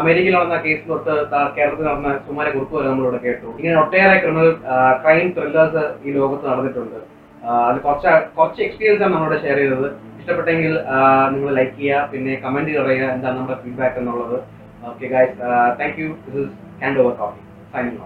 അമേരിക്കയിൽ 0.00 0.34
നടന്ന 0.38 0.56
കേസ് 0.64 0.82
തൊട്ട് 0.90 1.12
കേരളത്തിൽ 1.56 1.86
നടന്ന 1.90 2.10
സുമാരക്കുറിപ്പ് 2.26 2.74
വരെ 2.78 2.88
നമ്മളിവിടെ 2.90 3.20
കേട്ടു. 3.26 3.46
ഇങ്ങനെ 3.58 3.76
ഒട്ടേറെ 3.84 4.16
ക്രിമിനൽ 4.24 4.50
ക്രൈം 5.04 5.28
ത്രില്ലേഴ്സ് 5.38 5.84
ഈ 6.06 6.16
ലോകത്ത് 6.18 6.46
നടന്നിട്ടുണ്ട്. 6.50 6.98
അത് 7.68 7.78
കുറച്ച് 7.86 8.08
കുറച്ച് 8.36 8.60
എക്സ്പീരിയൻസ് 8.66 9.02
ആണ് 9.02 9.12
നമ്മളോട് 9.14 9.40
ഷെയർ 9.44 9.58
ചെയ്തത്. 9.62 9.88
ഇഷ്ടപ്പെട്ടെങ്കിൽ 10.20 10.72
നിങ്ങൾ 11.34 11.50
ലൈക്ക് 11.58 11.76
ചെയ്യുക 11.80 12.08
പിന്നെ 12.12 12.34
കമന്റ് 12.44 12.78
പറയുക 12.80 13.08
എന്താണ് 13.16 13.36
നമ്മുടെ 13.38 13.58
ഫീഡ്ബാക്ക് 13.64 13.98
എന്നുള്ളത്. 14.02 14.38
Okay 14.90 15.06
guys 15.14 15.36
thank 15.80 16.00
you 16.02 16.08
this 16.26 16.38
is 16.44 16.52
hand 16.82 17.00
over 17.04 17.14
copy 17.20 17.42
signing 17.74 17.98